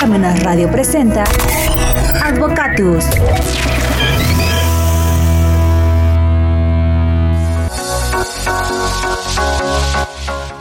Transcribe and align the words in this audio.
Parmenas 0.00 0.42
Radio 0.42 0.70
presenta 0.70 1.24
Advocatus. 2.22 3.04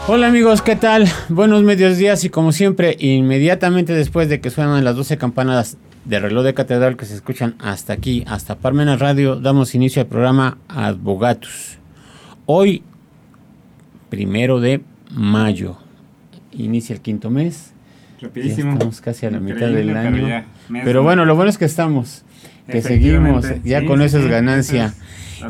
Hola 0.07 0.27
amigos, 0.27 0.61
¿qué 0.61 0.77
tal? 0.77 1.09
Buenos 1.27 1.63
medios 1.63 1.97
días 1.97 2.23
y 2.23 2.29
como 2.29 2.53
siempre, 2.53 2.95
inmediatamente 2.99 3.93
después 3.93 4.29
de 4.29 4.39
que 4.39 4.49
suenan 4.49 4.85
las 4.85 4.95
12 4.95 5.17
campanadas 5.17 5.77
de 6.05 6.19
reloj 6.19 6.45
de 6.45 6.53
catedral 6.53 6.95
que 6.95 7.05
se 7.05 7.15
escuchan 7.15 7.55
hasta 7.59 7.91
aquí, 7.91 8.23
hasta 8.27 8.55
Parmenas 8.55 8.99
Radio, 8.99 9.35
damos 9.35 9.75
inicio 9.75 10.01
al 10.01 10.07
programa 10.07 10.57
Advogatus. 10.69 11.79
Hoy, 12.45 12.81
primero 14.09 14.61
de 14.61 14.81
mayo, 15.11 15.75
inicia 16.53 16.93
el 16.93 17.01
quinto 17.01 17.29
mes. 17.29 17.72
Rapidísimo. 18.23 18.73
estamos 18.73 19.01
casi 19.01 19.25
a 19.25 19.31
la 19.31 19.39
mitad 19.39 19.67
del 19.67 19.95
año. 19.95 20.45
Pero, 20.83 21.03
bueno, 21.03 21.25
lo 21.25 21.35
bueno 21.35 21.49
es 21.49 21.57
que 21.57 21.65
estamos, 21.65 22.23
que 22.67 22.81
seguimos, 22.81 23.45
ya 23.63 23.85
con 23.85 24.01
eso 24.01 24.19
es 24.19 24.27
ganancia. 24.27 24.93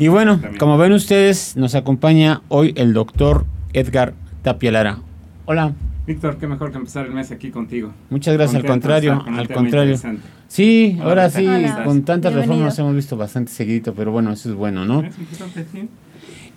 y 0.00 0.08
bueno, 0.08 0.40
como 0.58 0.76
ven 0.76 0.92
ustedes, 0.92 1.56
nos 1.56 1.74
acompaña 1.74 2.42
hoy 2.48 2.74
el 2.76 2.92
doctor 2.92 3.46
Edgar 3.72 4.14
Tapia 4.42 4.72
Lara. 4.72 4.98
Hola. 5.46 5.72
Víctor, 6.06 6.36
qué 6.36 6.46
mejor 6.46 6.70
que 6.70 6.76
empezar 6.76 7.06
el 7.06 7.12
mes 7.12 7.30
aquí 7.30 7.50
contigo. 7.50 7.92
Muchas 8.10 8.34
gracias, 8.34 8.62
al 8.62 8.68
contrario, 8.68 9.24
al 9.26 9.48
contrario. 9.48 9.96
Sí, 10.48 10.98
ahora 11.00 11.30
sí, 11.30 11.48
con 11.84 12.02
tantas 12.02 12.34
reformas 12.34 12.78
hemos 12.78 12.94
visto 12.94 13.16
bastante 13.16 13.52
seguidito, 13.52 13.94
pero 13.94 14.12
bueno, 14.12 14.32
eso 14.32 14.50
es 14.50 14.54
bueno, 14.54 14.84
¿no? 14.84 15.02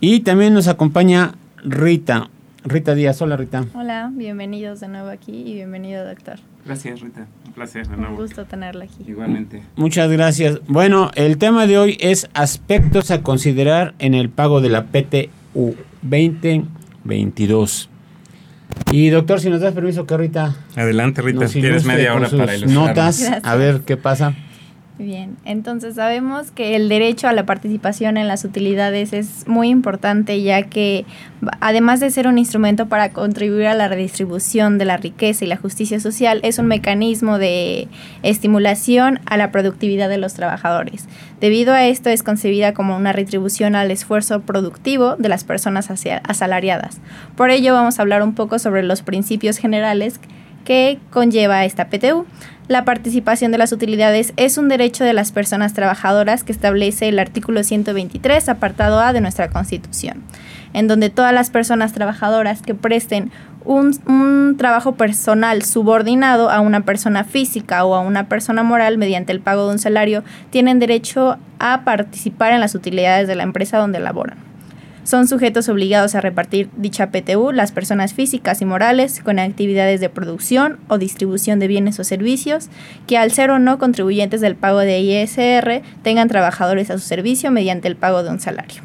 Y 0.00 0.20
también 0.20 0.52
nos 0.52 0.68
acompaña 0.68 1.34
Rita. 1.64 2.28
Rita 2.68 2.94
Díaz, 2.94 3.22
hola 3.22 3.36
Rita. 3.38 3.64
Hola, 3.72 4.10
bienvenidos 4.12 4.80
de 4.80 4.88
nuevo 4.88 5.08
aquí 5.08 5.32
y 5.32 5.54
bienvenido 5.54 6.04
doctor. 6.04 6.38
Gracias 6.66 7.00
Rita, 7.00 7.26
un 7.46 7.52
placer 7.54 7.88
de 7.88 7.96
nuevo. 7.96 8.12
Un 8.12 8.20
gusto 8.20 8.44
tenerla 8.44 8.84
aquí. 8.84 9.04
Igualmente. 9.06 9.62
Muchas 9.76 10.10
gracias. 10.10 10.60
Bueno, 10.68 11.10
el 11.14 11.38
tema 11.38 11.66
de 11.66 11.78
hoy 11.78 11.96
es 11.98 12.28
aspectos 12.34 13.10
a 13.10 13.22
considerar 13.22 13.94
en 13.98 14.12
el 14.12 14.28
pago 14.28 14.60
de 14.60 14.68
la 14.68 14.84
PTU 14.84 15.76
2022. 16.02 17.88
Y 18.92 19.08
doctor, 19.08 19.40
si 19.40 19.48
nos 19.48 19.62
das 19.62 19.72
permiso 19.72 20.06
que 20.06 20.16
Rita... 20.18 20.54
Adelante 20.76 21.22
Rita, 21.22 21.46
tienes 21.46 21.86
media 21.86 22.14
hora 22.14 22.28
para 22.28 22.54
ilustrar. 22.54 22.88
Notas, 22.88 23.30
a 23.42 23.56
ver 23.56 23.80
qué 23.80 23.96
pasa. 23.96 24.34
Bien, 24.98 25.36
entonces 25.44 25.94
sabemos 25.94 26.50
que 26.50 26.74
el 26.74 26.88
derecho 26.88 27.28
a 27.28 27.32
la 27.32 27.46
participación 27.46 28.16
en 28.16 28.26
las 28.26 28.44
utilidades 28.44 29.12
es 29.12 29.46
muy 29.46 29.68
importante 29.68 30.42
ya 30.42 30.64
que 30.64 31.06
además 31.60 32.00
de 32.00 32.10
ser 32.10 32.26
un 32.26 32.36
instrumento 32.36 32.88
para 32.88 33.12
contribuir 33.12 33.68
a 33.68 33.76
la 33.76 33.86
redistribución 33.86 34.76
de 34.76 34.86
la 34.86 34.96
riqueza 34.96 35.44
y 35.44 35.48
la 35.48 35.56
justicia 35.56 36.00
social, 36.00 36.40
es 36.42 36.58
un 36.58 36.66
mecanismo 36.66 37.38
de 37.38 37.86
estimulación 38.24 39.20
a 39.26 39.36
la 39.36 39.52
productividad 39.52 40.08
de 40.08 40.18
los 40.18 40.34
trabajadores. 40.34 41.06
Debido 41.40 41.74
a 41.74 41.86
esto 41.86 42.10
es 42.10 42.24
concebida 42.24 42.74
como 42.74 42.96
una 42.96 43.12
retribución 43.12 43.76
al 43.76 43.92
esfuerzo 43.92 44.40
productivo 44.40 45.14
de 45.14 45.28
las 45.28 45.44
personas 45.44 45.88
asalariadas. 46.24 47.00
Por 47.36 47.50
ello 47.50 47.72
vamos 47.72 48.00
a 48.00 48.02
hablar 48.02 48.24
un 48.24 48.34
poco 48.34 48.58
sobre 48.58 48.82
los 48.82 49.02
principios 49.02 49.58
generales 49.58 50.18
que 50.68 50.98
conlleva 51.08 51.64
esta 51.64 51.88
PTU. 51.88 52.26
La 52.68 52.84
participación 52.84 53.52
de 53.52 53.56
las 53.56 53.72
utilidades 53.72 54.34
es 54.36 54.58
un 54.58 54.68
derecho 54.68 55.02
de 55.02 55.14
las 55.14 55.32
personas 55.32 55.72
trabajadoras 55.72 56.44
que 56.44 56.52
establece 56.52 57.08
el 57.08 57.18
artículo 57.18 57.64
123, 57.64 58.50
apartado 58.50 59.00
A 59.00 59.14
de 59.14 59.22
nuestra 59.22 59.48
Constitución, 59.48 60.22
en 60.74 60.86
donde 60.86 61.08
todas 61.08 61.32
las 61.32 61.48
personas 61.48 61.94
trabajadoras 61.94 62.60
que 62.60 62.74
presten 62.74 63.30
un, 63.64 63.98
un, 64.06 64.56
trabajo 64.58 64.94
personal 64.94 65.62
subordinado 65.62 66.50
a 66.50 66.60
una 66.60 66.82
persona 66.82 67.24
física 67.24 67.86
o 67.86 67.94
a 67.94 68.00
una 68.00 68.28
persona 68.28 68.62
moral 68.62 68.98
mediante 68.98 69.32
el 69.32 69.40
pago 69.40 69.64
de 69.64 69.72
un 69.72 69.78
salario 69.78 70.22
tienen 70.50 70.80
derecho 70.80 71.38
a 71.58 71.80
participar 71.84 72.52
en 72.52 72.60
las 72.60 72.74
utilidades 72.74 73.26
de 73.26 73.36
la 73.36 73.44
empresa 73.44 73.78
donde 73.78 74.00
laboran. 74.00 74.47
Son 75.08 75.26
sujetos 75.26 75.70
obligados 75.70 76.14
a 76.14 76.20
repartir 76.20 76.68
dicha 76.76 77.10
PTU 77.10 77.50
las 77.50 77.72
personas 77.72 78.12
físicas 78.12 78.60
y 78.60 78.66
morales 78.66 79.22
con 79.24 79.38
actividades 79.38 80.02
de 80.02 80.10
producción 80.10 80.76
o 80.86 80.98
distribución 80.98 81.58
de 81.58 81.66
bienes 81.66 81.98
o 81.98 82.04
servicios 82.04 82.68
que 83.06 83.16
al 83.16 83.32
ser 83.32 83.50
o 83.50 83.58
no 83.58 83.78
contribuyentes 83.78 84.42
del 84.42 84.54
pago 84.54 84.80
de 84.80 85.00
ISR 85.00 85.80
tengan 86.02 86.28
trabajadores 86.28 86.90
a 86.90 86.98
su 86.98 87.06
servicio 87.06 87.50
mediante 87.50 87.88
el 87.88 87.96
pago 87.96 88.22
de 88.22 88.28
un 88.28 88.38
salario. 88.38 88.82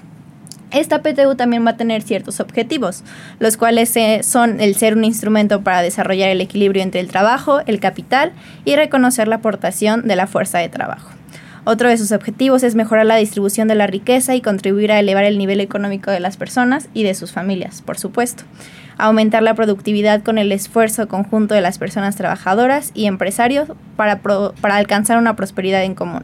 Esta 0.72 1.02
PTU 1.02 1.36
también 1.36 1.66
va 1.66 1.72
a 1.72 1.78
tener 1.78 2.04
ciertos 2.04 2.40
objetivos, 2.40 3.04
los 3.40 3.58
cuales 3.58 3.94
eh, 3.98 4.22
son 4.24 4.62
el 4.62 4.76
ser 4.76 4.96
un 4.96 5.04
instrumento 5.04 5.62
para 5.62 5.82
desarrollar 5.82 6.30
el 6.30 6.40
equilibrio 6.40 6.84
entre 6.84 7.02
el 7.02 7.10
trabajo, 7.10 7.60
el 7.66 7.82
capital 7.82 8.32
y 8.64 8.78
reconocer 8.78 9.28
la 9.28 9.36
aportación 9.36 10.08
de 10.08 10.16
la 10.16 10.28
fuerza 10.28 10.60
de 10.60 10.70
trabajo. 10.70 11.10
Otro 11.66 11.88
de 11.88 11.98
sus 11.98 12.12
objetivos 12.12 12.62
es 12.64 12.76
mejorar 12.76 13.06
la 13.06 13.16
distribución 13.16 13.70
de 13.70 13.76
la 13.76 13.88
riqueza 13.88 14.36
y 14.36 14.42
contribuir 14.42 14.92
a 14.92 15.00
elevar 15.00 15.24
el 15.24 15.38
nivel 15.38 15.62
económico 15.62 16.12
de 16.12 16.20
las 16.20 16.36
personas 16.36 16.90
y 16.94 17.04
de 17.04 17.16
sus 17.16 17.32
familias, 17.32 17.82
por 17.82 17.98
supuesto. 17.98 18.44
Aumentar 18.98 19.44
la 19.44 19.56
productividad 19.56 20.24
con 20.24 20.38
el 20.38 20.52
esfuerzo 20.52 21.08
conjunto 21.08 21.56
de 21.56 21.62
las 21.62 21.78
personas 21.78 22.18
trabajadoras 22.18 22.92
y 22.94 23.06
empresarios 23.06 23.70
para, 23.96 24.20
para 24.20 24.76
alcanzar 24.76 25.18
una 25.18 25.36
prosperidad 25.36 25.84
en 25.84 25.96
común. 25.96 26.24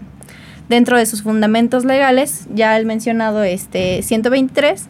Dentro 0.67 0.97
de 0.97 1.05
sus 1.05 1.23
fundamentos 1.23 1.85
legales, 1.85 2.45
ya 2.53 2.77
el 2.77 2.85
mencionado 2.85 3.43
este 3.43 4.01
123, 4.03 4.87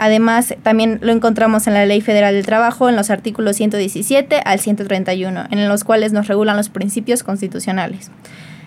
Además, 0.00 0.54
también 0.62 1.00
lo 1.02 1.10
encontramos 1.10 1.66
en 1.66 1.74
la 1.74 1.84
Ley 1.84 2.00
Federal 2.00 2.32
del 2.32 2.46
Trabajo, 2.46 2.88
en 2.88 2.94
los 2.94 3.10
artículos 3.10 3.56
117 3.56 4.40
al 4.44 4.60
131, 4.60 5.46
en 5.50 5.68
los 5.68 5.82
cuales 5.82 6.12
nos 6.12 6.28
regulan 6.28 6.56
los 6.56 6.68
principios 6.68 7.24
constitucionales. 7.24 8.12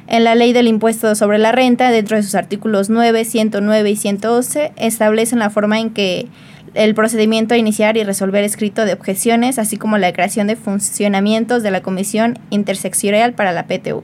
En 0.08 0.24
la 0.24 0.36
ley 0.36 0.52
del 0.54 0.68
impuesto 0.68 1.16
sobre 1.16 1.38
la 1.38 1.52
renta, 1.52 1.92
dentro 1.92 2.18
de 2.18 2.24
sus 2.24 2.36
artículos 2.36 2.90
9, 2.90 3.24
109 3.24 3.90
y 3.90 3.96
111, 3.96 4.74
establecen 4.76 5.40
la 5.40 5.50
forma 5.50 5.80
en 5.80 5.92
que 5.92 6.28
el 6.74 6.96
procedimiento 6.96 7.54
a 7.54 7.58
iniciar 7.58 7.98
y 7.98 8.04
resolver 8.04 8.44
escrito 8.44 8.86
de 8.86 8.94
objeciones, 8.94 9.60
así 9.60 9.78
como 9.78 9.98
la 9.98 10.14
creación 10.14 10.48
de 10.48 10.56
funcionamientos 10.56 11.64
de 11.64 11.72
la 11.72 11.82
Comisión 11.82 12.40
Intersectorial 12.50 13.34
para 13.34 13.52
la 13.52 13.68
PTU. 13.68 14.04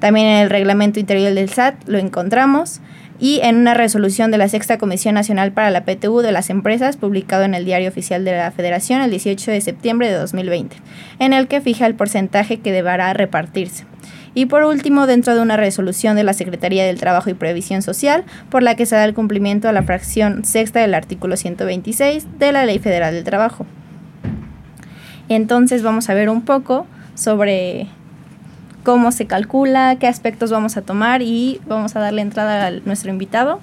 También 0.00 0.26
en 0.26 0.38
el 0.38 0.50
reglamento 0.50 0.98
interior 0.98 1.34
del 1.34 1.48
SAT 1.48 1.74
lo 1.86 1.98
encontramos 1.98 2.80
y 3.20 3.40
en 3.42 3.56
una 3.56 3.74
resolución 3.74 4.30
de 4.30 4.38
la 4.38 4.48
Sexta 4.48 4.78
Comisión 4.78 5.14
Nacional 5.14 5.52
para 5.52 5.70
la 5.70 5.84
PTU 5.84 6.20
de 6.20 6.32
las 6.32 6.48
Empresas, 6.48 6.96
publicado 6.96 7.44
en 7.44 7.54
el 7.54 7.66
Diario 7.66 7.90
Oficial 7.90 8.24
de 8.24 8.32
la 8.32 8.50
Federación 8.50 9.02
el 9.02 9.10
18 9.10 9.50
de 9.50 9.60
septiembre 9.60 10.08
de 10.08 10.14
2020, 10.14 10.76
en 11.18 11.34
el 11.34 11.46
que 11.46 11.60
fija 11.60 11.86
el 11.86 11.94
porcentaje 11.94 12.60
que 12.60 12.72
deberá 12.72 13.12
repartirse. 13.12 13.89
Y 14.34 14.46
por 14.46 14.64
último, 14.64 15.06
dentro 15.06 15.34
de 15.34 15.40
una 15.40 15.56
resolución 15.56 16.16
de 16.16 16.24
la 16.24 16.34
Secretaría 16.34 16.84
del 16.84 17.00
Trabajo 17.00 17.30
y 17.30 17.34
Previsión 17.34 17.82
Social, 17.82 18.24
por 18.48 18.62
la 18.62 18.76
que 18.76 18.86
se 18.86 18.94
da 18.94 19.04
el 19.04 19.14
cumplimiento 19.14 19.68
a 19.68 19.72
la 19.72 19.82
fracción 19.82 20.44
sexta 20.44 20.80
del 20.80 20.94
artículo 20.94 21.36
126 21.36 22.38
de 22.38 22.52
la 22.52 22.64
Ley 22.64 22.78
Federal 22.78 23.12
del 23.14 23.24
Trabajo. 23.24 23.66
Entonces 25.28 25.82
vamos 25.82 26.08
a 26.10 26.14
ver 26.14 26.28
un 26.28 26.42
poco 26.42 26.86
sobre 27.14 27.88
cómo 28.82 29.12
se 29.12 29.26
calcula, 29.26 29.96
qué 29.98 30.06
aspectos 30.06 30.50
vamos 30.50 30.76
a 30.76 30.82
tomar 30.82 31.22
y 31.22 31.60
vamos 31.66 31.94
a 31.96 32.00
darle 32.00 32.22
entrada 32.22 32.66
a 32.66 32.70
nuestro 32.70 33.10
invitado. 33.10 33.60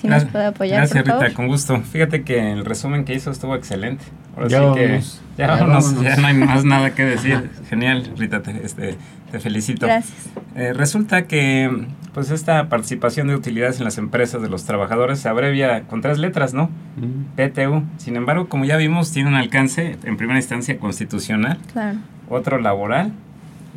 Si 0.00 0.08
nos 0.08 0.24
puede 0.24 0.46
apoyar. 0.46 0.78
Gracias, 0.78 1.04
Rita, 1.04 1.34
con 1.34 1.46
gusto. 1.46 1.78
Fíjate 1.82 2.22
que 2.22 2.52
el 2.52 2.64
resumen 2.64 3.04
que 3.04 3.14
hizo 3.14 3.30
estuvo 3.30 3.54
excelente. 3.54 4.02
Ahora 4.34 4.48
ya 4.48 4.72
que 4.72 5.00
ya, 5.36 5.58
ya, 5.58 6.16
no 6.16 6.26
hay 6.26 6.34
más 6.34 6.64
nada 6.64 6.94
que 6.94 7.04
decir. 7.04 7.50
Genial, 7.68 8.10
Rita, 8.16 8.40
te, 8.40 8.64
este, 8.64 8.96
te 9.30 9.40
felicito. 9.40 9.86
Gracias. 9.86 10.30
Eh, 10.56 10.72
resulta 10.72 11.26
que 11.26 11.86
pues 12.12 12.30
esta 12.30 12.68
participación 12.68 13.28
de 13.28 13.36
utilidades 13.36 13.78
en 13.78 13.84
las 13.84 13.98
empresas 13.98 14.42
de 14.42 14.48
los 14.48 14.64
trabajadores 14.64 15.20
se 15.20 15.28
abrevia 15.28 15.82
con 15.84 16.00
tres 16.00 16.18
letras, 16.18 16.54
¿no? 16.54 16.70
Mm. 16.96 17.36
PTU. 17.36 17.84
Sin 17.98 18.16
embargo, 18.16 18.48
como 18.48 18.64
ya 18.64 18.76
vimos, 18.76 19.12
tiene 19.12 19.28
un 19.28 19.36
alcance 19.36 19.96
en 20.02 20.16
primera 20.16 20.38
instancia 20.38 20.78
constitucional, 20.78 21.58
claro. 21.72 21.98
otro 22.28 22.58
laboral 22.58 23.12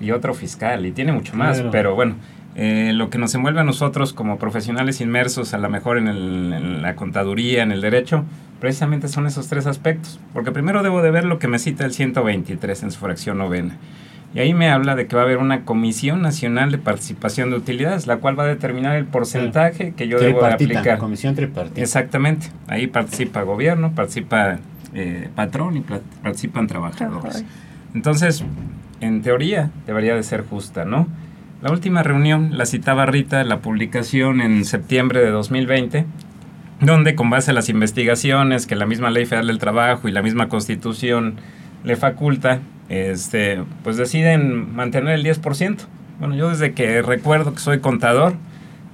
y 0.01 0.11
otro 0.11 0.33
fiscal, 0.33 0.85
y 0.85 0.91
tiene 0.91 1.11
mucho 1.11 1.35
más, 1.35 1.63
pero 1.71 1.95
bueno. 1.95 2.15
Eh, 2.55 2.91
lo 2.93 3.09
que 3.09 3.17
nos 3.17 3.33
envuelve 3.33 3.61
a 3.61 3.63
nosotros 3.63 4.13
como 4.13 4.37
profesionales 4.37 5.01
inmersos 5.01 5.55
a 5.55 5.57
lo 5.57 5.71
mejor 5.71 5.97
en, 5.97 6.07
en, 6.07 6.83
la 6.83 6.95
contaduría, 6.95 7.63
en 7.63 7.71
el 7.71 7.81
derecho, 7.81 8.25
precisamente 8.59 9.07
son 9.07 9.25
esos 9.25 9.47
tres 9.47 9.65
aspectos. 9.65 10.19
Porque 10.33 10.51
primero 10.51 10.83
debo 10.83 11.01
de 11.01 11.09
ver 11.09 11.25
lo 11.25 11.39
que 11.39 11.47
me 11.47 11.57
cita 11.57 11.83
el 11.83 11.93
123 11.93 12.83
en 12.83 12.91
su 12.91 12.99
fracción 12.99 13.39
novena. 13.39 13.77
Y 14.33 14.39
ahí 14.39 14.53
me 14.53 14.69
habla 14.69 14.95
de 14.95 15.05
que 15.05 15.15
va 15.15 15.21
a 15.21 15.25
haber 15.25 15.37
una 15.37 15.63
Comisión 15.63 16.21
Nacional 16.21 16.71
de 16.71 16.79
Participación 16.79 17.51
de 17.51 17.57
Utilidades, 17.57 18.07
la 18.07 18.17
cual 18.17 18.37
va 18.37 18.43
a 18.43 18.47
determinar 18.47 18.95
el 18.95 19.05
porcentaje 19.05 19.93
que 19.95 20.07
yo 20.07 20.19
debo 20.19 20.41
de 20.41 20.53
aplicar. 20.53 20.97
Comisión 20.97 21.35
tripartita. 21.35 21.81
Exactamente. 21.81 22.47
Ahí 22.67 22.87
participa 22.87 23.43
gobierno, 23.43 23.93
participa 23.93 24.57
eh, 24.95 25.29
patrón 25.35 25.77
y 25.77 25.81
participan 25.81 26.65
trabajadores. 26.65 27.45
Entonces, 27.93 28.43
en 29.01 29.21
teoría, 29.21 29.69
debería 29.85 30.15
de 30.15 30.23
ser 30.23 30.43
justa, 30.43 30.83
¿no? 30.83 31.07
La 31.61 31.71
última 31.71 32.03
reunión 32.03 32.57
la 32.57 32.65
citaba 32.65 33.05
Rita, 33.05 33.43
la 33.43 33.59
publicación 33.59 34.41
en 34.41 34.65
septiembre 34.65 35.21
de 35.21 35.29
2020, 35.29 36.05
donde 36.81 37.15
con 37.15 37.29
base 37.29 37.51
a 37.51 37.53
las 37.53 37.69
investigaciones 37.69 38.65
que 38.65 38.75
la 38.75 38.85
misma 38.85 39.11
Ley 39.11 39.25
Federal 39.25 39.47
del 39.47 39.59
Trabajo 39.59 40.07
y 40.07 40.11
la 40.11 40.21
misma 40.21 40.49
Constitución 40.49 41.35
le 41.83 41.95
faculta, 41.95 42.59
este, 42.93 43.63
pues 43.83 43.97
deciden 43.97 44.75
mantener 44.75 45.15
el 45.15 45.25
10%. 45.25 45.77
Bueno, 46.19 46.35
yo 46.35 46.49
desde 46.49 46.73
que 46.73 47.01
recuerdo 47.01 47.53
que 47.53 47.59
soy 47.59 47.79
contador, 47.79 48.33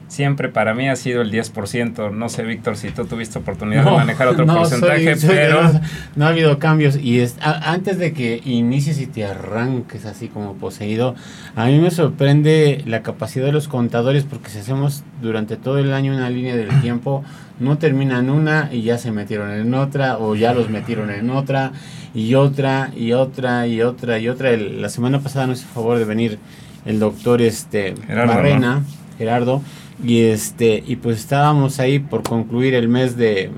siempre 0.10 0.50
para 0.50 0.74
mí 0.74 0.90
ha 0.90 0.96
sido 0.96 1.22
el 1.22 1.32
10%. 1.32 2.12
No 2.12 2.28
sé, 2.28 2.44
Víctor, 2.44 2.76
si 2.76 2.90
tú 2.90 3.06
tuviste 3.06 3.40
oportunidad 3.40 3.86
de 3.86 3.92
manejar 3.92 4.28
otro 4.28 4.46
porcentaje, 4.46 5.16
pero... 5.26 5.72
No, 6.16 6.26
ha 6.26 6.30
habido 6.30 6.60
cambios. 6.60 6.98
Y 6.98 7.20
es, 7.20 7.38
antes 7.40 7.98
de 7.98 8.12
que 8.12 8.42
inicies 8.44 9.00
y 9.00 9.06
te 9.06 9.24
arranques 9.24 10.06
así 10.06 10.28
como 10.28 10.56
poseído, 10.56 11.16
a 11.56 11.68
mí 11.68 11.80
me 11.80 11.92
sorprende 11.92 12.84
la 12.86 13.04
capacidad 13.04 13.46
de 13.46 13.52
los 13.52 13.68
contadores 13.68 14.26
porque 14.26 14.50
si 14.50 14.60
hacemos 14.60 15.04
durante 15.22 15.56
todo 15.56 15.78
el 15.78 15.94
año 15.94 16.14
una 16.14 16.30
línea 16.30 16.56
del 16.58 16.70
tiempo, 16.82 17.24
no 17.60 17.78
terminan 17.78 18.30
una 18.30 18.70
y 18.72 18.82
ya 18.82 18.98
se 18.98 19.12
metieron 19.12 19.52
en 19.52 19.74
otra 19.74 20.18
o 20.18 20.36
ya 20.36 20.54
los 20.54 20.70
metieron 20.70 21.12
en 21.12 21.30
otra 21.30 21.72
y 22.16 22.34
otra 22.34 22.92
y 22.96 23.14
otra 23.14 23.68
y 23.68 23.82
otra 23.82 24.18
y 24.18 24.28
otra. 24.28 24.58
la 24.58 24.90
semana 24.90 25.20
pasada 25.20 25.46
nos 25.46 25.60
hizo 25.60 25.68
favor 25.70 26.00
de 26.00 26.06
venir 26.06 26.40
el 26.86 27.00
doctor 27.00 27.42
este 27.42 27.94
Barrena, 28.08 28.84
Gerardo 29.18 29.62
y 30.04 30.22
este, 30.22 30.84
y 30.86 30.96
pues 30.96 31.19
estábamos 31.19 31.80
ahí 31.80 32.00
por 32.00 32.24
concluir 32.24 32.74
el 32.74 32.88
mes 32.88 33.18
de 33.18 33.51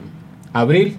abril. 0.53 0.97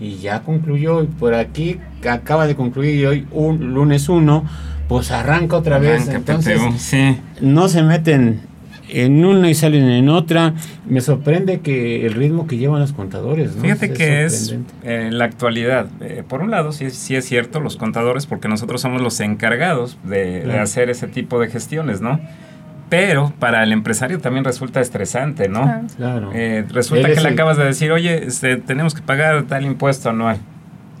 Y 0.00 0.16
ya 0.16 0.42
concluyó. 0.42 1.02
Y 1.02 1.06
por 1.06 1.34
aquí 1.34 1.78
acaba 2.08 2.46
de 2.46 2.54
concluir. 2.54 2.96
Y 2.96 3.06
hoy, 3.06 3.26
un 3.30 3.72
lunes 3.72 4.08
1, 4.08 4.44
pues 4.88 5.10
arranca 5.10 5.56
otra 5.56 5.78
vez. 5.78 6.08
Entonces, 6.08 6.60
no 7.40 7.68
se 7.68 7.82
meten 7.82 8.40
en 8.88 9.24
una 9.24 9.48
y 9.48 9.54
salen 9.54 9.88
en 9.88 10.08
otra. 10.08 10.54
Me 10.86 11.00
sorprende 11.00 11.60
que 11.60 12.04
el 12.04 12.14
ritmo 12.14 12.46
que 12.46 12.58
llevan 12.58 12.80
los 12.80 12.92
contadores. 12.92 13.52
Fíjate 13.60 13.92
que 13.92 14.24
es 14.24 14.54
en 14.82 15.16
la 15.16 15.24
actualidad. 15.24 15.86
Eh, 16.00 16.22
por 16.26 16.42
un 16.42 16.50
lado, 16.50 16.72
sí, 16.72 16.90
sí 16.90 17.14
es 17.14 17.24
cierto, 17.24 17.60
los 17.60 17.76
contadores, 17.76 18.26
porque 18.26 18.48
nosotros 18.48 18.80
somos 18.80 19.00
los 19.00 19.20
encargados 19.20 19.96
de, 20.04 20.42
de 20.42 20.58
hacer 20.58 20.90
ese 20.90 21.06
tipo 21.06 21.40
de 21.40 21.48
gestiones, 21.48 22.00
¿no? 22.00 22.20
Pero 22.88 23.32
para 23.38 23.62
el 23.62 23.72
empresario 23.72 24.20
también 24.20 24.44
resulta 24.44 24.80
estresante, 24.80 25.48
¿no? 25.48 25.84
Claro. 25.96 26.30
Eh, 26.34 26.64
resulta 26.70 27.08
que 27.08 27.20
le 27.20 27.28
acabas 27.28 27.56
de 27.56 27.64
decir, 27.64 27.90
oye, 27.90 28.26
este, 28.26 28.56
tenemos 28.56 28.94
que 28.94 29.02
pagar 29.02 29.44
tal 29.44 29.64
impuesto 29.64 30.10
anual. 30.10 30.38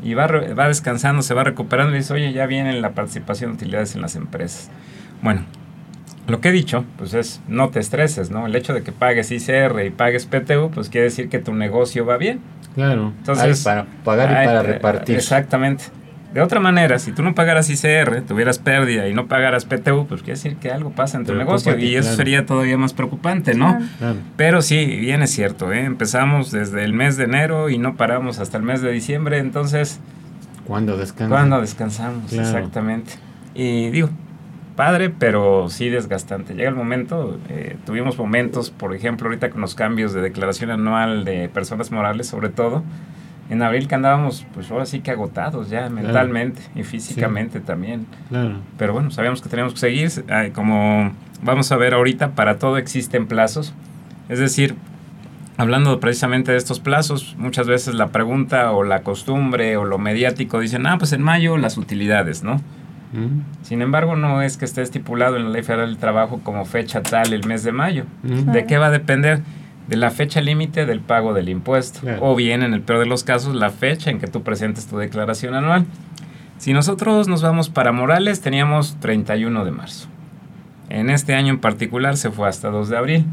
Y 0.02 0.14
va, 0.14 0.26
va 0.26 0.68
descansando, 0.68 1.22
se 1.22 1.34
va 1.34 1.44
recuperando 1.44 1.94
y 1.94 1.98
dice, 1.98 2.12
oye, 2.12 2.32
ya 2.32 2.46
viene 2.46 2.72
la 2.80 2.90
participación 2.90 3.52
de 3.52 3.56
utilidades 3.56 3.94
en 3.94 4.02
las 4.02 4.16
empresas. 4.16 4.70
Bueno, 5.22 5.42
lo 6.26 6.40
que 6.40 6.48
he 6.48 6.52
dicho, 6.52 6.84
pues 6.98 7.14
es, 7.14 7.40
no 7.46 7.70
te 7.70 7.78
estreses, 7.78 8.30
¿no? 8.30 8.46
El 8.46 8.56
hecho 8.56 8.74
de 8.74 8.82
que 8.82 8.92
pagues 8.92 9.30
ICR 9.30 9.84
y 9.84 9.90
pagues 9.90 10.26
PTU, 10.26 10.70
pues 10.72 10.88
quiere 10.88 11.04
decir 11.04 11.28
que 11.28 11.38
tu 11.38 11.54
negocio 11.54 12.04
va 12.04 12.16
bien. 12.16 12.40
Claro. 12.74 13.12
Entonces, 13.18 13.62
para 13.62 13.86
pagar 14.04 14.30
y 14.30 14.46
para 14.46 14.62
repartir. 14.62 15.16
Exactamente. 15.16 15.84
De 16.36 16.42
otra 16.42 16.60
manera, 16.60 16.98
si 16.98 17.12
tú 17.12 17.22
no 17.22 17.34
pagaras 17.34 17.70
ICR, 17.70 18.20
tuvieras 18.20 18.58
pérdida 18.58 19.08
y 19.08 19.14
no 19.14 19.26
pagaras 19.26 19.64
PTU, 19.64 20.06
pues 20.06 20.20
quiere 20.20 20.34
decir 20.34 20.56
que 20.56 20.70
algo 20.70 20.90
pasa 20.90 21.16
en 21.16 21.24
tu 21.24 21.34
negocio 21.34 21.78
y 21.78 21.96
eso 21.96 22.14
sería 22.14 22.44
todavía 22.44 22.76
más 22.76 22.92
preocupante, 22.92 23.54
¿no? 23.54 23.78
Pero 24.36 24.60
sí, 24.60 24.84
bien 24.84 25.22
es 25.22 25.30
cierto, 25.30 25.72
¿eh? 25.72 25.84
empezamos 25.84 26.50
desde 26.50 26.84
el 26.84 26.92
mes 26.92 27.16
de 27.16 27.24
enero 27.24 27.70
y 27.70 27.78
no 27.78 27.96
paramos 27.96 28.38
hasta 28.38 28.58
el 28.58 28.64
mes 28.64 28.82
de 28.82 28.92
diciembre, 28.92 29.38
entonces... 29.38 29.98
¿Cuándo 30.66 30.98
descansamos? 30.98 31.38
¿Cuándo 31.38 31.60
descansamos? 31.62 32.30
Exactamente. 32.30 33.14
Y 33.54 33.88
digo, 33.88 34.10
padre, 34.76 35.08
pero 35.08 35.70
sí 35.70 35.88
desgastante. 35.88 36.52
Llega 36.52 36.68
el 36.68 36.74
momento, 36.74 37.40
eh, 37.48 37.78
tuvimos 37.86 38.18
momentos, 38.18 38.68
por 38.68 38.94
ejemplo, 38.94 39.28
ahorita 39.28 39.48
con 39.48 39.62
los 39.62 39.74
cambios 39.74 40.12
de 40.12 40.20
declaración 40.20 40.70
anual 40.70 41.24
de 41.24 41.48
personas 41.48 41.90
morales, 41.90 42.26
sobre 42.26 42.50
todo, 42.50 42.82
en 43.48 43.62
abril 43.62 43.86
que 43.88 43.94
andábamos, 43.94 44.44
pues 44.54 44.70
ahora 44.70 44.86
sí 44.86 45.00
que 45.00 45.10
agotados 45.10 45.70
ya 45.70 45.88
mentalmente 45.88 46.62
y 46.74 46.82
físicamente 46.82 47.60
también. 47.60 48.06
Pero 48.78 48.92
bueno, 48.92 49.10
sabíamos 49.10 49.40
que 49.42 49.48
teníamos 49.48 49.74
que 49.74 49.80
seguir. 49.80 50.10
Como 50.54 51.12
vamos 51.42 51.70
a 51.70 51.76
ver 51.76 51.94
ahorita, 51.94 52.30
para 52.30 52.58
todo 52.58 52.76
existen 52.78 53.26
plazos. 53.26 53.72
Es 54.28 54.38
decir, 54.40 54.74
hablando 55.56 56.00
precisamente 56.00 56.52
de 56.52 56.58
estos 56.58 56.80
plazos, 56.80 57.36
muchas 57.38 57.66
veces 57.68 57.94
la 57.94 58.08
pregunta 58.08 58.72
o 58.72 58.82
la 58.82 59.02
costumbre 59.02 59.76
o 59.76 59.84
lo 59.84 59.98
mediático 59.98 60.58
dicen, 60.58 60.86
ah, 60.86 60.98
pues 60.98 61.12
en 61.12 61.22
mayo 61.22 61.56
las 61.56 61.78
utilidades, 61.78 62.42
¿no? 62.42 62.60
Sin 63.62 63.80
embargo, 63.80 64.14
no 64.16 64.42
es 64.42 64.58
que 64.58 64.66
esté 64.66 64.82
estipulado 64.82 65.36
en 65.36 65.44
la 65.44 65.50
Ley 65.50 65.62
Federal 65.62 65.88
del 65.88 65.96
Trabajo 65.96 66.40
como 66.42 66.66
fecha 66.66 67.02
tal 67.02 67.32
el 67.32 67.46
mes 67.46 67.62
de 67.62 67.72
mayo. 67.72 68.04
¿De 68.22 68.66
qué 68.66 68.76
va 68.76 68.86
a 68.88 68.90
depender? 68.90 69.40
De 69.88 69.96
la 69.96 70.10
fecha 70.10 70.40
límite 70.40 70.86
del 70.86 71.00
pago 71.00 71.32
del 71.34 71.48
impuesto. 71.48 72.00
O 72.20 72.34
bien, 72.34 72.62
en 72.62 72.74
el 72.74 72.82
peor 72.82 73.00
de 73.00 73.06
los 73.06 73.24
casos, 73.24 73.54
la 73.54 73.70
fecha 73.70 74.10
en 74.10 74.18
que 74.18 74.26
tú 74.26 74.42
presentes 74.42 74.86
tu 74.86 74.98
declaración 74.98 75.54
anual. 75.54 75.86
Si 76.58 76.72
nosotros 76.72 77.28
nos 77.28 77.42
vamos 77.42 77.68
para 77.68 77.92
Morales, 77.92 78.40
teníamos 78.40 78.96
31 79.00 79.64
de 79.64 79.70
marzo. 79.70 80.08
En 80.88 81.10
este 81.10 81.34
año 81.34 81.52
en 81.52 81.60
particular 81.60 82.16
se 82.16 82.30
fue 82.30 82.48
hasta 82.48 82.70
2 82.70 82.88
de 82.88 82.96
abril. 82.96 83.24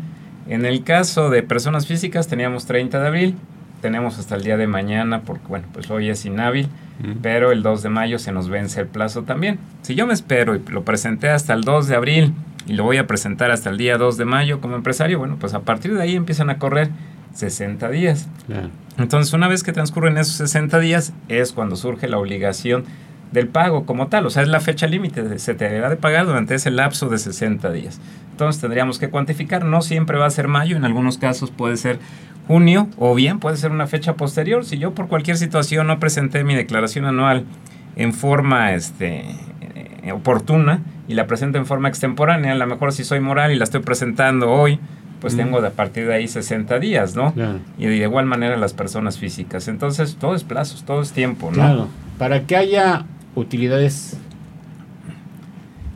En 0.48 0.66
el 0.66 0.84
caso 0.84 1.30
de 1.30 1.42
personas 1.42 1.88
físicas 1.88 2.28
teníamos 2.28 2.66
30 2.66 3.00
de 3.00 3.08
abril, 3.08 3.36
tenemos 3.82 4.20
hasta 4.20 4.36
el 4.36 4.44
día 4.44 4.58
de 4.58 4.68
mañana, 4.68 5.22
porque 5.22 5.48
bueno, 5.48 5.68
pues 5.72 5.90
hoy 5.90 6.10
es 6.10 6.26
inhábil, 6.26 6.68
pero 7.22 7.52
el 7.52 7.64
2 7.64 7.84
de 7.84 7.90
mayo 7.90 8.20
se 8.20 8.32
nos 8.32 8.50
vence 8.50 8.82
el 8.82 8.88
plazo 8.88 9.24
también. 9.24 9.60
Si 9.84 9.96
yo 9.96 10.06
me 10.06 10.14
espero 10.14 10.56
y 10.56 10.60
lo 10.70 10.84
presenté 10.84 11.30
hasta 11.30 11.54
el 11.54 11.62
2 11.62 11.88
de 11.88 11.96
abril 11.96 12.34
y 12.66 12.74
lo 12.74 12.84
voy 12.84 12.98
a 12.98 13.08
presentar 13.08 13.52
hasta 13.52 13.70
el 13.70 13.78
día 13.78 13.98
2 13.98 14.18
de 14.18 14.26
mayo 14.26 14.62
como 14.62 14.76
empresario, 14.76 15.20
bueno, 15.20 15.38
pues 15.40 15.54
a 15.54 15.62
partir 15.62 15.94
de 15.94 16.02
ahí 16.02 16.16
empiezan 16.16 16.50
a 16.50 16.58
correr 16.58 16.90
60 17.34 17.90
días. 17.90 18.30
Entonces, 18.98 19.34
una 19.34 19.48
vez 19.48 19.64
que 19.64 19.74
transcurren 19.74 20.18
esos 20.18 20.36
60 20.36 20.80
días, 20.80 21.14
es 21.28 21.52
cuando 21.52 21.76
surge 21.76 22.08
la 22.08 22.18
obligación 22.18 22.86
del 23.32 23.48
pago 23.48 23.86
como 23.86 24.08
tal, 24.08 24.28
o 24.28 24.30
sea, 24.30 24.44
es 24.44 24.50
la 24.50 24.60
fecha 24.60 24.86
límite, 24.86 25.40
se 25.40 25.56
te 25.56 25.66
deberá 25.66 25.90
de 25.90 25.96
pagar 25.98 26.28
durante 26.28 26.54
ese 26.54 26.70
lapso 26.70 27.10
de 27.10 27.18
60 27.18 27.72
días. 27.72 28.00
Entonces 28.32 28.62
tendríamos 28.62 29.00
que 29.00 29.10
cuantificar, 29.10 29.66
no 29.66 29.82
siempre 29.82 30.18
va 30.18 30.28
a 30.28 30.30
ser 30.30 30.48
mayo, 30.48 30.78
en 30.78 30.86
algunos 30.86 31.18
casos 31.18 31.50
puede 31.50 31.78
ser 31.78 32.00
junio 32.48 32.88
o 32.98 33.16
bien 33.16 33.40
puede 33.40 33.58
ser 33.58 33.72
una 33.72 33.88
fecha 33.88 34.16
posterior. 34.16 34.66
Si 34.66 34.78
yo 34.78 34.94
por 34.94 35.08
cualquier 35.08 35.38
situación 35.38 35.88
no 35.88 36.00
presenté 36.00 36.44
mi 36.44 36.56
declaración 36.56 37.06
anual 37.06 37.46
en 37.96 38.14
forma 38.14 38.74
este, 38.74 39.26
oportuna 40.12 40.82
y 41.08 41.14
la 41.14 41.28
presento 41.28 41.58
en 41.58 41.66
forma 41.66 41.90
extemporánea, 41.90 42.52
a 42.52 42.56
lo 42.56 42.68
mejor 42.68 42.92
si 42.92 43.04
soy 43.04 43.20
moral 43.20 43.52
y 43.52 43.56
la 43.56 43.64
estoy 43.64 43.82
presentando 43.82 44.52
hoy, 44.52 44.80
pues 45.24 45.38
tengo 45.38 45.62
de 45.62 45.70
a 45.70 45.72
partir 45.72 46.06
de 46.06 46.16
ahí 46.16 46.28
60 46.28 46.80
días, 46.80 47.16
¿no? 47.16 47.34
Y 47.78 47.86
de 47.86 47.96
igual 47.96 48.26
manera 48.26 48.58
las 48.58 48.74
personas 48.74 49.18
físicas. 49.18 49.70
Entonces, 49.70 50.18
todo 50.20 50.36
es 50.36 50.44
plazos, 50.44 50.84
todo 50.84 51.02
es 51.02 51.14
tiempo, 51.14 51.48
¿no? 51.48 51.54
Claro. 51.54 51.88
Para 52.18 52.42
que 52.42 52.58
haya 52.58 53.06
utilidades. 53.34 54.18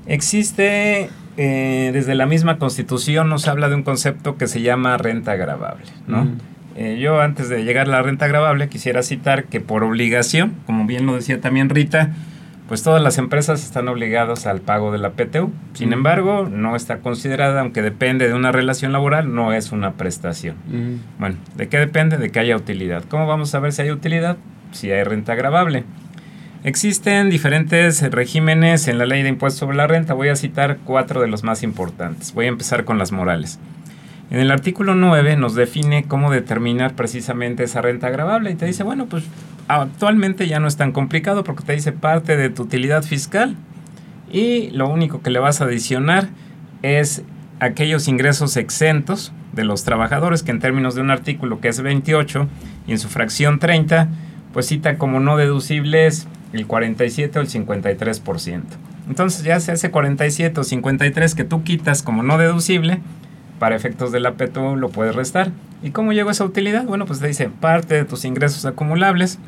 Existe, 0.05 1.09
eh, 1.35 1.89
desde 1.91 2.15
la 2.15 2.25
misma 2.25 2.57
constitución 2.57 3.27
nos 3.27 3.49
habla 3.49 3.67
de 3.67 3.75
un 3.75 3.83
concepto 3.83 4.37
que 4.37 4.47
se 4.47 4.61
llama 4.61 4.97
renta 4.97 5.33
agravable, 5.33 5.87
¿no? 6.07 6.29
Eh, 6.77 6.97
yo 7.01 7.19
antes 7.19 7.49
de 7.49 7.65
llegar 7.65 7.87
a 7.87 7.89
la 7.89 8.01
renta 8.03 8.25
agravable 8.25 8.69
quisiera 8.69 9.03
citar 9.03 9.45
que 9.45 9.59
por 9.59 9.83
obligación, 9.83 10.53
como 10.65 10.85
bien 10.85 11.05
lo 11.05 11.15
decía 11.15 11.41
también 11.41 11.69
Rita, 11.69 12.13
pues 12.67 12.83
todas 12.83 13.01
las 13.01 13.17
empresas 13.17 13.63
están 13.63 13.87
obligadas 13.87 14.45
al 14.45 14.59
pago 14.59 14.91
de 14.91 14.97
la 14.97 15.11
PTU. 15.11 15.51
Sin 15.73 15.93
embargo, 15.93 16.47
no 16.51 16.75
está 16.75 16.99
considerada, 16.99 17.61
aunque 17.61 17.81
depende 17.81 18.27
de 18.27 18.33
una 18.33 18.51
relación 18.51 18.91
laboral, 18.91 19.33
no 19.33 19.53
es 19.53 19.71
una 19.71 19.93
prestación. 19.93 20.55
Bueno, 21.17 21.37
¿de 21.55 21.69
qué 21.69 21.79
depende? 21.79 22.17
De 22.17 22.29
que 22.29 22.39
haya 22.39 22.57
utilidad. 22.57 23.03
¿Cómo 23.09 23.25
vamos 23.25 23.55
a 23.55 23.59
ver 23.59 23.71
si 23.71 23.83
hay 23.83 23.91
utilidad? 23.91 24.37
Si 24.71 24.91
hay 24.91 25.03
renta 25.03 25.33
agravable. 25.33 25.85
Existen 26.63 27.29
diferentes 27.29 28.01
regímenes 28.11 28.89
en 28.89 28.97
la 28.97 29.05
ley 29.05 29.23
de 29.23 29.29
impuestos 29.29 29.59
sobre 29.59 29.77
la 29.77 29.87
renta. 29.87 30.13
Voy 30.13 30.27
a 30.27 30.35
citar 30.35 30.79
cuatro 30.83 31.21
de 31.21 31.27
los 31.27 31.43
más 31.43 31.63
importantes. 31.63 32.33
Voy 32.33 32.45
a 32.45 32.49
empezar 32.49 32.83
con 32.83 32.97
las 32.97 33.13
morales. 33.13 33.59
En 34.29 34.39
el 34.39 34.51
artículo 34.51 34.93
9 34.93 35.37
nos 35.37 35.55
define 35.55 36.03
cómo 36.03 36.31
determinar 36.31 36.95
precisamente 36.95 37.63
esa 37.63 37.81
renta 37.81 38.07
agravable 38.07 38.51
y 38.51 38.55
te 38.55 38.65
dice, 38.65 38.83
bueno, 38.83 39.05
pues 39.05 39.23
actualmente 39.67 40.47
ya 40.47 40.59
no 40.59 40.67
es 40.67 40.77
tan 40.77 40.91
complicado 40.91 41.43
porque 41.43 41.63
te 41.63 41.73
dice 41.73 41.91
parte 41.91 42.37
de 42.37 42.49
tu 42.49 42.63
utilidad 42.63 43.03
fiscal 43.03 43.55
y 44.31 44.69
lo 44.71 44.89
único 44.89 45.21
que 45.21 45.29
le 45.29 45.39
vas 45.39 45.61
a 45.61 45.65
adicionar 45.65 46.29
es 46.81 47.23
aquellos 47.59 48.07
ingresos 48.07 48.57
exentos 48.57 49.33
de 49.53 49.63
los 49.63 49.83
trabajadores 49.83 50.43
que 50.43 50.51
en 50.51 50.59
términos 50.59 50.95
de 50.95 51.01
un 51.01 51.11
artículo 51.11 51.59
que 51.59 51.69
es 51.69 51.81
28 51.81 52.47
y 52.87 52.91
en 52.91 52.99
su 52.99 53.09
fracción 53.09 53.59
30 53.59 54.09
pues 54.53 54.67
cita 54.67 54.97
como 54.97 55.19
no 55.19 55.37
deducibles 55.37 56.27
el 56.53 56.65
47 56.65 57.39
o 57.39 57.41
el 57.41 57.49
53%. 57.49 58.61
Entonces 59.07 59.43
ya 59.43 59.59
sea 59.59 59.75
ese 59.75 59.91
47 59.91 60.59
o 60.59 60.63
53 60.63 61.35
que 61.35 61.43
tú 61.43 61.63
quitas 61.63 62.03
como 62.03 62.23
no 62.23 62.37
deducible, 62.37 62.99
para 63.59 63.75
efectos 63.75 64.11
del 64.11 64.25
APTU 64.25 64.75
lo 64.75 64.89
puedes 64.89 65.15
restar. 65.15 65.51
¿Y 65.83 65.91
cómo 65.91 66.13
llegó 66.13 66.31
esa 66.31 66.43
utilidad? 66.43 66.85
Bueno, 66.85 67.05
pues 67.05 67.19
te 67.19 67.27
dice 67.27 67.49
parte 67.49 67.95
de 67.95 68.05
tus 68.05 68.25
ingresos 68.25 68.65
acumulables 68.65 69.39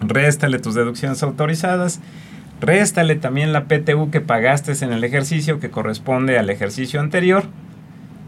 réstale 0.00 0.58
tus 0.58 0.74
deducciones 0.74 1.22
autorizadas, 1.22 2.00
réstale 2.60 3.16
también 3.16 3.52
la 3.52 3.64
PTU 3.64 4.10
que 4.10 4.20
pagaste 4.20 4.72
en 4.84 4.92
el 4.92 5.04
ejercicio 5.04 5.60
que 5.60 5.70
corresponde 5.70 6.38
al 6.38 6.50
ejercicio 6.50 7.00
anterior 7.00 7.44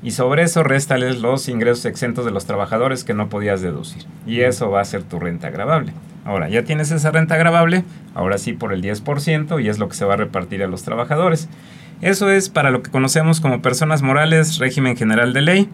y 0.02 0.12
sobre 0.12 0.42
eso 0.42 0.62
réstales 0.62 1.20
los 1.20 1.48
ingresos 1.48 1.84
exentos 1.86 2.24
de 2.24 2.30
los 2.30 2.46
trabajadores 2.46 3.02
que 3.02 3.14
no 3.14 3.28
podías 3.28 3.60
deducir. 3.60 4.04
Y 4.26 4.40
eso 4.40 4.70
va 4.70 4.80
a 4.80 4.84
ser 4.84 5.02
tu 5.02 5.18
renta 5.18 5.48
agravable. 5.48 5.92
Ahora, 6.24 6.48
ya 6.48 6.64
tienes 6.64 6.90
esa 6.90 7.10
renta 7.10 7.34
agravable, 7.34 7.84
ahora 8.14 8.38
sí 8.38 8.52
por 8.52 8.72
el 8.72 8.82
10% 8.82 9.62
y 9.62 9.68
es 9.68 9.78
lo 9.78 9.88
que 9.88 9.96
se 9.96 10.04
va 10.04 10.14
a 10.14 10.18
repartir 10.18 10.62
a 10.62 10.68
los 10.68 10.82
trabajadores. 10.82 11.48
Eso 12.02 12.30
es 12.30 12.50
para 12.50 12.70
lo 12.70 12.82
que 12.82 12.90
conocemos 12.90 13.40
como 13.40 13.62
personas 13.62 14.02
morales, 14.02 14.58
régimen 14.58 14.96
general 14.96 15.32
de 15.32 15.40
ley. 15.40 15.68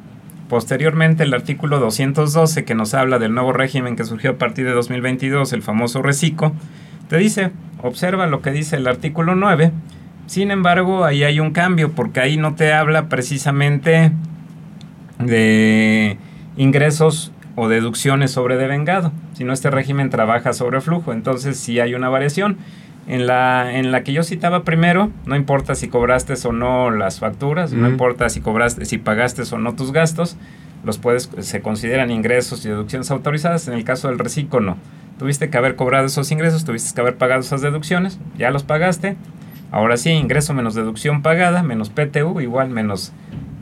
Posteriormente, 0.52 1.22
el 1.22 1.32
artículo 1.32 1.80
212, 1.80 2.66
que 2.66 2.74
nos 2.74 2.92
habla 2.92 3.18
del 3.18 3.32
nuevo 3.32 3.54
régimen 3.54 3.96
que 3.96 4.04
surgió 4.04 4.32
a 4.32 4.34
partir 4.34 4.66
de 4.66 4.72
2022, 4.72 5.54
el 5.54 5.62
famoso 5.62 6.02
RECICO, 6.02 6.52
te 7.08 7.16
dice, 7.16 7.52
observa 7.80 8.26
lo 8.26 8.42
que 8.42 8.50
dice 8.50 8.76
el 8.76 8.86
artículo 8.86 9.34
9. 9.34 9.72
Sin 10.26 10.50
embargo, 10.50 11.06
ahí 11.06 11.24
hay 11.24 11.40
un 11.40 11.52
cambio, 11.52 11.92
porque 11.92 12.20
ahí 12.20 12.36
no 12.36 12.54
te 12.54 12.74
habla 12.74 13.08
precisamente 13.08 14.12
de 15.18 16.18
ingresos 16.58 17.32
o 17.56 17.68
deducciones 17.68 18.30
sobre 18.30 18.58
devengado, 18.58 19.10
sino 19.32 19.54
este 19.54 19.70
régimen 19.70 20.10
trabaja 20.10 20.52
sobre 20.52 20.82
flujo. 20.82 21.14
Entonces, 21.14 21.56
sí 21.56 21.80
hay 21.80 21.94
una 21.94 22.10
variación. 22.10 22.58
En 23.08 23.26
la, 23.26 23.76
en 23.78 23.90
la 23.90 24.04
que 24.04 24.12
yo 24.12 24.22
citaba 24.22 24.62
primero, 24.62 25.10
no 25.26 25.34
importa 25.34 25.74
si 25.74 25.88
cobraste 25.88 26.34
o 26.46 26.52
no 26.52 26.90
las 26.92 27.18
facturas, 27.18 27.72
no 27.72 27.88
importa 27.88 28.28
si 28.28 28.40
cobraste, 28.40 28.84
si 28.84 28.98
pagaste 28.98 29.42
o 29.52 29.58
no 29.58 29.74
tus 29.74 29.92
gastos, 29.92 30.36
los 30.84 30.98
puedes, 30.98 31.28
se 31.40 31.60
consideran 31.62 32.10
ingresos 32.10 32.64
y 32.64 32.68
deducciones 32.68 33.10
autorizadas. 33.10 33.66
En 33.66 33.74
el 33.74 33.84
caso 33.84 34.08
del 34.08 34.18
reciclo, 34.18 34.60
no. 34.60 34.76
Tuviste 35.18 35.50
que 35.50 35.58
haber 35.58 35.76
cobrado 35.76 36.06
esos 36.06 36.30
ingresos, 36.30 36.64
tuviste 36.64 36.94
que 36.94 37.00
haber 37.00 37.16
pagado 37.16 37.40
esas 37.40 37.60
deducciones, 37.60 38.18
ya 38.38 38.50
los 38.50 38.62
pagaste. 38.62 39.16
Ahora 39.70 39.96
sí, 39.96 40.10
ingreso 40.10 40.54
menos 40.54 40.74
deducción 40.74 41.22
pagada, 41.22 41.62
menos 41.62 41.90
PTU, 41.90 42.40
igual 42.40 42.68
menos 42.68 43.12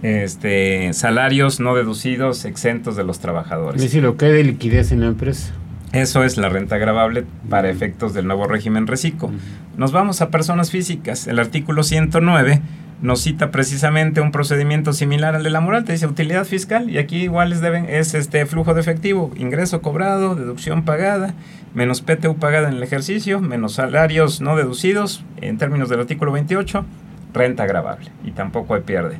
este, 0.03 0.93
salarios 0.93 1.61
no 1.61 1.75
deducidos 1.75 2.45
exentos 2.45 2.97
de 2.97 3.05
los 3.05 3.21
trabajadores. 3.21 3.83
Es 3.83 3.91
decir, 3.91 4.03
lo 4.03 4.17
que 4.17 4.27
hay 4.27 4.33
de 4.33 4.45
liquidez 4.45 4.93
en 4.93 5.01
la 5.01 5.07
empresa. 5.07 5.53
Eso 5.93 6.23
es 6.23 6.37
la 6.37 6.49
renta 6.49 6.77
agravable 6.77 7.25
para 7.49 7.69
efectos 7.69 8.15
del 8.15 8.29
nuevo 8.29 8.47
régimen 8.47 8.87
reciclo. 8.87 9.31
Nos 9.77 9.91
vamos 9.91 10.21
a 10.21 10.31
personas 10.31 10.71
físicas. 10.71 11.27
El 11.27 11.41
artículo 11.41 11.83
109 11.83 12.63
nos 13.03 13.23
cita 13.23 13.51
precisamente 13.51 14.21
un 14.21 14.31
procedimiento 14.31 14.93
similar 14.93 15.35
al 15.35 15.43
de 15.43 15.51
la 15.51 15.61
moral, 15.61 15.85
te 15.85 15.93
dice 15.93 16.07
utilidad 16.07 16.45
fiscal 16.45 16.91
y 16.91 16.99
aquí 16.99 17.23
igual 17.23 17.53
es, 17.53 17.61
deben, 17.61 17.87
es 17.89 18.15
este 18.15 18.47
flujo 18.47 18.75
de 18.75 18.83
efectivo, 18.83 19.33
ingreso 19.37 19.83
cobrado, 19.83 20.37
deducción 20.37 20.85
pagada, 20.85 21.35
menos 21.75 22.03
PTU 22.03 22.37
pagada 22.37 22.69
en 22.69 22.75
el 22.75 22.83
ejercicio, 22.83 23.41
menos 23.41 23.73
salarios 23.73 24.41
no 24.41 24.55
deducidos 24.55 25.25
en 25.41 25.59
términos 25.59 25.89
del 25.89 26.01
artículo 26.01 26.31
28, 26.31 26.85
renta 27.33 27.65
agravable 27.65 28.11
y 28.23 28.31
tampoco 28.33 28.75
hay 28.75 28.83
pierde. 28.83 29.19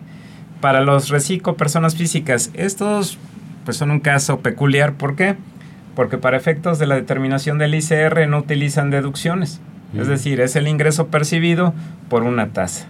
Para 0.61 0.83
los 0.83 1.09
reciclo 1.09 1.57
personas 1.57 1.97
físicas, 1.97 2.51
estos 2.55 3.19
pues 3.65 3.77
son 3.77 3.91
un 3.91 4.01
caso 4.01 4.41
peculiar, 4.41 4.93
¿por 4.93 5.17
qué? 5.17 5.35
porque 5.35 5.50
para 5.95 6.37
efectos 6.37 6.79
de 6.79 6.87
la 6.87 6.95
determinación 6.95 7.59
del 7.59 7.75
ICR 7.75 8.29
no 8.29 8.39
utilizan 8.39 8.91
deducciones. 8.91 9.61
Es 9.99 10.07
decir, 10.07 10.41
es 10.41 10.55
el 10.55 10.69
ingreso 10.69 11.09
percibido 11.09 11.75
por 12.09 12.23
una 12.23 12.49
tasa. 12.51 12.87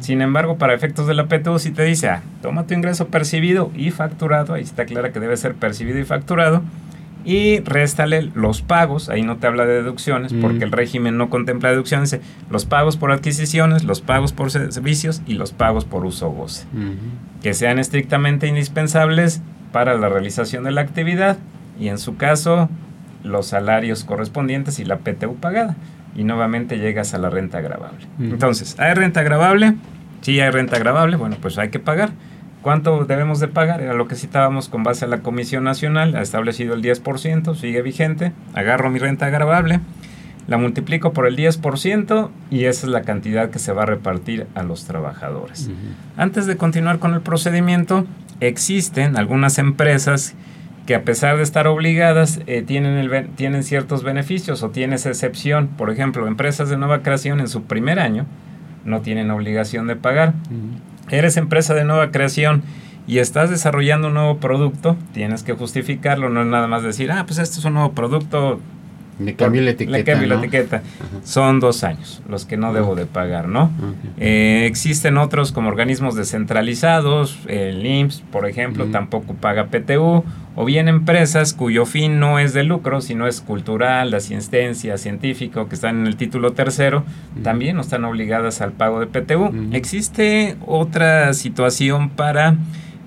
Sin 0.00 0.20
embargo, 0.20 0.58
para 0.58 0.74
efectos 0.74 1.06
de 1.06 1.14
la 1.14 1.26
PTU, 1.26 1.58
si 1.58 1.70
te 1.70 1.84
dice, 1.84 2.08
ah, 2.08 2.22
toma 2.42 2.66
tu 2.66 2.74
ingreso 2.74 3.06
percibido 3.08 3.70
y 3.74 3.90
facturado, 3.90 4.52
ahí 4.52 4.62
está 4.62 4.84
clara 4.84 5.10
que 5.10 5.20
debe 5.20 5.36
ser 5.36 5.54
percibido 5.54 5.98
y 5.98 6.04
facturado, 6.04 6.62
y 7.24 7.60
réstale 7.60 8.30
los 8.34 8.60
pagos, 8.60 9.08
ahí 9.08 9.22
no 9.22 9.36
te 9.36 9.46
habla 9.46 9.64
de 9.64 9.74
deducciones, 9.74 10.34
porque 10.34 10.64
el 10.64 10.72
régimen 10.72 11.16
no 11.16 11.30
contempla 11.30 11.70
deducciones, 11.70 12.10
dice 12.10 12.24
los 12.50 12.66
pagos 12.66 12.96
por 12.96 13.10
adquisiciones, 13.10 13.84
los 13.84 14.00
pagos 14.00 14.32
por 14.32 14.50
servicios 14.50 15.22
y 15.26 15.34
los 15.34 15.52
pagos 15.52 15.84
por 15.84 16.04
uso 16.04 16.28
o 16.28 16.32
goce, 16.32 16.66
que 17.42 17.54
sean 17.54 17.78
estrictamente 17.78 18.48
indispensables 18.48 19.40
para 19.72 19.94
la 19.96 20.08
realización 20.08 20.64
de 20.64 20.72
la 20.72 20.80
actividad 20.82 21.38
y 21.78 21.88
en 21.88 21.98
su 21.98 22.16
caso 22.16 22.68
los 23.22 23.46
salarios 23.46 24.04
correspondientes 24.04 24.78
y 24.78 24.84
la 24.84 24.98
PTU 24.98 25.36
pagada. 25.36 25.76
Y 26.16 26.24
nuevamente 26.24 26.78
llegas 26.78 27.14
a 27.14 27.18
la 27.18 27.30
renta 27.30 27.58
agravable. 27.58 28.06
Entonces, 28.18 28.78
¿hay 28.80 28.94
renta 28.94 29.20
agravable? 29.20 29.74
Sí, 30.22 30.40
hay 30.40 30.50
renta 30.50 30.76
agravable. 30.76 31.16
Bueno, 31.16 31.36
pues 31.40 31.56
hay 31.58 31.68
que 31.68 31.78
pagar. 31.78 32.10
¿Cuánto 32.62 33.04
debemos 33.04 33.40
de 33.40 33.48
pagar? 33.48 33.80
Era 33.80 33.94
lo 33.94 34.08
que 34.08 34.16
citábamos 34.16 34.68
con 34.68 34.82
base 34.82 35.04
a 35.04 35.08
la 35.08 35.20
Comisión 35.20 35.64
Nacional. 35.64 36.16
Ha 36.16 36.20
establecido 36.20 36.74
el 36.74 36.82
10%, 36.82 37.54
sigue 37.54 37.80
vigente. 37.80 38.32
Agarro 38.54 38.90
mi 38.90 38.98
renta 38.98 39.26
agravable, 39.26 39.80
la 40.46 40.58
multiplico 40.58 41.12
por 41.12 41.26
el 41.26 41.36
10% 41.36 42.28
y 42.50 42.64
esa 42.64 42.86
es 42.86 42.92
la 42.92 43.02
cantidad 43.02 43.50
que 43.50 43.58
se 43.58 43.72
va 43.72 43.84
a 43.84 43.86
repartir 43.86 44.46
a 44.54 44.62
los 44.62 44.84
trabajadores. 44.84 45.70
Antes 46.16 46.46
de 46.46 46.56
continuar 46.56 46.98
con 46.98 47.14
el 47.14 47.20
procedimiento, 47.20 48.04
existen 48.40 49.16
algunas 49.16 49.58
empresas 49.58 50.34
que 50.90 50.96
a 50.96 51.04
pesar 51.04 51.36
de 51.36 51.44
estar 51.44 51.68
obligadas 51.68 52.40
eh, 52.48 52.64
tienen, 52.66 52.98
el, 52.98 53.28
tienen 53.36 53.62
ciertos 53.62 54.02
beneficios 54.02 54.64
o 54.64 54.70
tienes 54.70 55.06
excepción. 55.06 55.68
Por 55.68 55.88
ejemplo, 55.88 56.26
empresas 56.26 56.68
de 56.68 56.76
nueva 56.76 57.02
creación 57.02 57.38
en 57.38 57.46
su 57.46 57.62
primer 57.62 58.00
año 58.00 58.26
no 58.84 59.00
tienen 59.00 59.30
obligación 59.30 59.86
de 59.86 59.94
pagar. 59.94 60.34
Eres 61.08 61.36
empresa 61.36 61.74
de 61.74 61.84
nueva 61.84 62.10
creación 62.10 62.64
y 63.06 63.18
estás 63.18 63.50
desarrollando 63.50 64.08
un 64.08 64.14
nuevo 64.14 64.38
producto, 64.38 64.96
tienes 65.14 65.44
que 65.44 65.52
justificarlo, 65.52 66.28
no 66.28 66.40
es 66.40 66.48
nada 66.48 66.66
más 66.66 66.82
decir, 66.82 67.12
ah, 67.12 67.22
pues 67.24 67.38
esto 67.38 67.60
es 67.60 67.64
un 67.64 67.74
nuevo 67.74 67.92
producto, 67.92 68.58
le 69.20 69.34
cambio 69.34 69.62
la 69.62 69.70
etiqueta. 69.70 69.98
Le 69.98 70.04
cambio 70.04 70.28
la 70.28 70.34
etiqueta. 70.36 70.82
Son 71.24 71.60
dos 71.60 71.84
años 71.84 72.22
los 72.28 72.46
que 72.46 72.56
no 72.56 72.72
debo 72.72 72.94
de 72.94 73.06
pagar, 73.06 73.48
¿no? 73.48 73.70
Eh, 74.18 74.64
existen 74.66 75.18
otros 75.18 75.52
como 75.52 75.68
organismos 75.68 76.14
descentralizados, 76.14 77.38
el 77.46 77.84
IMSS, 77.84 78.22
por 78.32 78.48
ejemplo, 78.48 78.86
tampoco 78.86 79.34
paga 79.34 79.66
PTU, 79.66 80.24
o 80.56 80.64
bien 80.64 80.88
empresas 80.88 81.54
cuyo 81.54 81.86
fin 81.86 82.18
no 82.18 82.38
es 82.38 82.52
de 82.54 82.64
lucro, 82.64 83.00
sino 83.00 83.26
es 83.26 83.40
cultural, 83.40 84.10
de 84.10 84.16
asistencia, 84.16 84.98
científico, 84.98 85.68
que 85.68 85.74
están 85.74 86.00
en 86.00 86.06
el 86.06 86.16
título 86.16 86.52
tercero, 86.52 87.04
también 87.42 87.76
no 87.76 87.82
están 87.82 88.04
obligadas 88.04 88.60
al 88.60 88.72
pago 88.72 89.00
de 89.00 89.06
PTU. 89.06 89.52
Existe 89.72 90.56
otra 90.66 91.32
situación 91.34 92.10
para 92.10 92.56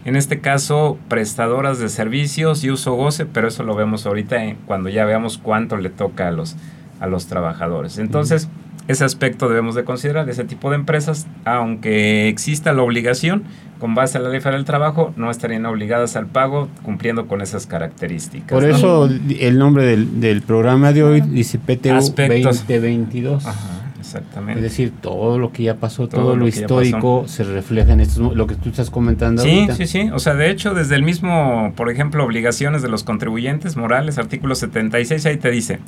en 0.05 0.15
este 0.15 0.39
caso 0.39 0.97
prestadoras 1.07 1.79
de 1.79 1.89
servicios 1.89 2.63
y 2.63 2.71
uso 2.71 2.93
goce, 2.93 3.25
pero 3.25 3.47
eso 3.47 3.63
lo 3.63 3.75
vemos 3.75 4.05
ahorita 4.05 4.37
cuando 4.65 4.89
ya 4.89 5.05
veamos 5.05 5.37
cuánto 5.37 5.77
le 5.77 5.89
toca 5.89 6.27
a 6.27 6.31
los, 6.31 6.55
a 6.99 7.07
los 7.07 7.27
trabajadores. 7.27 7.97
Entonces, 7.97 8.49
ese 8.87 9.05
aspecto 9.05 9.47
debemos 9.47 9.75
de 9.75 9.85
considerar, 9.85 10.29
ese 10.29 10.43
tipo 10.43 10.69
de 10.69 10.75
empresas, 10.75 11.27
aunque 11.45 12.27
exista 12.27 12.73
la 12.73 12.83
obligación, 12.83 13.43
con 13.79 13.95
base 13.95 14.17
a 14.17 14.21
la 14.21 14.29
ley 14.29 14.39
federal 14.39 14.61
del 14.61 14.65
trabajo, 14.65 15.13
no 15.15 15.31
estarían 15.31 15.65
obligadas 15.65 16.15
al 16.15 16.27
pago 16.27 16.69
cumpliendo 16.83 17.27
con 17.27 17.41
esas 17.41 17.65
características. 17.65 18.49
Por 18.49 18.65
eso 18.65 19.07
el 19.07 19.57
nombre 19.57 19.85
del, 19.85 20.19
del, 20.19 20.41
programa 20.41 20.93
de 20.93 21.03
hoy 21.03 21.21
dice 21.21 21.59
PTU 21.59 21.93
2022. 21.93 23.45
Ajá. 23.45 23.72
Exactamente. 24.15 24.59
Es 24.59 24.63
decir, 24.63 24.93
todo 25.01 25.39
lo 25.39 25.51
que 25.51 25.63
ya 25.63 25.77
pasó, 25.77 26.07
todo, 26.07 26.35
lo, 26.35 26.47
histórico 26.47 27.23
se 27.27 27.43
refleja 27.43 27.93
en 27.93 27.99
esto, 27.99 28.33
lo 28.35 28.45
que 28.45 28.55
tú 28.55 28.69
estás 28.69 28.91
comentando. 28.91 29.41
Sí, 29.41 29.67
sí, 29.75 29.87
sí. 29.87 30.09
O 30.13 30.19
sea, 30.19 30.35
de 30.35 30.51
hecho, 30.51 30.75
desde 30.75 30.95
el 30.95 31.03
mismo, 31.03 31.73
por 31.75 31.89
ejemplo, 31.89 32.23
obligaciones 32.23 32.83
de 32.83 32.89
los 32.89 33.03
contribuyentes 33.03 33.75
morales, 33.75 34.19
artículo 34.19 34.53
76, 34.53 35.25
ahí 35.25 35.37
te 35.37 35.49
dice, 35.49 35.79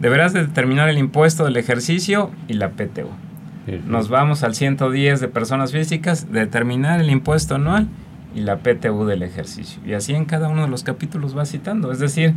deberás 0.00 0.34
de 0.34 0.42
determinar 0.42 0.90
el 0.90 0.98
impuesto 0.98 1.44
del 1.44 1.56
ejercicio 1.56 2.30
y 2.46 2.54
la 2.54 2.70
PTU. 2.70 3.08
Nos 3.86 4.08
vamos 4.08 4.42
al 4.42 4.54
110 4.54 5.20
de 5.20 5.28
personas 5.28 5.72
físicas, 5.72 6.30
determinar 6.30 7.00
el 7.00 7.10
impuesto 7.10 7.54
anual 7.54 7.86
y 8.34 8.40
la 8.40 8.58
PTU 8.58 9.06
del 9.06 9.22
ejercicio. 9.22 9.80
Y 9.86 9.94
así 9.94 10.14
en 10.14 10.24
cada 10.24 10.48
uno 10.48 10.62
de 10.62 10.68
los 10.68 10.82
capítulos 10.82 11.36
va 11.36 11.46
citando. 11.46 11.92
Es 11.92 12.00
decir, 12.00 12.34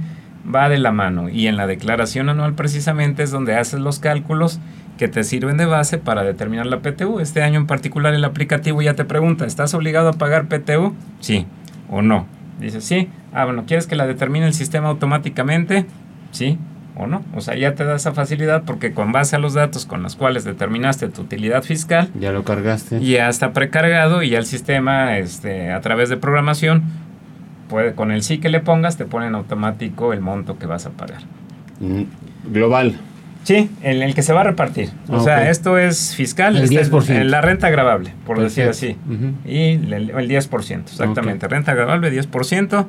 va 0.53 0.69
de 0.69 0.77
la 0.77 0.91
mano. 0.91 1.29
Y 1.29 1.47
en 1.47 1.57
la 1.57 1.67
declaración 1.67 2.29
anual 2.29 2.53
precisamente 2.53 3.23
es 3.23 3.31
donde 3.31 3.55
haces 3.55 3.79
los 3.79 3.99
cálculos 3.99 4.59
que 4.97 5.07
te 5.07 5.23
sirven 5.23 5.57
de 5.57 5.65
base 5.65 5.97
para 5.97 6.23
determinar 6.23 6.65
la 6.65 6.79
PTU. 6.79 7.19
Este 7.19 7.43
año 7.43 7.59
en 7.59 7.67
particular 7.67 8.13
el 8.13 8.23
aplicativo 8.23 8.81
ya 8.81 8.93
te 8.93 9.05
pregunta, 9.05 9.45
¿estás 9.45 9.73
obligado 9.73 10.09
a 10.09 10.13
pagar 10.13 10.47
PTU? 10.47 10.93
Sí 11.19 11.45
o 11.89 12.01
no. 12.01 12.25
Dices, 12.59 12.83
sí. 12.83 13.09
Ah, 13.33 13.45
bueno, 13.45 13.65
¿quieres 13.67 13.87
que 13.87 13.95
la 13.95 14.07
determine 14.07 14.47
el 14.47 14.53
sistema 14.53 14.87
automáticamente? 14.87 15.85
Sí 16.31 16.57
o 16.95 17.07
no. 17.07 17.23
O 17.35 17.41
sea, 17.41 17.55
ya 17.55 17.75
te 17.75 17.83
da 17.83 17.95
esa 17.95 18.13
facilidad 18.13 18.63
porque 18.65 18.93
con 18.93 19.11
base 19.11 19.35
a 19.35 19.39
los 19.39 19.53
datos 19.53 19.85
con 19.85 20.01
los 20.01 20.15
cuales 20.15 20.43
determinaste 20.43 21.09
tu 21.09 21.23
utilidad 21.23 21.63
fiscal, 21.63 22.09
ya 22.19 22.31
lo 22.31 22.43
cargaste. 22.43 23.01
Ya 23.01 23.27
está 23.29 23.53
precargado 23.53 24.23
y 24.23 24.29
ya 24.29 24.37
el 24.37 24.45
sistema, 24.45 25.17
este, 25.17 25.71
a 25.71 25.81
través 25.81 26.09
de 26.09 26.17
programación, 26.17 26.83
puede, 27.69 27.93
con 27.93 28.11
el 28.11 28.23
sí 28.23 28.37
que 28.37 28.49
le 28.49 28.61
pongas, 28.61 28.97
te 28.97 29.05
pone 29.05 29.27
en 29.27 29.35
automático 29.35 30.13
el 30.13 30.21
monto 30.21 30.57
que 30.57 30.65
vas 30.65 30.85
a 30.85 30.91
pagar. 30.91 31.21
Mm, 31.79 32.03
global. 32.53 32.95
Sí, 33.45 33.69
en 33.83 34.01
el 34.01 34.15
que 34.15 34.23
se 34.23 34.33
va 34.33 34.41
a 34.41 34.43
repartir. 34.43 34.89
O 35.07 35.19
sea, 35.19 35.51
esto 35.51 35.77
es 35.77 36.15
fiscal, 36.15 36.57
el 36.57 36.67
10%. 36.67 36.99
Este 36.99 37.23
la 37.25 37.41
renta 37.41 37.67
agravable, 37.67 38.11
por 38.25 38.39
decir 38.39 38.67
así. 38.67 38.97
Y 39.45 39.73
el, 39.73 40.11
10%, 40.29 40.81
exactamente. 40.81 41.47
Renta 41.47 41.71
agravable, 41.71 42.11
10%. 42.11 42.85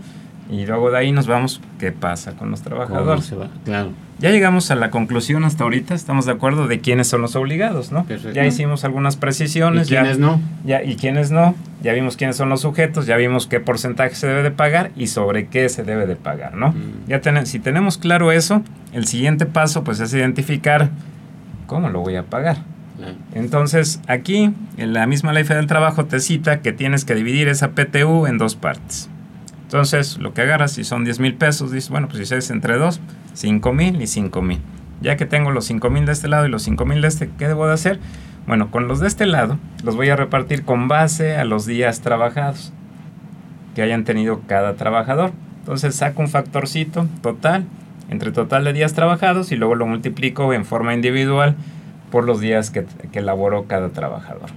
Y 0.50 0.64
luego 0.64 0.90
de 0.90 0.98
ahí 0.98 1.12
nos 1.12 1.26
vamos, 1.26 1.60
¿qué 1.78 1.92
pasa 1.92 2.32
con 2.32 2.50
los 2.50 2.62
trabajadores? 2.62 3.34
Claro. 3.64 3.90
Ya 4.18 4.30
llegamos 4.30 4.70
a 4.70 4.74
la 4.76 4.90
conclusión 4.90 5.44
hasta 5.44 5.64
ahorita, 5.64 5.94
estamos 5.94 6.24
de 6.24 6.32
acuerdo 6.32 6.66
de 6.66 6.80
quiénes 6.80 7.06
son 7.06 7.20
los 7.20 7.36
obligados, 7.36 7.92
¿no? 7.92 8.06
Ya 8.32 8.46
hicimos 8.46 8.84
algunas 8.84 9.16
precisiones. 9.16 9.88
¿Y 9.88 9.90
quiénes 9.90 10.18
no? 10.18 10.40
Ya, 10.64 10.82
y 10.82 10.96
quiénes 10.96 11.30
no, 11.30 11.54
ya 11.82 11.92
vimos 11.92 12.16
quiénes 12.16 12.36
son 12.36 12.48
los 12.48 12.62
sujetos, 12.62 13.06
ya 13.06 13.16
vimos 13.16 13.46
qué 13.46 13.60
porcentaje 13.60 14.14
se 14.14 14.26
debe 14.26 14.42
de 14.42 14.50
pagar 14.50 14.90
y 14.96 15.08
sobre 15.08 15.48
qué 15.48 15.68
se 15.68 15.82
debe 15.82 16.06
de 16.06 16.16
pagar, 16.16 16.54
¿no? 16.54 16.70
Mm. 16.70 17.08
Ya 17.08 17.20
si 17.44 17.58
tenemos 17.58 17.98
claro 17.98 18.32
eso, 18.32 18.62
el 18.92 19.06
siguiente 19.06 19.44
paso 19.44 19.84
pues 19.84 20.00
es 20.00 20.14
identificar 20.14 20.90
cómo 21.66 21.90
lo 21.90 22.00
voy 22.00 22.16
a 22.16 22.22
pagar. 22.22 22.58
Entonces, 23.34 24.00
aquí, 24.06 24.54
en 24.78 24.92
la 24.94 25.06
misma 25.06 25.34
ley 25.34 25.44
federal 25.44 25.64
del 25.64 25.68
trabajo 25.68 26.06
te 26.06 26.20
cita 26.20 26.60
que 26.60 26.72
tienes 26.72 27.04
que 27.04 27.14
dividir 27.14 27.48
esa 27.48 27.72
PTU 27.72 28.26
en 28.26 28.38
dos 28.38 28.54
partes. 28.54 29.10
Entonces, 29.66 30.18
lo 30.18 30.32
que 30.32 30.42
agarras, 30.42 30.70
si 30.72 30.84
son 30.84 31.04
10 31.04 31.18
mil 31.18 31.34
pesos, 31.34 31.72
dices, 31.72 31.90
bueno, 31.90 32.06
pues 32.06 32.28
si 32.28 32.34
es 32.34 32.50
entre 32.50 32.76
dos, 32.76 33.00
5 33.34 33.72
mil 33.72 34.00
y 34.00 34.06
5 34.06 34.40
mil. 34.40 34.60
Ya 35.00 35.16
que 35.16 35.26
tengo 35.26 35.50
los 35.50 35.64
5 35.64 35.90
mil 35.90 36.06
de 36.06 36.12
este 36.12 36.28
lado 36.28 36.46
y 36.46 36.48
los 36.48 36.62
5 36.62 36.86
mil 36.86 37.02
de 37.02 37.08
este, 37.08 37.28
¿qué 37.36 37.48
debo 37.48 37.66
de 37.66 37.74
hacer? 37.74 37.98
Bueno, 38.46 38.70
con 38.70 38.86
los 38.86 39.00
de 39.00 39.08
este 39.08 39.26
lado 39.26 39.58
los 39.82 39.96
voy 39.96 40.08
a 40.08 40.14
repartir 40.14 40.64
con 40.64 40.86
base 40.86 41.36
a 41.36 41.44
los 41.44 41.66
días 41.66 42.00
trabajados 42.00 42.72
que 43.74 43.82
hayan 43.82 44.04
tenido 44.04 44.40
cada 44.46 44.76
trabajador. 44.76 45.32
Entonces 45.58 45.96
saco 45.96 46.22
un 46.22 46.28
factorcito 46.28 47.08
total 47.20 47.64
entre 48.08 48.30
total 48.30 48.62
de 48.62 48.72
días 48.72 48.94
trabajados 48.94 49.50
y 49.50 49.56
luego 49.56 49.74
lo 49.74 49.84
multiplico 49.84 50.52
en 50.52 50.64
forma 50.64 50.94
individual 50.94 51.56
por 52.12 52.24
los 52.24 52.38
días 52.38 52.70
que, 52.70 52.86
que 53.10 53.18
elaboró 53.18 53.64
cada 53.64 53.88
trabajador 53.88 54.50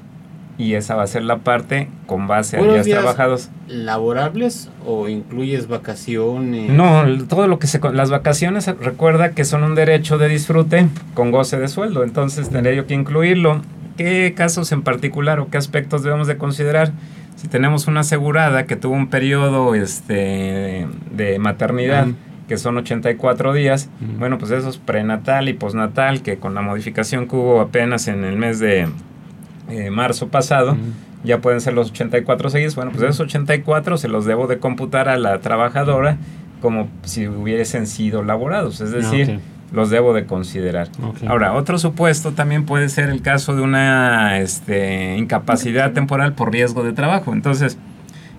y 0.59 0.73
esa 0.75 0.95
va 0.95 1.03
a 1.03 1.07
ser 1.07 1.23
la 1.23 1.37
parte 1.37 1.87
con 2.05 2.27
base 2.27 2.57
a 2.57 2.61
días, 2.61 2.85
trabajados. 2.85 3.49
¿Laborables 3.69 4.69
o 4.85 5.07
incluyes 5.07 5.69
vacaciones? 5.69 6.69
No, 6.69 7.05
todo 7.29 7.47
lo 7.47 7.59
que 7.59 7.67
se... 7.67 7.79
Las 7.93 8.09
vacaciones, 8.09 8.67
recuerda 8.67 9.31
que 9.31 9.45
son 9.45 9.63
un 9.63 9.73
derecho 9.73 10.17
de 10.17 10.27
disfrute 10.27 10.87
con 11.13 11.31
goce 11.31 11.57
de 11.57 11.69
sueldo, 11.69 12.03
entonces 12.03 12.49
tendría 12.49 12.75
yo 12.75 12.87
que 12.87 12.93
incluirlo. 12.93 13.61
¿Qué 13.95 14.33
casos 14.35 14.73
en 14.73 14.81
particular 14.81 15.39
o 15.39 15.47
qué 15.47 15.57
aspectos 15.57 16.03
debemos 16.03 16.27
de 16.27 16.37
considerar? 16.37 16.91
Si 17.37 17.47
tenemos 17.47 17.87
una 17.87 18.01
asegurada 18.01 18.65
que 18.65 18.75
tuvo 18.75 18.95
un 18.95 19.07
periodo 19.07 19.75
este, 19.75 20.87
de 21.11 21.39
maternidad, 21.39 22.07
que 22.49 22.57
son 22.57 22.77
84 22.77 23.53
días, 23.53 23.89
bueno, 24.17 24.37
pues 24.37 24.51
eso 24.51 24.69
es 24.69 24.77
prenatal 24.77 25.47
y 25.47 25.53
postnatal, 25.53 26.21
que 26.21 26.37
con 26.37 26.53
la 26.53 26.61
modificación 26.61 27.29
que 27.29 27.35
hubo 27.37 27.61
apenas 27.61 28.09
en 28.09 28.25
el 28.25 28.35
mes 28.35 28.59
de 28.59 28.89
eh, 29.69 29.89
marzo 29.89 30.27
pasado, 30.29 30.77
ya 31.23 31.39
pueden 31.39 31.61
ser 31.61 31.73
los 31.73 31.91
84 31.91 32.49
seguidos. 32.49 32.75
Bueno, 32.75 32.91
pues 32.91 33.03
esos 33.03 33.19
84 33.21 33.97
se 33.97 34.07
los 34.07 34.25
debo 34.25 34.47
de 34.47 34.59
computar 34.59 35.09
a 35.09 35.17
la 35.17 35.39
trabajadora 35.39 36.17
como 36.61 36.89
si 37.03 37.27
hubiesen 37.27 37.87
sido 37.87 38.23
laborados, 38.23 38.81
es 38.81 38.91
decir, 38.91 39.39
los 39.71 39.89
debo 39.89 40.13
de 40.13 40.25
considerar. 40.25 40.89
Ahora, 41.27 41.53
otro 41.53 41.77
supuesto 41.77 42.31
también 42.31 42.65
puede 42.65 42.89
ser 42.89 43.09
el 43.09 43.21
caso 43.21 43.55
de 43.55 43.61
una 43.61 44.39
este, 44.39 45.15
incapacidad 45.17 45.93
temporal 45.93 46.33
por 46.33 46.51
riesgo 46.51 46.83
de 46.83 46.93
trabajo. 46.93 47.33
Entonces, 47.33 47.77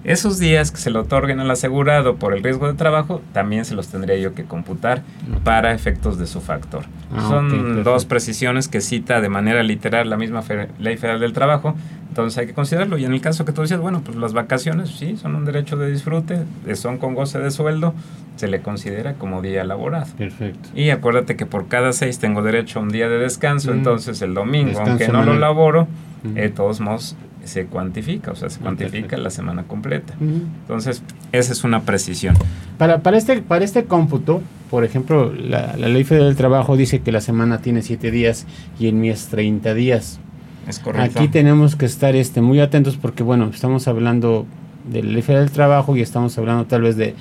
esos 0.05 0.39
días 0.39 0.71
que 0.71 0.79
se 0.79 0.91
le 0.91 0.99
otorguen 0.99 1.41
al 1.41 1.51
asegurado 1.51 2.17
por 2.17 2.35
el 2.35 2.43
riesgo 2.43 2.67
de 2.67 2.75
trabajo, 2.75 3.21
también 3.33 3.65
se 3.65 3.75
los 3.75 3.89
tendría 3.89 4.17
yo 4.17 4.35
que 4.35 4.45
computar 4.45 5.03
para 5.45 5.73
efectos 5.75 6.19
de 6.19 6.27
su 6.27 6.41
factor. 6.41 6.85
Ah, 7.15 7.27
Son 7.29 7.83
dos 7.85 8.07
precisiones 8.07 8.69
que 8.69 8.81
cita 8.81 9.21
de 9.21 9.29
manera 9.29 9.63
literal 9.63 10.09
la 10.09 10.17
misma 10.17 10.43
Ley 10.79 10.97
Federal 10.97 11.21
del 11.21 11.33
Trabajo, 11.33 11.75
entonces 12.09 12.39
hay 12.39 12.47
que 12.47 12.55
considerarlo. 12.55 12.99
Y 12.99 13.05
en 13.05 13.13
el 13.13 13.21
caso 13.21 13.45
que 13.45 13.53
tú 13.53 13.63
decías, 13.63 13.81
bueno, 13.81 14.03
pues 14.05 14.17
las 14.17 14.33
vacaciones 14.33 14.91
sí 14.91 15.17
son 15.17 15.37
un 15.37 15.45
derecho 15.45 15.77
de 15.77 15.91
disfrute, 15.91 16.41
son 16.75 16.99
con 16.99 17.15
goce 17.15 17.39
de 17.39 17.51
sueldo, 17.51 17.95
se 18.37 18.49
le 18.49 18.63
considera 18.63 19.15
como 19.15 19.43
día 19.43 19.65
laborado. 19.65 20.07
Perfecto. 20.17 20.71
Y 20.75 20.91
acuérdate 20.91 21.37
que 21.37 21.47
por 21.47 21.69
cada 21.69 21.93
seis 21.93 22.19
tengo 22.19 22.43
derecho 22.43 22.79
a 22.79 22.83
un 22.83 22.89
día 22.89 23.09
de 23.09 23.19
descanso, 23.19 23.73
entonces 23.73 24.23
el 24.23 24.35
domingo, 24.35 24.81
aunque 24.81 25.09
no 25.09 25.25
lo 25.25 25.35
laboro, 25.39 25.89
de 26.23 26.49
todos 26.49 26.81
modos 26.81 27.17
se 27.45 27.67
cuantifica, 27.67 28.33
o 28.33 28.37
sea, 28.37 28.51
se 28.51 28.61
cuantifica 28.61 29.17
la 29.17 29.31
semana 29.31 29.65
completa. 29.65 30.15
Entonces, 30.21 31.03
esa 31.33 31.53
es 31.53 31.65
una 31.65 31.83
precisión. 31.83 32.37
Para, 32.79 33.03
para, 33.03 33.17
este, 33.19 33.43
para 33.43 33.65
este 33.65 33.85
cómputo, 33.85 34.43
por 34.71 34.85
ejemplo, 34.85 35.33
la, 35.33 35.77
Ley 35.77 36.05
Federal 36.05 36.29
del 36.29 36.37
Trabajo 36.37 36.77
dice 36.77 37.01
que 37.01 37.13
la 37.13 37.21
semana 37.21 37.61
tiene 37.61 37.83
7 37.83 38.11
días 38.11 38.47
y 38.79 38.89
en 38.89 39.01
mes 39.01 39.29
30 39.29 39.75
días. 39.75 40.21
Es 40.69 40.79
correcto. 40.79 41.19
Aquí 41.19 41.29
tenemos 41.29 41.77
que 41.77 41.87
estar 41.87 42.15
este, 42.15 42.41
muy 42.41 42.61
atentos 42.61 42.97
porque, 42.97 43.23
bueno, 43.23 43.51
estamos 43.53 43.89
hablando 43.89 44.47
de 44.91 45.03
la 45.03 45.13
Ley 45.13 45.23
Federal 45.23 45.47
del 45.47 45.55
Trabajo 45.55 45.97
y 45.97 46.01
estamos 46.01 46.37
hablando 46.39 46.67
tal 46.67 46.83
vez 46.83 46.97
de 46.97 47.15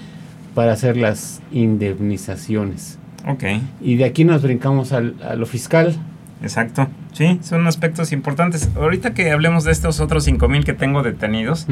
para 0.54 0.74
hacer 0.74 0.98
las 0.98 1.42
indemnizaciones. 1.52 2.98
Ok. 3.28 3.44
Y 3.82 3.96
de 3.96 4.06
aquí 4.06 4.24
nos 4.26 4.42
brincamos 4.42 4.92
al, 4.92 5.16
a 5.24 5.36
lo 5.36 5.46
fiscal. 5.46 5.96
Exacto. 6.42 6.88
Sí, 7.12 7.40
son 7.44 7.68
aspectos 7.68 8.12
importantes. 8.12 8.70
Ahorita 8.76 9.14
que 9.14 9.32
hablemos 9.32 9.66
de 9.66 9.72
estos 9.72 10.00
otros 10.00 10.24
5000 10.24 10.64
que 10.64 10.74
tengo 10.74 11.04
detenidos, 11.04 11.68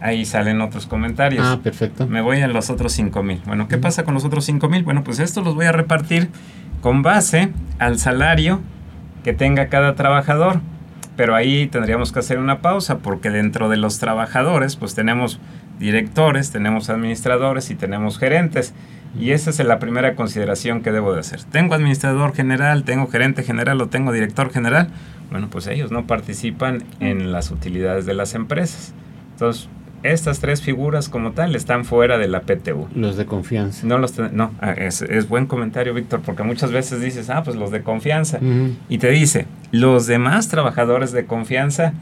ahí 0.00 0.24
salen 0.24 0.60
otros 0.60 0.86
comentarios. 0.86 1.46
Ah, 1.46 1.60
perfecto. 1.62 2.06
Me 2.06 2.20
voy 2.20 2.40
a 2.40 2.48
los 2.48 2.68
otros 2.68 2.92
5000. 2.92 3.42
Bueno, 3.46 3.68
¿qué 3.68 3.78
pasa 3.78 4.04
con 4.04 4.14
los 4.14 4.24
otros 4.24 4.44
5000? 4.44 4.84
Bueno, 4.84 5.02
pues 5.02 5.18
estos 5.18 5.44
los 5.44 5.54
voy 5.54 5.66
a 5.66 5.72
repartir 5.72 6.28
con 6.82 7.02
base 7.02 7.50
al 7.78 7.98
salario 7.98 8.60
que 9.24 9.32
tenga 9.32 9.68
cada 9.68 9.94
trabajador. 9.94 10.60
Pero 11.16 11.34
ahí 11.34 11.66
tendríamos 11.66 12.10
que 12.10 12.20
hacer 12.20 12.38
una 12.38 12.60
pausa 12.60 12.98
porque 12.98 13.30
dentro 13.30 13.68
de 13.68 13.76
los 13.76 13.98
trabajadores, 13.98 14.76
pues 14.76 14.94
tenemos 14.94 15.40
directores, 15.78 16.50
tenemos 16.50 16.88
administradores 16.88 17.70
y 17.70 17.74
tenemos 17.74 18.18
gerentes. 18.18 18.72
Y 19.18 19.32
esa 19.32 19.50
es 19.50 19.58
la 19.60 19.78
primera 19.78 20.14
consideración 20.14 20.82
que 20.82 20.90
debo 20.90 21.12
de 21.12 21.20
hacer. 21.20 21.42
¿Tengo 21.44 21.74
administrador 21.74 22.34
general, 22.34 22.84
tengo 22.84 23.08
gerente 23.08 23.42
general 23.42 23.80
o 23.80 23.88
tengo 23.88 24.12
director 24.12 24.50
general? 24.50 24.88
Bueno, 25.30 25.48
pues 25.50 25.66
ellos 25.66 25.90
no 25.90 26.06
participan 26.06 26.84
en 27.00 27.32
las 27.32 27.50
utilidades 27.50 28.06
de 28.06 28.14
las 28.14 28.34
empresas. 28.34 28.94
Entonces, 29.32 29.68
estas 30.02 30.40
tres 30.40 30.62
figuras 30.62 31.08
como 31.08 31.32
tal 31.32 31.54
están 31.54 31.84
fuera 31.84 32.18
de 32.18 32.26
la 32.26 32.40
PTU. 32.40 32.88
Los 32.94 33.16
de 33.16 33.26
confianza. 33.26 33.86
No, 33.86 33.98
los 33.98 34.18
no 34.18 34.50
ah, 34.60 34.72
es, 34.72 35.02
es, 35.02 35.28
buen 35.28 35.46
comentario, 35.46 35.94
Víctor, 35.94 36.20
porque 36.24 36.42
muchas 36.42 36.72
veces 36.72 37.00
dices, 37.00 37.30
ah, 37.30 37.42
pues 37.44 37.56
los 37.56 37.70
de 37.70 37.82
confianza. 37.82 38.40
Y 38.88 38.98
te 38.98 39.10
dice, 39.10 39.46
los 39.70 40.06
demás 40.06 40.48
trabajadores 40.48 41.12
de 41.12 41.26
confianza 41.26 41.92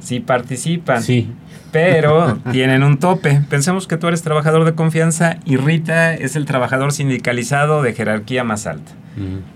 sí 0.00 0.20
participan. 0.20 1.02
Sí 1.02 1.28
pero 1.72 2.38
tienen 2.52 2.82
un 2.82 2.98
tope. 2.98 3.42
Pensemos 3.48 3.86
que 3.86 3.96
tú 3.96 4.08
eres 4.08 4.22
trabajador 4.22 4.64
de 4.64 4.74
confianza 4.74 5.38
y 5.44 5.56
Rita 5.56 6.14
es 6.14 6.36
el 6.36 6.44
trabajador 6.44 6.92
sindicalizado 6.92 7.82
de 7.82 7.92
jerarquía 7.92 8.44
más 8.44 8.66
alta. 8.66 8.92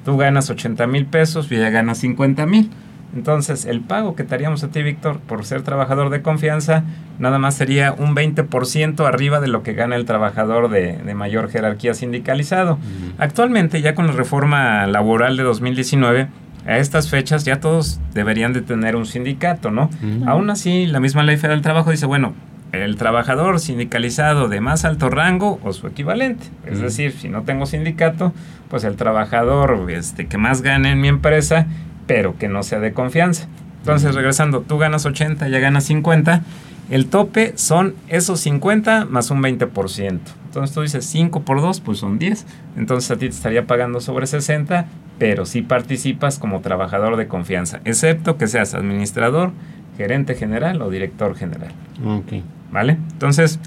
Tú 0.05 0.17
ganas 0.19 0.51
80 0.51 0.87
mil 0.87 1.07
pesos 1.07 1.51
y 1.51 1.57
ella 1.57 1.71
gana 1.71 1.95
50 1.95 2.45
mil. 2.47 2.71
Entonces, 3.15 3.65
el 3.65 3.81
pago 3.81 4.17
que 4.17 4.25
te 4.25 4.35
haríamos 4.35 4.65
a 4.65 4.69
ti, 4.69 4.83
Víctor, 4.83 5.21
por 5.21 5.45
ser 5.45 5.63
trabajador 5.63 6.11
de 6.11 6.21
confianza, 6.21 6.83
nada 7.21 7.39
más 7.39 7.55
sería 7.55 7.93
un 7.93 8.17
20% 8.17 9.07
arriba 9.07 9.39
de 9.39 9.47
lo 9.47 9.63
que 9.63 9.73
gana 9.73 9.95
el 9.95 10.05
trabajador 10.05 10.69
de, 10.69 10.99
mayor 11.15 11.49
jerarquía 11.49 11.95
sindicalizado. 11.95 12.79
Actualmente, 13.19 13.81
ya 13.83 13.95
con 13.95 14.09
la 14.09 14.13
reforma 14.13 14.87
laboral 14.89 15.37
de 15.37 15.45
2019, 15.45 16.29
a 16.67 16.79
estas 16.79 17.11
fechas 17.11 17.45
ya 17.45 17.61
todos 17.61 18.01
deberían 18.15 18.53
de 18.53 18.63
tener 18.63 18.97
un 18.97 19.07
sindicato, 19.07 19.71
¿no? 19.71 19.91
Aún 20.27 20.51
así, 20.51 20.87
la 20.87 21.01
misma 21.01 21.23
ley 21.23 21.37
federal 21.37 21.59
del 21.59 21.63
trabajo 21.63 21.91
dice, 21.91 22.07
bueno, 22.07 22.35
el 22.73 22.97
trabajador 22.97 23.61
sindicalizado 23.61 24.49
de 24.49 24.61
más 24.61 24.85
alto 24.85 25.11
rango 25.11 25.61
o 25.63 25.73
su 25.73 25.87
equivalente. 25.87 26.47
Es 26.67 26.81
decir, 26.81 27.13
si 27.13 27.29
no 27.29 27.43
tengo 27.43 27.67
sindicato, 27.67 28.33
pues 28.69 28.85
el 28.85 28.97
trabajador 28.97 29.91
este, 29.91 30.27
que 30.27 30.39
más 30.39 30.63
gane 30.63 30.91
en 30.91 31.01
mi 31.01 31.09
empresa, 31.09 31.67
pero 32.07 32.37
que 32.37 32.49
no 32.49 32.63
sea 32.63 32.81
de 32.81 32.93
confianza. 32.93 33.47
Entonces, 33.81 34.15
regresando, 34.15 34.63
tú 34.63 34.79
ganas 34.79 35.05
80, 35.05 35.49
ya 35.49 35.59
ganas 35.59 35.85
50. 35.85 36.43
El 36.91 37.07
tope 37.07 37.53
son 37.57 37.95
esos 38.09 38.41
50 38.41 39.05
más 39.07 39.31
un 39.31 39.43
20%. 39.43 40.21
Entonces 40.47 40.75
tú 40.75 40.83
dices 40.83 41.05
5 41.07 41.43
por 41.43 41.61
2, 41.61 41.81
pues 41.81 41.99
son 41.99 42.19
10. 42.19 42.47
Entonces 42.77 43.11
a 43.11 43.15
ti 43.15 43.29
te 43.29 43.35
estaría 43.35 43.67
pagando 43.67 44.01
sobre 44.01 44.27
60, 44.27 44.87
pero 45.19 45.47
si 45.47 45.63
participas 45.63 46.39
como 46.39 46.61
trabajador 46.61 47.17
de 47.17 47.29
confianza, 47.29 47.81
excepto 47.85 48.37
que 48.37 48.47
seas 48.47 48.75
administrador, 48.75 49.53
gerente 49.97 50.35
general 50.35 50.83
o 50.83 50.91
director 50.91 51.37
general. 51.37 51.71
Ok. 52.05 52.43
¿Vale? 52.73 52.99
Entonces, 53.13 53.61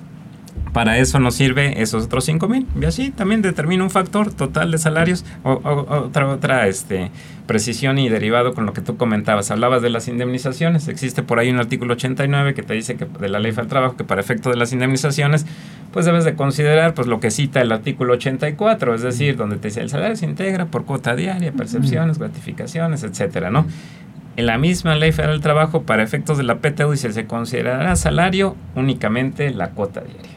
para 0.77 0.99
eso 0.99 1.19
nos 1.19 1.33
sirve 1.33 1.81
esos 1.81 2.05
otros 2.05 2.25
5 2.25 2.47
mil. 2.47 2.67
Y 2.79 2.85
así 2.85 3.09
también 3.09 3.41
determina 3.41 3.83
un 3.83 3.89
factor 3.89 4.31
total 4.31 4.69
de 4.69 4.77
salarios. 4.77 5.25
O, 5.41 5.53
otra, 5.63 6.27
otra 6.27 6.67
este, 6.67 7.09
precisión 7.47 7.97
y 7.97 8.09
derivado 8.09 8.53
con 8.53 8.67
lo 8.67 8.73
que 8.73 8.81
tú 8.81 8.95
comentabas. 8.95 9.49
Hablabas 9.49 9.81
de 9.81 9.89
las 9.89 10.07
indemnizaciones. 10.07 10.87
Existe 10.87 11.23
por 11.23 11.39
ahí 11.39 11.49
un 11.49 11.57
artículo 11.57 11.95
89 11.95 12.53
que 12.53 12.61
te 12.61 12.75
dice 12.75 12.95
que 12.95 13.05
de 13.05 13.27
la 13.27 13.39
ley 13.39 13.53
del 13.53 13.65
trabajo 13.65 13.97
que 13.97 14.03
para 14.03 14.21
efecto 14.21 14.51
de 14.51 14.55
las 14.55 14.71
indemnizaciones, 14.71 15.47
pues 15.91 16.05
debes 16.05 16.25
de 16.25 16.35
considerar 16.35 16.93
pues 16.93 17.07
lo 17.07 17.19
que 17.19 17.31
cita 17.31 17.59
el 17.59 17.71
artículo 17.71 18.13
84, 18.13 18.93
es 18.93 19.01
decir, 19.01 19.35
donde 19.35 19.55
te 19.57 19.69
dice 19.69 19.81
el 19.81 19.89
salario 19.89 20.15
se 20.15 20.27
integra 20.27 20.67
por 20.67 20.85
cuota 20.85 21.15
diaria, 21.15 21.53
percepciones, 21.53 22.19
gratificaciones, 22.19 23.01
etcétera, 23.01 23.49
¿no? 23.49 23.65
En 24.35 24.45
la 24.45 24.59
misma 24.59 24.95
ley 24.95 25.11
federal 25.11 25.37
del 25.37 25.41
trabajo, 25.41 25.81
para 25.81 26.03
efectos 26.03 26.37
de 26.37 26.43
la 26.43 26.59
PTU, 26.59 26.91
dice 26.91 27.11
se 27.13 27.25
considerará 27.25 27.95
salario 27.95 28.55
únicamente 28.75 29.49
la 29.49 29.71
cuota 29.71 30.01
diaria. 30.01 30.36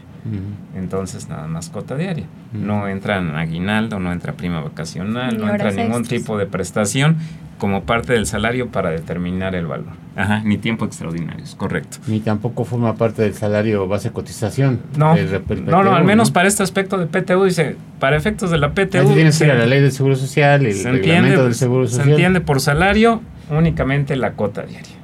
Entonces, 0.74 1.28
nada 1.28 1.46
más 1.46 1.68
cota 1.68 1.96
diaria. 1.96 2.26
No 2.52 2.88
entra 2.88 3.18
en 3.18 3.34
aguinaldo, 3.36 3.98
no 4.00 4.12
entra 4.12 4.34
prima 4.34 4.60
vacacional, 4.60 5.38
no 5.38 5.48
entra 5.48 5.70
ningún 5.72 6.04
tipo 6.04 6.38
de 6.38 6.46
prestación 6.46 7.16
como 7.58 7.84
parte 7.84 8.14
del 8.14 8.26
salario 8.26 8.68
para 8.68 8.90
determinar 8.90 9.54
el 9.54 9.66
valor. 9.66 9.92
Ajá, 10.16 10.42
ni 10.42 10.56
tiempo 10.58 10.86
extraordinario, 10.86 11.44
es 11.44 11.54
correcto. 11.54 11.98
Ni 12.08 12.18
tampoco 12.20 12.64
forma 12.64 12.94
parte 12.96 13.22
del 13.22 13.34
salario 13.34 13.86
base 13.86 14.10
cotización. 14.10 14.80
No, 14.96 15.14
no, 15.14 15.84
no, 15.84 15.94
al 15.94 16.04
menos 16.04 16.30
para 16.30 16.48
este 16.48 16.62
aspecto 16.62 16.98
de 16.98 17.06
PTU, 17.06 17.44
dice, 17.44 17.76
para 18.00 18.16
efectos 18.16 18.50
de 18.50 18.58
la 18.58 18.70
PTU. 18.72 19.14
tiene 19.14 19.30
que 19.30 19.46
la 19.46 19.66
ley 19.66 19.80
del 19.80 19.92
Seguro 19.92 20.16
Social, 20.16 20.66
el 20.66 20.82
reglamento 20.82 21.44
del 21.44 21.54
Seguro 21.54 21.86
Social. 21.86 22.06
Se 22.06 22.10
entiende 22.10 22.40
por 22.40 22.60
salario 22.60 23.20
únicamente 23.50 24.16
la 24.16 24.32
cota 24.32 24.62
diaria. 24.62 24.99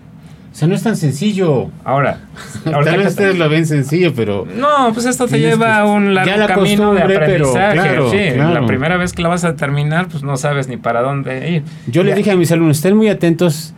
O 0.56 0.58
sea, 0.58 0.68
no 0.68 0.74
es 0.74 0.82
tan 0.82 0.96
sencillo. 0.96 1.70
Ahora, 1.84 2.20
tal 2.64 2.82
vez 2.82 3.08
ustedes 3.08 3.36
lo 3.36 3.46
ven 3.50 3.66
sencillo, 3.66 4.14
pero... 4.16 4.46
No, 4.56 4.90
pues 4.94 5.04
esto 5.04 5.28
te 5.28 5.38
lleva 5.38 5.76
a 5.76 5.84
un 5.84 6.14
largo 6.14 6.46
camino 6.46 6.94
de 6.94 7.02
aprendizaje. 7.02 7.98
sí, 8.10 8.38
la 8.38 8.64
primera 8.64 8.96
vez 8.96 9.12
que 9.12 9.20
la 9.20 9.28
vas 9.28 9.44
a 9.44 9.54
terminar, 9.54 10.08
pues 10.08 10.22
no 10.22 10.38
sabes 10.38 10.66
ni 10.66 10.78
para 10.78 11.02
dónde 11.02 11.50
ir. 11.50 11.62
Yo 11.88 12.02
le 12.04 12.14
dije 12.14 12.30
a 12.30 12.36
mis 12.36 12.50
alumnos, 12.52 12.78
estén 12.78 12.96
muy 12.96 13.10
atentos 13.10 13.74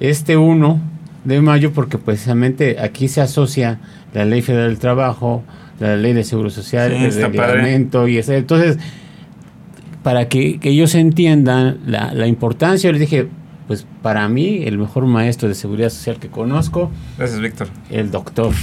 este 0.00 0.36
1 0.36 0.78
de 1.24 1.40
mayo, 1.40 1.72
porque 1.72 1.96
precisamente 1.96 2.76
aquí 2.78 3.08
se 3.08 3.22
asocia 3.22 3.78
la 4.12 4.26
Ley 4.26 4.42
Federal 4.42 4.68
del 4.68 4.78
Trabajo, 4.78 5.44
la 5.80 5.96
Ley 5.96 6.12
de 6.12 6.24
Seguro 6.24 6.50
Social, 6.50 6.92
el 6.92 7.10
reglamento 7.10 8.06
y 8.06 8.18
ese. 8.18 8.36
Entonces, 8.36 8.76
para 10.02 10.28
que, 10.28 10.60
ellos 10.62 10.94
entiendan 10.94 11.78
la, 11.86 12.12
la 12.12 12.26
importancia, 12.26 12.88
yo 12.88 12.92
les 12.92 13.00
dije, 13.00 13.28
pues 13.68 13.86
para 14.02 14.26
mí 14.30 14.62
el 14.64 14.78
mejor 14.78 15.04
maestro 15.04 15.46
de 15.46 15.54
seguridad 15.54 15.90
social 15.90 16.18
que 16.18 16.28
conozco. 16.28 16.90
Gracias, 17.18 17.38
Víctor. 17.38 17.68
El 17.90 18.10
doctor. 18.10 18.54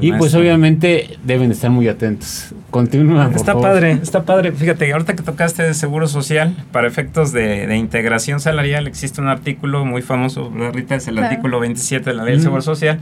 y 0.00 0.12
pues 0.12 0.34
obviamente 0.34 1.18
deben 1.24 1.50
estar 1.50 1.70
muy 1.70 1.88
atentos. 1.88 2.54
Continúa. 2.70 3.30
Está 3.34 3.58
padre, 3.58 3.92
está 3.92 4.24
padre. 4.24 4.52
Fíjate, 4.52 4.92
ahorita 4.92 5.16
que 5.16 5.22
tocaste 5.22 5.62
de 5.62 5.72
seguro 5.72 6.06
social, 6.06 6.54
para 6.72 6.86
efectos 6.86 7.32
de, 7.32 7.74
integración 7.74 8.38
salarial, 8.38 8.86
existe 8.86 9.22
un 9.22 9.28
artículo 9.28 9.86
muy 9.86 10.02
famoso, 10.02 10.52
Rita? 10.72 10.94
Es 10.94 11.08
el 11.08 11.18
artículo 11.18 11.58
27 11.58 12.10
de 12.10 12.14
la 12.14 12.24
ley 12.24 12.34
del 12.34 12.42
seguro 12.42 12.62
social. 12.62 13.00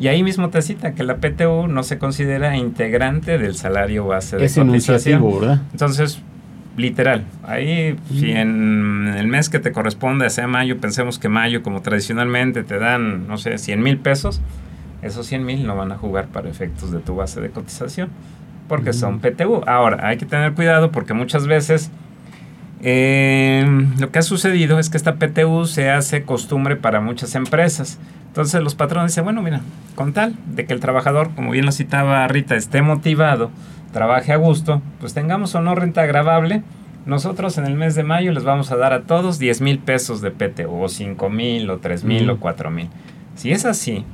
Y 0.00 0.08
ahí 0.08 0.22
mismo 0.22 0.48
te 0.48 0.62
cita 0.62 0.94
que 0.94 1.04
la 1.04 1.18
PTU 1.18 1.68
no 1.68 1.82
se 1.82 1.98
considera 1.98 2.56
integrante 2.56 3.38
del 3.38 3.54
salario 3.54 4.06
base 4.06 4.38
de 4.38 4.46
es 4.46 4.54
cotización. 4.54 5.22
¿verdad? 5.22 5.60
Entonces, 5.70 6.20
literal. 6.76 7.24
Ahí, 7.42 7.96
si 8.12 8.32
en 8.32 9.14
el 9.16 9.26
mes 9.26 9.48
que 9.48 9.58
te 9.58 9.72
corresponde, 9.72 10.28
sea 10.30 10.46
mayo, 10.46 10.78
pensemos 10.78 11.18
que 11.18 11.28
mayo, 11.28 11.62
como 11.62 11.82
tradicionalmente 11.82 12.64
te 12.64 12.78
dan, 12.78 13.26
no 13.28 13.38
sé, 13.38 13.58
100 13.58 13.82
mil 13.82 13.98
pesos, 13.98 14.40
esos 15.02 15.26
100 15.26 15.44
mil 15.44 15.66
no 15.66 15.76
van 15.76 15.92
a 15.92 15.96
jugar 15.96 16.26
para 16.26 16.48
efectos 16.48 16.90
de 16.90 16.98
tu 16.98 17.14
base 17.14 17.40
de 17.40 17.50
cotización, 17.50 18.08
porque 18.68 18.92
son 18.92 19.20
PTU. 19.20 19.62
Ahora, 19.66 20.06
hay 20.08 20.16
que 20.16 20.26
tener 20.26 20.54
cuidado 20.54 20.90
porque 20.90 21.14
muchas 21.14 21.46
veces 21.46 21.90
eh, 22.82 23.64
lo 23.98 24.10
que 24.10 24.18
ha 24.18 24.22
sucedido 24.22 24.78
es 24.78 24.90
que 24.90 24.96
esta 24.96 25.14
PTU 25.14 25.66
se 25.66 25.90
hace 25.90 26.24
costumbre 26.24 26.76
para 26.76 27.00
muchas 27.00 27.34
empresas. 27.34 27.98
Entonces 28.26 28.62
los 28.62 28.74
patrones 28.74 29.12
dicen, 29.12 29.24
bueno, 29.24 29.42
mira, 29.42 29.60
con 29.94 30.12
tal 30.12 30.34
de 30.46 30.66
que 30.66 30.74
el 30.74 30.80
trabajador, 30.80 31.30
como 31.34 31.52
bien 31.52 31.64
lo 31.64 31.72
citaba 31.72 32.26
Rita, 32.26 32.56
esté 32.56 32.82
motivado, 32.82 33.50
trabaje 33.94 34.32
a 34.32 34.36
gusto, 34.36 34.82
pues 34.98 35.14
tengamos 35.14 35.54
o 35.54 35.60
no 35.60 35.76
renta 35.76 36.02
agravable, 36.02 36.62
nosotros 37.06 37.58
en 37.58 37.64
el 37.64 37.76
mes 37.76 37.94
de 37.94 38.02
mayo 38.02 38.32
les 38.32 38.42
vamos 38.42 38.72
a 38.72 38.76
dar 38.76 38.92
a 38.92 39.02
todos 39.02 39.38
10 39.38 39.60
mil 39.60 39.78
pesos 39.78 40.20
de 40.20 40.32
PTU, 40.32 40.82
o 40.82 40.88
5 40.88 41.30
mil, 41.30 41.70
o 41.70 41.78
3 41.78 42.02
mil, 42.02 42.28
o 42.28 42.40
4 42.40 42.70
mil. 42.72 42.88
Si 43.36 43.52
es 43.52 43.64
así, 43.64 44.04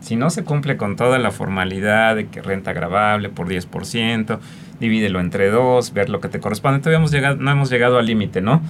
si 0.00 0.14
no 0.14 0.28
se 0.28 0.44
cumple 0.44 0.76
con 0.76 0.96
toda 0.96 1.18
la 1.18 1.30
formalidad 1.30 2.16
de 2.16 2.26
que 2.26 2.42
renta 2.42 2.72
agravable 2.72 3.30
por 3.30 3.48
10%, 3.48 4.38
divídelo 4.78 5.20
entre 5.20 5.48
dos, 5.48 5.94
ver 5.94 6.10
lo 6.10 6.20
que 6.20 6.28
te 6.28 6.38
corresponde, 6.38 6.80
todavía 6.80 6.98
hemos 6.98 7.10
llegado, 7.10 7.36
no 7.36 7.50
hemos 7.50 7.70
llegado 7.70 7.98
al 7.98 8.04
límite, 8.04 8.42
¿no? 8.42 8.60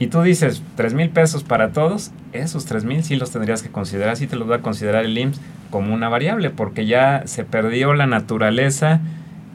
Y 0.00 0.08
tú 0.08 0.22
dices 0.22 0.64
3 0.74 0.94
mil 0.94 1.10
pesos 1.10 1.44
para 1.44 1.70
todos, 1.70 2.10
esos 2.32 2.64
3 2.64 2.84
mil 2.84 3.04
sí 3.04 3.14
los 3.14 3.30
tendrías 3.30 3.62
que 3.62 3.68
considerar, 3.68 4.16
sí 4.16 4.26
te 4.26 4.34
los 4.34 4.50
va 4.50 4.56
a 4.56 4.62
considerar 4.62 5.04
el 5.04 5.16
IMSS 5.16 5.40
como 5.70 5.94
una 5.94 6.08
variable, 6.08 6.50
porque 6.50 6.86
ya 6.86 7.22
se 7.26 7.44
perdió 7.44 7.94
la 7.94 8.08
naturaleza 8.08 9.00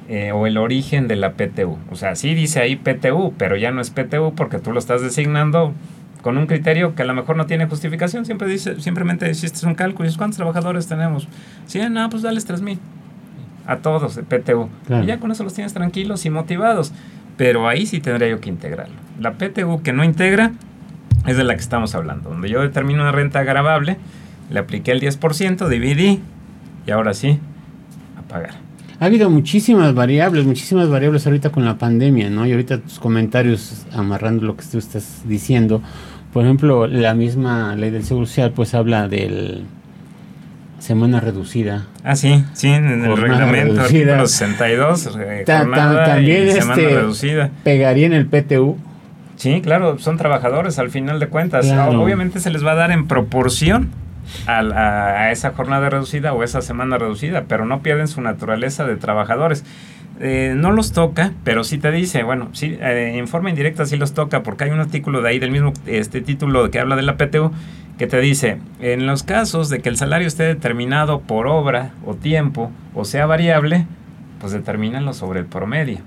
eh, 0.07 0.31
o 0.31 0.45
el 0.45 0.57
origen 0.57 1.07
de 1.07 1.15
la 1.15 1.33
PTU. 1.33 1.79
O 1.89 1.95
sea, 1.95 2.15
sí 2.15 2.35
dice 2.35 2.59
ahí 2.59 2.75
PTU, 2.75 3.33
pero 3.37 3.57
ya 3.57 3.71
no 3.71 3.81
es 3.81 3.89
PTU 3.89 4.33
porque 4.35 4.59
tú 4.59 4.71
lo 4.71 4.77
estás 4.77 5.01
designando 5.01 5.73
con 6.21 6.37
un 6.37 6.45
criterio 6.45 6.93
que 6.93 7.01
a 7.01 7.05
lo 7.05 7.15
mejor 7.15 7.37
no 7.37 7.47
tiene 7.47 7.65
justificación. 7.65 8.23
Siempre 8.25 8.47
dice, 8.47 8.79
simplemente 8.81 9.29
hiciste 9.29 9.65
un 9.65 9.73
cálculo 9.73 10.05
y 10.05 10.07
dices, 10.07 10.17
¿cuántos 10.17 10.37
trabajadores 10.37 10.87
tenemos? 10.87 11.27
Sí, 11.65 11.81
no, 11.89 12.07
pues 12.09 12.21
dales 12.21 12.47
3.000 12.47 12.77
a 13.65 13.77
todos 13.77 14.15
de 14.15 14.21
PTU. 14.21 14.69
Y 15.01 15.07
ya 15.07 15.19
con 15.19 15.31
eso 15.31 15.43
los 15.43 15.55
tienes 15.55 15.73
tranquilos 15.73 16.23
y 16.25 16.29
motivados. 16.29 16.93
Pero 17.35 17.67
ahí 17.67 17.87
sí 17.87 17.99
tendría 17.99 18.29
yo 18.29 18.39
que 18.39 18.49
integrarlo. 18.49 18.95
La 19.19 19.33
PTU 19.33 19.81
que 19.81 19.91
no 19.91 20.03
integra 20.03 20.51
es 21.25 21.37
de 21.37 21.43
la 21.43 21.55
que 21.55 21.61
estamos 21.61 21.95
hablando, 21.95 22.29
donde 22.29 22.49
yo 22.49 22.61
determino 22.61 23.01
una 23.01 23.11
renta 23.11 23.39
agravable, 23.39 23.97
le 24.51 24.59
apliqué 24.59 24.91
el 24.91 25.01
10%, 25.01 25.67
dividí 25.67 26.21
y 26.85 26.91
ahora 26.91 27.15
sí, 27.15 27.39
a 28.19 28.21
pagar 28.21 28.64
ha 28.99 29.05
habido 29.05 29.29
muchísimas 29.29 29.93
variables, 29.93 30.45
muchísimas 30.45 30.89
variables 30.89 31.25
ahorita 31.25 31.51
con 31.51 31.65
la 31.65 31.77
pandemia, 31.77 32.29
¿no? 32.29 32.45
Y 32.45 32.51
ahorita 32.51 32.79
tus 32.79 32.99
comentarios 32.99 33.85
amarrando 33.93 34.45
lo 34.45 34.55
que 34.55 34.65
tú 34.65 34.77
estás 34.77 35.23
diciendo. 35.25 35.81
Por 36.31 36.43
ejemplo, 36.43 36.87
la 36.87 37.13
misma 37.13 37.75
ley 37.75 37.91
del 37.91 38.03
Seguro 38.03 38.25
Social 38.25 38.51
pues 38.51 38.73
habla 38.73 39.07
del 39.07 39.65
semana 40.79 41.19
reducida. 41.19 41.87
Ah, 42.03 42.15
sí, 42.15 42.43
sí, 42.53 42.67
en 42.67 43.05
el 43.05 43.17
reglamento 43.17 43.81
artículo 43.81 44.27
62, 44.27 45.17
eh, 45.19 45.43
también 45.45 46.51
semana 46.51 46.81
este, 46.81 46.95
reducida. 46.95 47.49
Pegaría 47.63 48.05
en 48.05 48.13
el 48.13 48.27
PTU. 48.27 48.77
Sí, 49.35 49.61
claro, 49.61 49.97
son 49.99 50.17
trabajadores 50.17 50.79
al 50.79 50.89
final 50.89 51.19
de 51.19 51.27
cuentas. 51.27 51.65
Obviamente 51.69 52.39
se 52.39 52.51
les 52.51 52.65
va 52.65 52.73
a 52.73 52.75
dar 52.75 52.91
en 52.91 53.07
proporción 53.07 53.89
a, 54.47 55.31
esa 55.31 55.51
jornada 55.51 55.89
reducida 55.89 56.33
o 56.33 56.43
esa 56.43 56.61
semana 56.61 56.97
reducida, 56.97 57.45
pero 57.47 57.65
no 57.65 57.81
pierden 57.81 58.07
su 58.07 58.21
naturaleza 58.21 58.85
de 58.85 58.95
trabajadores. 58.95 59.63
Eh, 60.19 60.53
no 60.55 60.71
los 60.71 60.93
toca, 60.93 61.33
pero 61.43 61.63
sí 61.65 61.77
te 61.77 61.91
dice, 61.91 62.23
bueno, 62.23 62.49
sí, 62.53 62.77
eh, 62.79 63.13
en 63.15 63.27
forma 63.27 63.49
indirecta 63.49 63.85
sí 63.85 63.97
los 63.97 64.13
toca, 64.13 64.43
porque 64.43 64.63
hay 64.63 64.69
un 64.69 64.79
artículo 64.79 65.21
de 65.21 65.29
ahí 65.29 65.39
del 65.39 65.51
mismo 65.51 65.73
este 65.85 66.21
título 66.21 66.71
que 66.71 66.79
habla 66.79 66.95
de 66.95 67.01
la 67.01 67.17
PTU 67.17 67.51
que 67.97 68.07
te 68.07 68.19
dice, 68.19 68.59
en 68.81 69.07
los 69.07 69.23
casos 69.23 69.69
de 69.69 69.79
que 69.79 69.89
el 69.89 69.97
salario 69.97 70.27
esté 70.27 70.43
determinado 70.43 71.21
por 71.21 71.47
obra 71.47 71.91
o 72.05 72.13
tiempo 72.13 72.71
o 72.93 73.05
sea 73.05 73.25
variable, 73.25 73.87
pues 74.39 74.51
determínalo 74.51 75.13
sobre 75.13 75.39
el 75.39 75.45
promedio. 75.45 75.99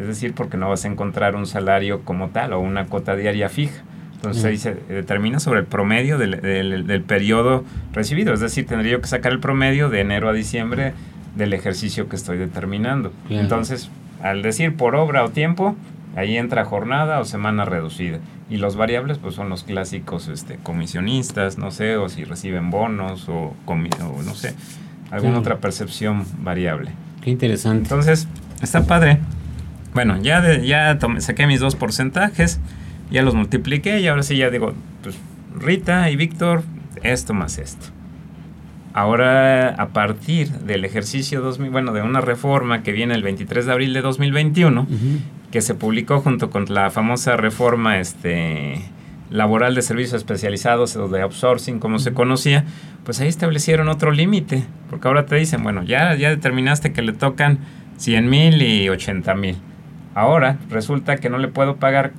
Es 0.00 0.06
decir, 0.06 0.34
porque 0.34 0.56
no 0.56 0.68
vas 0.68 0.84
a 0.84 0.88
encontrar 0.88 1.36
un 1.36 1.46
salario 1.46 2.02
como 2.02 2.30
tal 2.30 2.52
o 2.52 2.60
una 2.60 2.86
cuota 2.86 3.14
diaria 3.14 3.48
fija. 3.48 3.82
Entonces 4.30 4.42
se 4.42 4.50
dice, 4.50 4.76
determina 4.88 5.40
sobre 5.40 5.60
el 5.60 5.66
promedio 5.66 6.18
del, 6.18 6.40
del, 6.40 7.02
periodo 7.02 7.64
recibido. 7.92 8.32
Es 8.32 8.40
decir, 8.40 8.66
tendría 8.66 8.92
yo 8.92 9.00
que 9.00 9.08
sacar 9.08 9.32
el 9.32 9.40
promedio 9.40 9.88
de 9.88 10.00
enero 10.00 10.28
a 10.28 10.32
diciembre 10.32 10.94
del 11.36 11.52
ejercicio 11.52 12.08
que 12.08 12.16
estoy 12.16 12.38
determinando. 12.38 13.12
Entonces, 13.28 13.90
al 14.22 14.42
decir 14.42 14.76
por 14.76 14.96
obra 14.96 15.24
o 15.24 15.30
tiempo, 15.30 15.76
ahí 16.16 16.36
entra 16.36 16.64
jornada 16.64 17.20
o 17.20 17.24
semana 17.24 17.64
reducida. 17.64 18.18
Y 18.50 18.58
los 18.58 18.76
variables, 18.76 19.18
pues 19.18 19.34
son 19.34 19.48
los 19.48 19.64
clásicos 19.64 20.28
este, 20.28 20.56
comisionistas, 20.56 21.58
no 21.58 21.70
sé, 21.70 21.96
o 21.96 22.08
si 22.08 22.24
reciben 22.24 22.70
bonos 22.70 23.28
o, 23.28 23.54
o 23.66 23.74
no 24.22 24.34
sé, 24.34 24.54
alguna 25.10 25.38
otra 25.38 25.58
percepción 25.58 26.24
variable. 26.42 26.90
Qué 27.22 27.30
interesante. 27.30 27.84
Entonces, 27.84 28.28
está 28.62 28.84
padre. 28.86 29.18
Bueno, 29.94 30.20
ya, 30.20 30.40
de, 30.40 30.66
ya 30.66 30.98
saqué 31.18 31.46
mis 31.46 31.60
dos 31.60 31.76
porcentajes 31.76 32.60
ya 33.10 33.22
los 33.22 33.34
multipliqué 33.34 34.00
y 34.00 34.08
ahora 34.08 34.22
sí 34.22 34.36
ya 34.36 34.50
digo, 34.50 34.74
pues 35.02 35.16
Rita 35.58 36.10
y 36.10 36.16
Víctor, 36.16 36.62
esto 37.02 37.34
más 37.34 37.58
esto. 37.58 37.86
Ahora, 38.92 39.70
a 39.70 39.88
partir 39.88 40.48
del 40.50 40.84
ejercicio 40.84 41.40
2000, 41.40 41.70
bueno, 41.70 41.92
de 41.92 42.02
una 42.02 42.20
reforma 42.20 42.84
que 42.84 42.92
viene 42.92 43.14
el 43.14 43.24
23 43.24 43.66
de 43.66 43.72
abril 43.72 43.92
de 43.92 44.02
2021, 44.02 44.86
que 45.50 45.60
se 45.62 45.74
publicó 45.74 46.20
junto 46.20 46.50
con 46.50 46.66
la 46.68 46.90
famosa 46.90 47.36
reforma 47.36 47.98
este, 47.98 48.82
laboral 49.30 49.74
de 49.74 49.82
servicios 49.82 50.14
especializados 50.14 50.94
o 50.94 51.08
de 51.08 51.22
outsourcing, 51.22 51.80
como 51.80 51.98
se 51.98 52.12
conocía, 52.12 52.64
pues 53.04 53.20
ahí 53.20 53.26
establecieron 53.26 53.88
otro 53.88 54.12
límite, 54.12 54.64
porque 54.88 55.08
ahora 55.08 55.26
te 55.26 55.34
dicen, 55.34 55.64
bueno, 55.64 55.82
ya, 55.82 56.14
ya 56.14 56.30
determinaste 56.30 56.92
que 56.92 57.02
le 57.02 57.12
tocan 57.12 57.58
100 57.96 58.30
mil 58.30 58.62
y 58.62 58.88
80 58.88 59.34
mil. 59.34 59.56
Ahora 60.14 60.58
resulta 60.70 61.16
que 61.16 61.30
no 61.30 61.38
le 61.38 61.48
puedo 61.48 61.76
pagar 61.76 62.12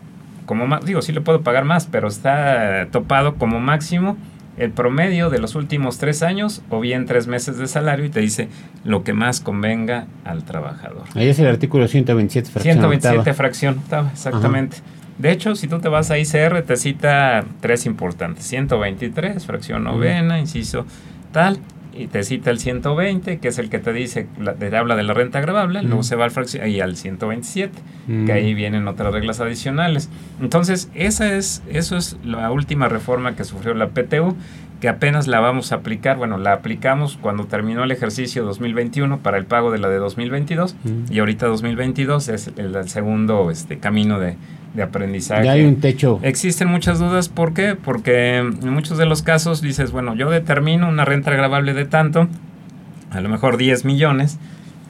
como 0.46 0.68
más, 0.68 0.86
digo, 0.86 1.02
sí 1.02 1.12
le 1.12 1.22
puedo 1.22 1.42
pagar 1.42 1.66
más, 1.66 1.88
pero 1.88 2.08
está 2.08 2.88
topado 2.92 3.36
como 3.36 3.60
máximo 3.60 4.18
el 4.58 4.72
promedio 4.72 5.30
de 5.30 5.40
los 5.40 5.56
últimos 5.56 5.98
tres 5.98 6.24
años 6.24 6.62
o 6.70 6.80
bien 6.80 7.06
tres 7.06 7.28
meses 7.28 7.58
de 7.58 7.68
salario 7.68 8.06
y 8.06 8.10
te 8.10 8.22
dice 8.22 8.48
lo 8.84 9.04
que 9.04 9.14
más 9.14 9.42
convenga 9.42 10.08
al 10.24 10.44
trabajador. 10.44 11.04
Ahí 11.14 11.28
es 11.28 11.40
el 11.40 11.48
artículo 11.48 11.88
127, 11.88 12.50
fracción 12.50 12.78
127, 12.78 13.34
fracción 13.34 13.78
octava, 13.80 14.10
exactamente. 14.12 14.78
De 15.18 15.32
hecho, 15.32 15.56
si 15.56 15.68
tú 15.68 15.80
te 15.80 15.88
vas 15.88 16.12
a 16.12 16.18
ICR, 16.18 16.62
te 16.64 16.76
cita 16.76 17.46
tres 17.62 17.86
importantes. 17.86 18.46
123, 18.46 19.46
fracción 19.46 19.84
novena, 19.84 20.40
inciso 20.40 20.86
tal, 21.32 21.60
y 21.96 22.08
te 22.08 22.24
cita 22.24 22.52
el 22.52 22.60
120, 22.60 23.40
que 23.40 23.48
es 23.48 23.58
el 23.58 23.70
que 23.70 23.80
te 23.80 23.94
dice, 23.94 24.28
te 24.60 24.76
habla 24.76 24.96
de 24.96 25.04
la 25.04 25.14
renta 25.14 25.40
agravable, 25.40 25.82
luego 25.82 26.04
se 26.04 26.16
va 26.16 26.26
al 26.26 26.70
y 26.70 26.80
al 26.80 26.98
127, 26.98 27.72
que 28.26 28.32
ahí 28.32 28.54
vienen 28.54 28.88
otras 28.88 29.14
reglas 29.14 29.40
adicionales. 29.40 30.10
Entonces, 30.42 30.90
esa 30.94 31.34
es, 31.34 31.64
eso 31.70 31.98
es 31.98 32.18
la 32.24 32.52
última 32.52 32.90
reforma 32.90 33.36
que 33.36 33.44
sufrió 33.44 33.74
la 33.74 33.90
PTU, 33.90 34.36
que 34.82 34.90
apenas 34.90 35.28
la 35.28 35.40
vamos 35.40 35.72
a 35.72 35.76
aplicar, 35.76 36.18
bueno, 36.18 36.38
la 36.38 36.54
aplicamos 36.54 37.18
cuando 37.22 37.46
terminó 37.46 37.84
el 37.84 37.92
ejercicio 37.92 38.44
2021 38.44 39.20
para 39.20 39.38
el 39.38 39.46
pago 39.46 39.72
de 39.72 39.80
la 39.80 39.88
de 39.88 39.98
2022 39.98 40.76
y 41.10 41.20
ahorita 41.20 41.48
2022 41.48 42.28
es 42.28 42.52
el, 42.58 42.76
el 42.76 42.90
segundo 42.90 43.50
este, 43.52 43.80
camino 43.80 44.20
de, 44.20 44.36
de 44.76 44.84
aprendizaje. 44.84 45.46
Ya 45.46 45.54
hay 45.54 45.64
un 45.64 45.80
techo. 45.80 46.20
Existen 46.22 46.68
muchas 46.68 47.00
dudas, 47.00 47.30
¿por 47.30 47.54
qué? 47.54 47.76
Porque 47.76 48.38
en 48.38 48.70
muchos 48.70 48.98
de 48.98 49.06
los 49.06 49.22
casos 49.22 49.62
dices, 49.62 49.92
bueno, 49.92 50.16
yo 50.16 50.30
determino 50.30 50.90
una 50.90 51.06
renta 51.06 51.32
agravable 51.32 51.74
de 51.74 51.86
tanto, 51.86 52.28
a 53.12 53.22
lo 53.22 53.30
mejor 53.30 53.58
10 53.58 53.86
millones, 53.86 54.38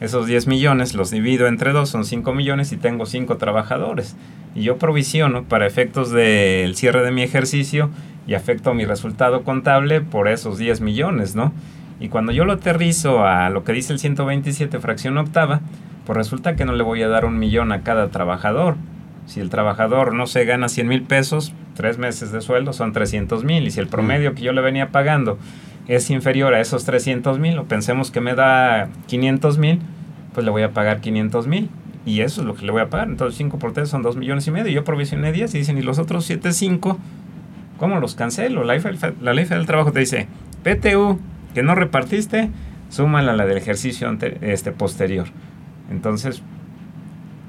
esos 0.00 0.26
10 0.26 0.46
millones 0.48 0.94
los 0.94 1.10
divido 1.10 1.46
entre 1.46 1.72
dos, 1.72 1.88
son 1.88 2.04
5 2.04 2.34
millones 2.34 2.72
y 2.72 2.76
tengo 2.76 3.06
5 3.06 3.36
trabajadores. 3.36 4.16
Y 4.54 4.62
yo 4.62 4.76
provisiono 4.76 5.44
para 5.44 5.66
efectos 5.66 6.10
del 6.10 6.74
cierre 6.76 7.02
de 7.02 7.12
mi 7.12 7.22
ejercicio 7.22 7.90
y 8.26 8.34
afecto 8.34 8.74
mi 8.74 8.84
resultado 8.84 9.44
contable 9.44 10.00
por 10.00 10.28
esos 10.28 10.58
10 10.58 10.80
millones, 10.80 11.34
¿no? 11.36 11.52
Y 12.00 12.08
cuando 12.08 12.32
yo 12.32 12.44
lo 12.44 12.54
aterrizo 12.54 13.24
a 13.24 13.48
lo 13.48 13.64
que 13.64 13.72
dice 13.72 13.92
el 13.92 13.98
127 13.98 14.80
fracción 14.80 15.16
octava, 15.16 15.60
pues 16.04 16.16
resulta 16.16 16.56
que 16.56 16.64
no 16.64 16.72
le 16.72 16.82
voy 16.82 17.02
a 17.02 17.08
dar 17.08 17.24
un 17.24 17.38
millón 17.38 17.72
a 17.72 17.82
cada 17.82 18.08
trabajador, 18.08 18.76
si 19.26 19.40
el 19.40 19.50
trabajador 19.50 20.14
no 20.14 20.26
se 20.26 20.44
gana 20.44 20.68
100 20.68 20.88
mil 20.88 21.02
pesos, 21.02 21.52
tres 21.74 21.98
meses 21.98 22.32
de 22.32 22.40
sueldo 22.40 22.72
son 22.72 22.92
300 22.92 23.44
mil. 23.44 23.66
Y 23.66 23.70
si 23.70 23.80
el 23.80 23.88
promedio 23.88 24.34
que 24.34 24.42
yo 24.42 24.52
le 24.52 24.60
venía 24.60 24.90
pagando 24.90 25.38
es 25.88 26.10
inferior 26.10 26.54
a 26.54 26.60
esos 26.60 26.84
300 26.84 27.38
mil, 27.38 27.58
o 27.58 27.64
pensemos 27.64 28.10
que 28.10 28.20
me 28.20 28.34
da 28.34 28.88
500 29.06 29.58
mil, 29.58 29.80
pues 30.32 30.44
le 30.44 30.50
voy 30.50 30.62
a 30.62 30.70
pagar 30.70 31.00
500 31.00 31.46
mil. 31.46 31.70
Y 32.04 32.20
eso 32.20 32.40
es 32.40 32.46
lo 32.46 32.54
que 32.54 32.64
le 32.64 32.70
voy 32.70 32.82
a 32.82 32.88
pagar. 32.88 33.08
Entonces 33.08 33.36
5 33.36 33.58
por 33.58 33.72
3 33.72 33.88
son 33.88 34.02
2 34.02 34.16
millones 34.16 34.46
y 34.46 34.52
medio. 34.52 34.70
Yo 34.70 34.84
provisioné 34.84 35.32
10 35.32 35.54
y 35.56 35.58
dicen, 35.58 35.76
¿y 35.76 35.82
los 35.82 35.98
otros 35.98 36.24
7, 36.24 36.52
5? 36.52 36.98
¿Cómo 37.78 37.98
los 37.98 38.14
cancelo? 38.14 38.62
La 38.62 38.74
ley, 38.74 38.82
la 39.20 39.34
ley 39.34 39.44
federal 39.44 39.60
del 39.60 39.66
trabajo 39.66 39.92
te 39.92 40.00
dice, 40.00 40.28
PTU, 40.62 41.18
que 41.52 41.62
no 41.64 41.74
repartiste, 41.74 42.50
súmala 42.90 43.32
a 43.32 43.36
la 43.36 43.44
del 43.44 43.58
ejercicio 43.58 44.16
este, 44.40 44.70
posterior. 44.70 45.26
Entonces, 45.90 46.42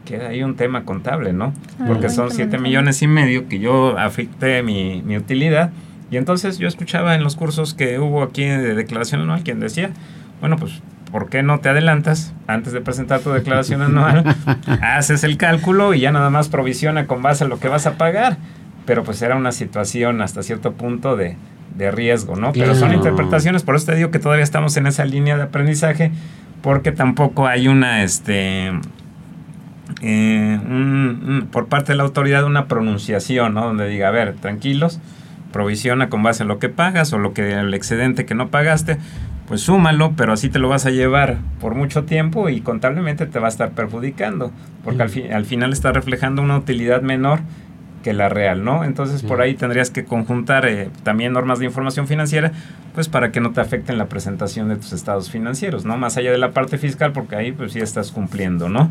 queda 0.08 0.30
ahí 0.30 0.42
un 0.42 0.56
tema 0.56 0.86
contable, 0.86 1.34
¿no? 1.34 1.54
Ah, 1.80 1.86
Porque 1.88 2.10
son 2.10 2.32
7 2.32 2.58
millones 2.58 3.02
y 3.02 3.08
medio 3.08 3.48
que 3.48 3.60
yo 3.60 3.98
afecté 4.00 4.64
mi, 4.64 5.02
mi, 5.06 5.18
utilidad. 5.18 5.72
Y 6.10 6.18
entonces 6.18 6.58
yo 6.58 6.68
escuchaba 6.68 7.16
en 7.16 7.24
los 7.24 7.36
cursos 7.36 7.74
que 7.74 8.00
hubo 8.00 8.24
aquí 8.24 8.46
de 8.46 8.74
declaración 8.74 9.22
anual 9.22 9.44
quien 9.44 9.60
decía, 9.60 9.92
bueno, 10.40 10.56
pues, 10.56 10.82
¿por 11.12 11.30
qué 11.30 11.44
no 11.44 11.60
te 11.60 11.70
adelantas 11.70 12.34
antes 12.48 12.72
de 12.72 12.80
presentar 12.80 13.20
tu 13.20 13.32
declaración 13.32 13.82
anual? 13.82 14.24
haces 14.82 15.26
el 15.26 15.36
cálculo 15.36 15.94
y 15.94 16.00
ya 16.00 16.12
nada 16.14 16.30
más 16.30 16.48
provisiona 16.48 17.08
con 17.08 17.22
base 17.22 17.44
a 17.44 17.48
lo 17.48 17.60
que 17.60 17.68
vas 17.68 17.86
a 17.86 17.98
pagar. 17.98 18.38
Pero 18.86 19.04
pues 19.04 19.22
era 19.22 19.36
una 19.36 19.52
situación 19.52 20.22
hasta 20.22 20.42
cierto 20.44 20.72
punto 20.72 21.18
de, 21.18 21.36
de 21.76 21.92
riesgo, 21.92 22.38
¿no? 22.38 22.54
Pero 22.54 22.74
son 22.74 22.94
interpretaciones, 22.94 23.64
por 23.64 23.76
eso 23.76 23.88
te 23.88 23.96
digo 23.96 24.12
que 24.12 24.20
todavía 24.20 24.44
estamos 24.44 24.78
en 24.78 24.88
esa 24.88 25.04
línea 25.04 25.36
de 25.36 25.44
aprendizaje, 25.44 26.12
porque 26.62 26.94
tampoco 26.94 27.48
hay 27.48 27.68
una, 27.68 28.04
este, 28.04 28.72
eh, 30.02 30.60
por 31.52 31.68
parte 31.68 31.94
de 31.94 31.98
la 31.98 32.04
autoridad 32.04 32.44
una 32.46 32.68
pronunciación, 32.68 33.54
¿no? 33.54 33.66
Donde 33.66 33.88
diga, 33.88 34.10
a 34.10 34.12
ver, 34.12 34.36
tranquilos, 34.36 35.00
provisiona 35.52 36.10
con 36.10 36.24
base 36.24 36.44
a 36.44 36.46
lo 36.46 36.60
que 36.60 36.70
pagas 36.70 37.14
o 37.14 37.18
lo 37.18 37.34
que 37.34 37.54
el 37.54 37.74
excedente 37.74 38.26
que 38.26 38.36
no 38.36 38.50
pagaste, 38.50 38.98
pues 39.48 39.62
súmalo, 39.62 40.14
pero 40.18 40.34
así 40.34 40.50
te 40.50 40.60
lo 40.60 40.68
vas 40.68 40.86
a 40.86 40.90
llevar 40.90 41.38
por 41.62 41.74
mucho 41.74 42.04
tiempo 42.04 42.50
y 42.50 42.62
contablemente 42.62 43.26
te 43.26 43.40
va 43.40 43.48
a 43.48 43.50
estar 43.50 43.72
perjudicando, 43.72 44.52
porque 44.84 45.04
al, 45.04 45.12
al 45.34 45.46
final 45.46 45.72
está 45.72 45.94
reflejando 45.94 46.42
una 46.42 46.58
utilidad 46.58 47.02
menor 47.02 47.40
que 48.04 48.14
la 48.14 48.30
real, 48.30 48.64
¿no? 48.64 48.84
Entonces 48.84 49.24
por 49.24 49.42
ahí 49.42 49.56
tendrías 49.56 49.90
que 49.90 50.06
conjuntar 50.06 50.66
eh, 50.66 50.90
también 51.04 51.34
normas 51.34 51.60
de 51.60 51.66
información 51.66 52.08
financiera, 52.08 52.52
pues 52.94 53.10
para 53.10 53.32
que 53.32 53.40
no 53.40 53.52
te 53.52 53.62
afecten 53.62 53.98
la 53.98 54.06
presentación 54.06 54.70
de 54.70 54.76
tus 54.76 54.94
estados 54.94 55.30
financieros, 55.30 55.86
¿no? 55.86 55.98
Más 55.98 56.18
allá 56.18 56.32
de 56.32 56.38
la 56.38 56.52
parte 56.52 56.78
fiscal, 56.78 57.12
porque 57.12 57.36
ahí 57.36 57.52
pues 57.52 57.74
sí 57.74 57.80
estás 57.80 58.12
cumpliendo, 58.12 58.70
¿no? 58.70 58.90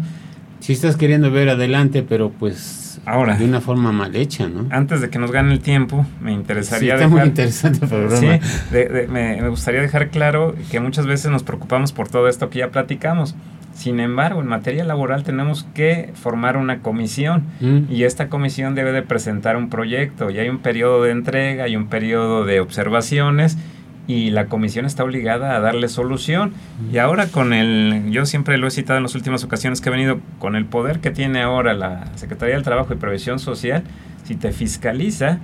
Si 0.61 0.73
estás 0.73 0.97
queriendo 0.97 1.31
ver 1.31 1.49
adelante, 1.49 2.03
pero 2.03 2.31
pues 2.31 3.01
ahora 3.05 3.37
de 3.37 3.45
una 3.45 3.61
forma 3.61 3.93
mal 3.93 4.15
hecha, 4.17 4.49
¿no? 4.49 4.67
Antes 4.71 5.01
de 5.01 5.11
que 5.11 5.19
nos 5.19 5.31
gane 5.31 5.53
el 5.53 5.61
tiempo, 5.61 6.05
me 6.21 6.33
interesaría 6.33 6.97
sí, 6.97 7.05
está 7.05 7.09
muy 7.09 7.23
interesante 7.23 7.81
el 7.83 7.89
programa. 7.89 8.39
Sí, 8.39 8.77
me, 9.09 9.41
me, 9.41 9.49
gustaría 9.49 9.81
dejar 9.81 10.11
claro 10.11 10.55
que 10.71 10.81
muchas 10.81 11.07
veces 11.07 11.31
nos 11.31 11.43
preocupamos 11.43 11.93
por 11.93 12.09
todo 12.09 12.29
esto 12.29 12.51
que 12.51 12.61
ya 12.61 12.71
platicamos. 12.71 13.35
Sin 13.75 14.01
embargo, 14.01 14.41
en 14.41 14.47
materia 14.47 14.85
laboral 14.85 15.23
tenemos 15.23 15.65
que 15.75 16.11
formar 16.15 16.57
una 16.57 16.81
comisión 16.81 17.45
mm. 17.61 17.93
y 17.93 18.05
esta 18.05 18.29
comisión 18.29 18.75
debe 18.75 18.91
de 18.93 19.03
presentar 19.03 19.57
un 19.57 19.69
proyecto 19.69 20.31
y 20.31 20.39
hay 20.39 20.49
un 20.49 20.59
periodo 20.59 21.03
de 21.03 21.11
entrega, 21.11 21.65
hay 21.65 21.77
un 21.77 21.89
periodo 21.89 22.47
de 22.47 22.61
observaciones 22.61 23.59
y 24.07 24.31
la 24.31 24.47
comisión 24.47 24.87
está 24.87 25.05
obligada 25.05 25.57
a 25.57 25.61
darle 25.61 25.89
solución. 25.89 26.53
Y 26.93 26.99
ahora 26.99 27.27
con 27.29 27.53
el, 27.53 28.11
yo 28.11 28.27
siempre 28.27 28.59
lo 28.59 28.67
he 28.67 28.71
citado 28.71 28.99
en 28.99 29.03
las 29.03 29.15
últimas 29.15 29.43
ocasiones 29.45 29.81
que 29.81 29.89
he 29.89 29.93
venido, 29.93 30.21
con 30.39 30.57
el 30.57 30.65
poder 30.65 31.01
que 31.01 31.11
tiene 31.11 31.43
ahora 31.43 31.75
la 31.75 32.07
Secretaría 32.17 32.55
del 32.55 32.65
Trabajo 32.65 32.93
y 32.93 32.97
Previsión 32.97 33.39
Social, 33.39 33.83
si 34.25 34.35
te 34.37 34.53
fiscaliza, 34.53 35.39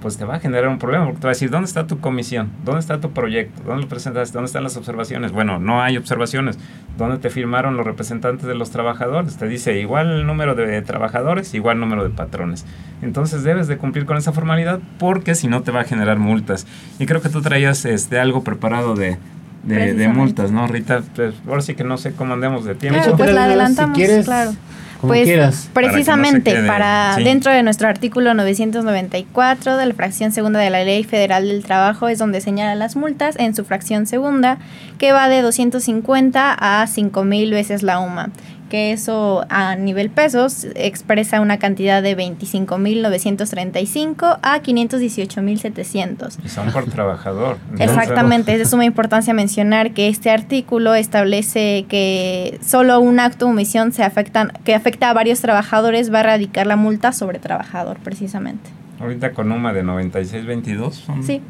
pues 0.00 0.16
te 0.16 0.24
va 0.24 0.36
a 0.36 0.40
generar 0.40 0.68
un 0.68 0.78
problema, 0.78 1.04
porque 1.04 1.20
te 1.20 1.26
va 1.26 1.30
a 1.30 1.34
decir, 1.34 1.50
¿dónde 1.50 1.66
está 1.66 1.86
tu 1.86 2.00
comisión? 2.00 2.50
¿Dónde 2.64 2.80
está 2.80 3.00
tu 3.00 3.10
proyecto? 3.10 3.62
¿Dónde 3.64 3.82
lo 3.82 3.88
presentaste? 3.88 4.32
¿Dónde 4.32 4.46
están 4.46 4.62
las 4.62 4.76
observaciones? 4.76 5.32
Bueno, 5.32 5.58
no 5.58 5.82
hay 5.82 5.96
observaciones. 5.96 6.58
¿Dónde 6.96 7.18
te 7.18 7.30
firmaron 7.30 7.76
los 7.76 7.86
representantes 7.86 8.46
de 8.46 8.54
los 8.54 8.70
trabajadores? 8.70 9.36
Te 9.36 9.46
dice 9.46 9.78
igual 9.78 10.10
el 10.10 10.26
número 10.26 10.54
de 10.54 10.80
trabajadores, 10.82 11.54
igual 11.54 11.76
el 11.76 11.80
número 11.80 12.02
de 12.04 12.10
patrones. 12.10 12.64
Entonces 13.02 13.42
debes 13.42 13.68
de 13.68 13.76
cumplir 13.76 14.06
con 14.06 14.16
esa 14.16 14.32
formalidad 14.32 14.80
porque 14.98 15.34
si 15.34 15.48
no 15.48 15.62
te 15.62 15.70
va 15.70 15.80
a 15.80 15.84
generar 15.84 16.18
multas. 16.18 16.66
Y 16.98 17.06
creo 17.06 17.20
que 17.20 17.28
tú 17.28 17.42
traías 17.42 17.84
este, 17.84 18.18
algo 18.18 18.42
preparado 18.42 18.94
de, 18.94 19.18
de, 19.64 20.08
multas, 20.08 20.50
¿no, 20.50 20.66
Rita? 20.66 21.02
Pues, 21.14 21.34
ahora 21.46 21.60
sí 21.62 21.74
que 21.74 21.84
no 21.84 21.98
sé 21.98 22.12
cómo 22.12 22.34
andemos 22.34 22.64
de 22.64 22.74
tiempo. 22.74 23.00
Claro, 23.00 23.16
pues 23.16 23.32
la 23.32 23.44
adelantamos, 23.44 23.98
claro 24.24 24.52
pues 25.00 25.68
precisamente 25.72 26.62
para, 26.64 27.16
dentro 27.16 27.52
de 27.52 27.62
nuestro 27.62 27.88
artículo 27.88 28.34
994 28.34 29.76
de 29.76 29.86
la 29.86 29.94
fracción 29.94 30.32
segunda 30.32 30.60
de 30.60 30.70
la 30.70 30.84
Ley 30.84 31.04
Federal 31.04 31.48
del 31.48 31.64
Trabajo 31.64 32.08
es 32.08 32.18
donde 32.18 32.40
señala 32.40 32.74
las 32.74 32.96
multas 32.96 33.36
en 33.38 33.54
su 33.54 33.64
fracción 33.64 34.06
segunda 34.06 34.58
que 34.98 35.12
va 35.12 35.28
de 35.28 35.42
250 35.42 36.56
a 36.58 36.86
5000 36.86 37.50
veces 37.50 37.82
la 37.82 38.00
UMA 38.00 38.30
que 38.70 38.92
eso 38.92 39.44
a 39.50 39.76
nivel 39.76 40.08
pesos 40.08 40.66
expresa 40.74 41.42
una 41.42 41.58
cantidad 41.58 42.02
de 42.02 42.16
25.935 42.16 44.38
a 44.40 44.62
518.700. 44.62 46.38
Y 46.42 46.48
son 46.48 46.72
por 46.72 46.86
trabajador. 46.86 47.58
Exactamente, 47.78 48.54
es 48.54 48.60
de 48.60 48.64
suma 48.64 48.86
importancia 48.86 49.34
mencionar 49.34 49.92
que 49.92 50.08
este 50.08 50.30
artículo 50.30 50.94
establece 50.94 51.84
que 51.88 52.58
solo 52.64 52.98
un 53.00 53.20
acto 53.20 53.46
o 53.46 53.50
omisión 53.50 53.92
se 53.92 54.04
afectan, 54.04 54.52
que 54.64 54.74
afecta 54.74 55.10
a 55.10 55.12
varios 55.12 55.42
trabajadores 55.42 56.10
va 56.10 56.16
a 56.18 56.20
erradicar 56.20 56.66
la 56.66 56.76
multa 56.76 57.12
sobre 57.12 57.38
trabajador, 57.38 57.98
precisamente. 57.98 58.70
Ahorita 59.00 59.32
con 59.32 59.52
UMA 59.52 59.74
de 59.74 59.82
9622 59.82 61.04
Sí. 61.22 61.42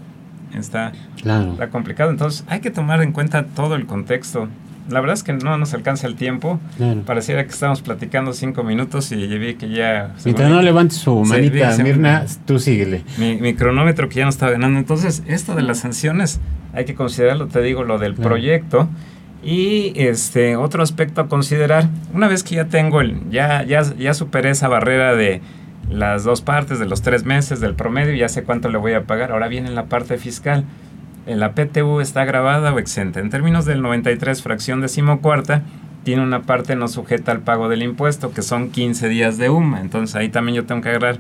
Está, 0.57 0.93
claro. 1.23 1.53
está 1.53 1.69
complicado, 1.69 2.11
entonces 2.11 2.45
hay 2.49 2.59
que 2.61 2.73
tomar 2.73 3.03
en 3.03 3.13
cuenta 3.13 3.45
todo 3.45 3.77
el 3.77 3.87
contexto 3.87 4.49
la 4.91 5.01
verdad 5.01 5.15
es 5.15 5.23
que 5.23 5.33
no 5.33 5.57
nos 5.57 5.73
alcanza 5.75 6.07
el 6.07 6.17
tiempo. 6.17 6.61
Pareciera 7.07 7.45
que 7.45 7.51
estamos 7.51 7.81
platicando 7.81 8.33
cinco 8.33 8.63
minutos 8.65 9.13
y 9.13 9.27
vi 9.39 9.55
que 9.55 9.69
ya... 9.71 10.15
Mientras 10.25 10.51
no 10.51 10.61
levante 10.63 10.95
su 10.95 11.25
manita, 11.25 11.77
Mirna, 11.79 12.27
tú 12.47 12.59
síguele. 12.59 13.05
Mi, 13.19 13.55
cronómetro 13.55 14.09
que 14.09 14.17
ya 14.17 14.25
no 14.25 14.31
está 14.31 14.51
ganando. 14.51 14.79
Entonces, 14.79 15.23
esto 15.27 15.55
de 15.55 15.63
las 15.63 15.79
sanciones 15.79 16.41
hay 16.73 16.85
que 16.85 16.95
considerarlo, 16.95 17.47
te 17.47 17.61
digo, 17.63 17.85
lo 17.85 17.99
del 17.99 18.15
proyecto. 18.15 18.89
Y 19.43 19.93
este 19.97 20.57
otro 20.57 20.83
aspecto 20.83 21.23
a 21.23 21.29
considerar, 21.29 21.89
una 22.13 22.29
vez 22.29 22.43
que 22.43 22.57
ya 22.57 22.67
tengo 22.67 23.01
el, 23.01 23.31
ya, 23.31 23.63
ya, 23.65 23.83
ya 23.97 24.13
superé 24.13 24.51
esa 24.51 24.69
barrera 24.69 25.15
de 25.15 25.41
las 25.89 26.25
dos 26.25 26.43
partes, 26.43 26.79
de 26.79 26.87
los 26.87 27.01
tres 27.01 27.25
meses, 27.25 27.59
del 27.61 27.75
promedio, 27.75 28.15
ya 28.15 28.29
sé 28.29 28.43
cuánto 28.43 28.69
le 28.69 28.77
voy 28.77 28.93
a 28.93 29.05
pagar. 29.05 29.33
Ahora 29.33 29.49
viene 29.49 29.71
la 29.71 29.87
parte 29.87 30.19
fiscal 30.19 30.65
la 31.27 31.55
PTU 31.55 32.01
está 32.01 32.25
grabada 32.25 32.73
o 32.73 32.79
exenta. 32.79 33.21
En 33.21 33.31
términos 33.31 33.65
del 33.65 33.83
93 33.83 34.43
fracción 34.43 34.81
decimocuarta, 34.81 35.63
tiene 36.03 36.23
una 36.23 36.43
parte 36.43 36.77
no 36.77 36.89
sujeta 36.89 37.33
al 37.33 37.41
pago 37.41 37.69
del 37.69 37.83
impuesto, 37.83 38.33
que 38.33 38.43
son 38.43 38.71
15 38.71 39.09
días 39.09 39.39
de 39.39 39.51
UMA. 39.51 39.81
Entonces 39.81 40.17
ahí 40.17 40.29
también 40.29 40.57
yo 40.57 40.65
tengo 40.65 40.81
que 40.81 40.89
agarrar 40.89 41.19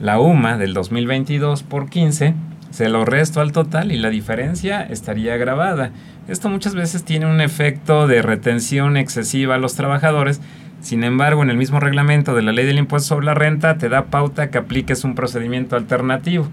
la 0.00 0.18
UMA 0.18 0.56
del 0.56 0.74
2022 0.74 1.62
por 1.62 1.88
15, 1.88 2.34
se 2.70 2.88
lo 2.88 3.04
resto 3.04 3.40
al 3.40 3.52
total 3.52 3.92
y 3.92 3.96
la 3.96 4.10
diferencia 4.10 4.82
estaría 4.82 5.36
grabada. 5.36 5.92
Esto 6.26 6.48
muchas 6.48 6.74
veces 6.74 7.04
tiene 7.04 7.26
un 7.26 7.40
efecto 7.40 8.08
de 8.08 8.22
retención 8.22 8.96
excesiva 8.96 9.54
a 9.54 9.58
los 9.58 9.74
trabajadores. 9.74 10.40
Sin 10.80 11.04
embargo, 11.04 11.42
en 11.42 11.50
el 11.50 11.56
mismo 11.56 11.80
reglamento 11.80 12.34
de 12.34 12.42
la 12.42 12.52
ley 12.52 12.66
del 12.66 12.78
impuesto 12.78 13.14
sobre 13.14 13.26
la 13.26 13.34
renta 13.34 13.78
te 13.78 13.88
da 13.88 14.06
pauta 14.06 14.50
que 14.50 14.58
apliques 14.58 15.04
un 15.04 15.14
procedimiento 15.14 15.76
alternativo 15.76 16.48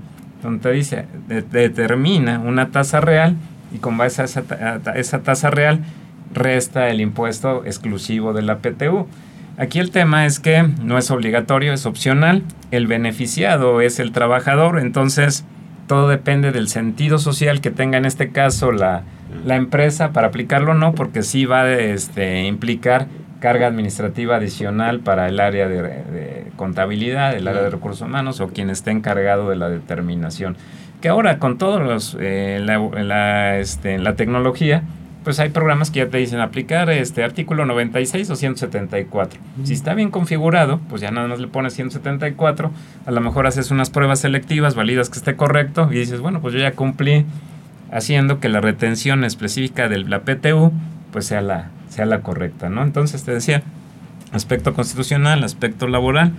te 0.62 0.72
dice, 0.72 1.06
determina 1.52 2.40
una 2.40 2.70
tasa 2.70 3.02
real 3.02 3.36
y 3.74 3.78
con 3.78 3.98
base 3.98 4.22
a 4.22 4.26
esa, 4.26 4.44
a 4.86 4.92
esa 4.98 5.20
tasa 5.20 5.50
real 5.50 5.82
resta 6.34 6.90
el 6.90 7.02
impuesto 7.02 7.64
exclusivo 7.66 8.34
de 8.34 8.42
la 8.42 8.58
PTU. 8.60 9.08
Aquí 9.58 9.80
el 9.80 9.92
tema 9.92 10.26
es 10.26 10.40
que 10.40 10.64
no 10.64 10.98
es 10.98 11.12
obligatorio, 11.12 11.74
es 11.74 11.86
opcional. 11.86 12.44
El 12.72 12.88
beneficiado 12.88 13.82
es 13.82 14.00
el 14.00 14.12
trabajador, 14.12 14.80
entonces 14.80 15.46
todo 15.88 16.08
depende 16.08 16.52
del 16.52 16.70
sentido 16.70 17.20
social 17.20 17.60
que 17.60 17.70
tenga 17.70 17.98
en 17.98 18.06
este 18.06 18.30
caso 18.32 18.72
la, 18.72 19.04
empresa 19.46 20.12
para 20.14 20.28
aplicarlo 20.28 20.72
o 20.72 20.74
no, 20.74 20.94
porque 20.94 21.22
sí 21.22 21.46
va 21.46 21.64
a 21.64 21.74
este, 21.74 22.46
implicar 22.46 23.08
carga 23.42 23.68
administrativa 23.68 24.38
adicional 24.38 25.02
para 25.02 25.28
el 25.28 25.40
área 25.40 25.68
de, 25.68 26.52
contabilidad, 26.56 27.36
el 27.36 27.48
área 27.48 27.64
de 27.64 27.72
recursos 27.72 28.08
humanos 28.08 28.40
o 28.40 28.50
quien 28.50 28.70
esté 28.70 28.92
encargado 28.92 29.50
de 29.50 29.56
la 29.58 29.68
determinación. 29.68 30.56
Que 31.02 31.10
ahora 31.10 31.40
con 31.40 31.58
todos 31.58 31.82
los, 31.82 32.16
eh, 32.22 32.64
la, 32.64 33.58
este, 33.58 33.98
la 33.98 34.16
tecnología, 34.16 34.84
pues 35.24 35.40
hay 35.40 35.50
programas 35.50 35.90
que 35.90 36.00
ya 36.00 36.10
te 36.10 36.20
dicen 36.20 36.40
aplicar 36.40 36.92
este 36.92 37.24
artículo 37.24 37.66
96 37.66 38.30
o 38.30 38.36
174. 38.36 39.40
Si 39.64 39.74
está 39.74 39.96
bien 39.96 40.12
configurado, 40.12 40.80
pues 40.88 41.02
ya 41.02 41.10
nada 41.10 41.28
más 41.28 41.40
le 41.40 41.48
pones 41.48 41.74
174, 41.74 42.72
a 43.08 43.12
lo 43.12 43.22
mejor 43.22 43.48
haces 43.48 43.72
unas 43.72 43.90
pruebas 43.90 44.20
selectivas, 44.20 44.76
validas 44.76 45.10
que 45.10 45.18
esté 45.18 45.36
correcto 45.36 45.90
y 45.92 45.96
dices, 45.96 46.20
bueno, 46.22 46.42
pues 46.42 46.54
yo 46.54 46.60
ya 46.60 46.74
cumplí 46.74 47.26
haciendo 47.92 48.40
que 48.40 48.50
la 48.50 48.62
retención 48.62 49.24
específica 49.24 49.90
de 49.90 49.98
la 49.98 50.22
PTU 50.22 50.72
pues 51.12 51.26
sea 51.26 51.42
la, 51.42 51.72
sea 51.92 52.06
la 52.06 52.22
correcta, 52.22 52.70
¿no? 52.70 52.84
Entonces 52.84 53.24
te 53.24 53.34
decía, 53.34 53.64
aspecto 54.32 54.74
constitucional, 54.74 55.44
aspecto 55.44 55.88
laboral 55.88 56.32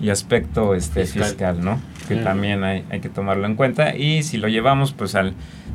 y 0.00 0.08
aspecto 0.08 0.74
este 0.74 1.04
fiscal, 1.04 1.62
¿no? 1.62 1.78
Que 2.08 2.16
también 2.16 2.64
hay, 2.64 2.84
hay 2.90 3.00
que 3.00 3.08
tomarlo 3.08 3.46
en 3.46 3.54
cuenta 3.54 3.94
y 3.94 4.22
si 4.22 4.38
lo 4.38 4.48
llevamos 4.48 4.92
pues 4.92 5.14
al 5.14 5.34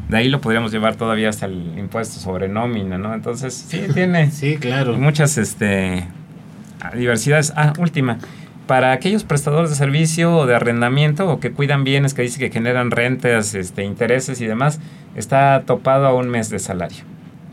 de 0.10 0.18
ahí 0.18 0.28
lo 0.28 0.42
podríamos 0.42 0.72
llevar 0.72 0.96
todavía 0.96 1.30
hasta 1.30 1.46
el 1.46 1.78
impuesto 1.78 2.20
sobre 2.20 2.50
nómina, 2.50 2.98
¿no? 2.98 3.14
Entonces, 3.14 3.54
sí, 3.54 3.84
tiene 3.94 4.32
sí, 4.32 4.58
claro. 4.58 4.98
muchas 4.98 5.38
este, 5.38 6.04
diversidades. 6.96 7.54
Ah, 7.56 7.74
última. 7.78 8.18
Para 8.66 8.92
aquellos 8.92 9.24
prestadores 9.24 9.70
de 9.70 9.76
servicio 9.76 10.36
o 10.36 10.46
de 10.48 10.56
arrendamiento 10.56 11.28
o 11.28 11.40
que 11.40 11.52
cuidan 11.52 11.84
bienes 11.84 12.16
que 12.16 12.24
dice 12.24 12.40
que 12.40 12.50
generan 12.50 12.90
rentas, 12.90 13.54
este, 13.54 13.84
intereses 13.84 14.42
y 14.42 14.48
demás, 14.48 14.80
está 15.16 15.64
topado 15.66 16.08
a 16.08 16.14
un 16.14 16.28
mes 16.30 16.50
de 16.50 16.58
salario. 16.58 17.04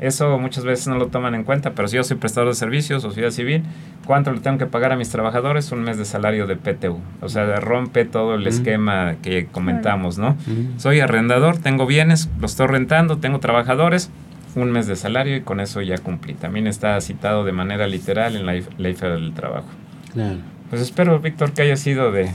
Eso 0.00 0.38
muchas 0.38 0.64
veces 0.64 0.88
no 0.88 0.96
lo 0.96 1.06
toman 1.06 1.34
en 1.34 1.44
cuenta, 1.44 1.72
pero 1.72 1.88
si 1.88 1.96
yo 1.96 2.04
soy 2.04 2.18
prestador 2.18 2.50
de 2.50 2.54
servicios, 2.54 3.02
sociedad 3.02 3.30
civil, 3.30 3.62
¿cuánto 4.04 4.32
le 4.32 4.40
tengo 4.40 4.58
que 4.58 4.66
pagar 4.66 4.92
a 4.92 4.96
mis 4.96 5.08
trabajadores? 5.08 5.72
Un 5.72 5.82
mes 5.82 5.96
de 5.96 6.04
salario 6.04 6.46
de 6.46 6.56
PTU. 6.56 7.00
O 7.22 7.28
sea, 7.28 7.56
rompe 7.56 8.04
todo 8.04 8.34
el 8.34 8.46
esquema 8.46 9.16
que 9.22 9.46
comentamos, 9.46 10.18
¿no? 10.18 10.36
Soy 10.76 11.00
arrendador, 11.00 11.58
tengo 11.58 11.86
bienes, 11.86 12.28
los 12.40 12.52
estoy 12.52 12.66
rentando, 12.66 13.18
tengo 13.18 13.40
trabajadores, 13.40 14.10
un 14.54 14.70
mes 14.70 14.86
de 14.86 14.96
salario 14.96 15.36
y 15.36 15.40
con 15.40 15.60
eso 15.60 15.80
ya 15.80 15.98
cumplí. 15.98 16.34
También 16.34 16.66
está 16.66 17.00
citado 17.00 17.44
de 17.44 17.52
manera 17.52 17.86
literal 17.86 18.36
en 18.36 18.46
la 18.46 18.52
Ley 18.78 18.94
Federal 18.94 19.20
del 19.20 19.34
Trabajo. 19.34 19.68
Claro. 20.12 20.38
Pues 20.70 20.82
espero, 20.82 21.20
Víctor, 21.20 21.52
que 21.52 21.62
haya 21.62 21.76
sido 21.76 22.10
de, 22.10 22.30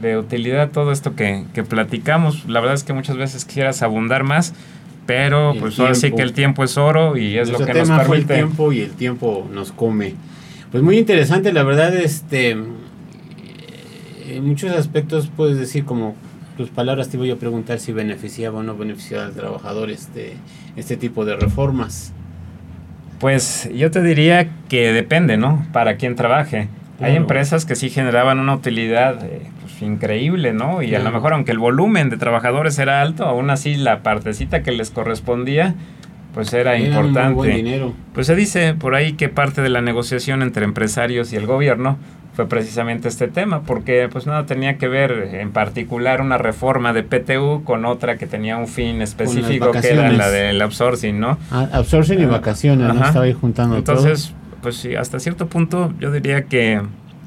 de 0.00 0.16
utilidad 0.16 0.70
todo 0.70 0.92
esto 0.92 1.14
que, 1.14 1.44
que 1.52 1.62
platicamos. 1.62 2.48
La 2.48 2.60
verdad 2.60 2.74
es 2.74 2.84
que 2.84 2.92
muchas 2.92 3.16
veces 3.16 3.44
quisieras 3.44 3.82
abundar 3.82 4.24
más, 4.24 4.54
pero 5.06 5.54
pues 5.58 5.78
ahora 5.80 5.94
sí 5.94 6.12
que 6.12 6.22
el 6.22 6.32
tiempo 6.32 6.64
es 6.64 6.76
oro 6.78 7.16
y 7.16 7.38
es 7.38 7.50
lo 7.50 7.58
que 7.58 7.74
nos 7.74 7.88
permite. 7.88 8.04
Fue 8.06 8.16
el 8.16 8.26
tiempo 8.26 8.72
y 8.72 8.80
el 8.80 8.90
tiempo 8.92 9.48
nos 9.52 9.72
come. 9.72 10.14
Pues 10.70 10.82
muy 10.82 10.98
interesante, 10.98 11.52
la 11.52 11.62
verdad, 11.64 11.94
este 11.96 12.50
en 12.50 14.46
muchos 14.46 14.72
aspectos 14.72 15.30
puedes 15.36 15.58
decir 15.58 15.84
como 15.84 16.14
tus 16.56 16.70
palabras 16.70 17.08
te 17.08 17.16
voy 17.16 17.30
a 17.30 17.36
preguntar 17.36 17.78
si 17.78 17.92
beneficiaba 17.92 18.60
o 18.60 18.62
no 18.62 18.76
beneficiaba 18.76 19.24
al 19.24 19.32
trabajador 19.32 19.90
este, 19.90 20.34
este 20.76 20.96
tipo 20.96 21.24
de 21.24 21.36
reformas. 21.36 22.12
Pues 23.18 23.68
yo 23.74 23.90
te 23.90 24.02
diría 24.02 24.48
que 24.68 24.92
depende, 24.92 25.36
¿no? 25.36 25.66
Para 25.72 25.96
quien 25.96 26.16
trabaje. 26.16 26.68
Hay 27.00 27.16
empresas 27.16 27.64
que 27.64 27.74
sí 27.74 27.90
generaban 27.90 28.38
una 28.38 28.54
utilidad 28.54 29.24
eh, 29.24 29.42
increíble, 29.82 30.52
¿no? 30.52 30.82
Y 30.82 30.94
a 30.94 31.00
lo 31.00 31.10
mejor 31.10 31.32
aunque 31.32 31.52
el 31.52 31.58
volumen 31.58 32.10
de 32.10 32.16
trabajadores 32.16 32.78
era 32.78 33.00
alto, 33.00 33.24
aún 33.24 33.50
así 33.50 33.74
la 33.74 34.02
partecita 34.02 34.62
que 34.62 34.72
les 34.72 34.90
correspondía 34.90 35.74
pues 36.34 36.52
era, 36.52 36.78
importante. 36.78 37.48
dinero. 37.48 37.92
Pues 38.14 38.26
se 38.26 38.34
dice 38.34 38.74
por 38.74 38.94
ahí 38.94 39.12
que 39.14 39.28
parte 39.28 39.62
de 39.62 39.68
la 39.68 39.82
negociación 39.82 40.42
entre 40.42 40.64
empresarios 40.64 41.32
y 41.32 41.36
el 41.36 41.46
gobierno 41.46 41.98
fue 42.34 42.48
precisamente 42.48 43.08
este 43.08 43.28
tema, 43.28 43.62
porque 43.62 44.08
pues 44.10 44.26
nada 44.26 44.46
tenía 44.46 44.78
que 44.78 44.88
ver 44.88 45.30
en 45.34 45.52
particular 45.52 46.22
una 46.22 46.38
reforma 46.38 46.94
de 46.94 47.02
PTU 47.02 47.62
con 47.64 47.84
otra 47.84 48.16
que 48.16 48.26
tenía 48.26 48.56
un 48.56 48.68
fin 48.68 49.02
específico 49.02 49.70
que 49.72 49.86
era 49.88 50.10
la 50.10 50.30
del 50.30 50.60
outsourcing, 50.62 51.20
¿no? 51.20 51.38
Ah, 51.50 51.68
outsourcing 51.72 52.20
y 52.20 52.24
ah, 52.24 52.28
vacaciones, 52.28 52.94
¿no? 52.94 53.04
Estaba 53.04 53.26
ahí 53.26 53.34
juntando 53.34 53.76
Entonces, 53.76 54.32
pues 54.62 54.76
sí, 54.76 54.94
hasta 54.94 55.20
cierto 55.20 55.46
punto 55.48 55.92
yo 56.00 56.10
diría 56.10 56.44
que 56.44 56.80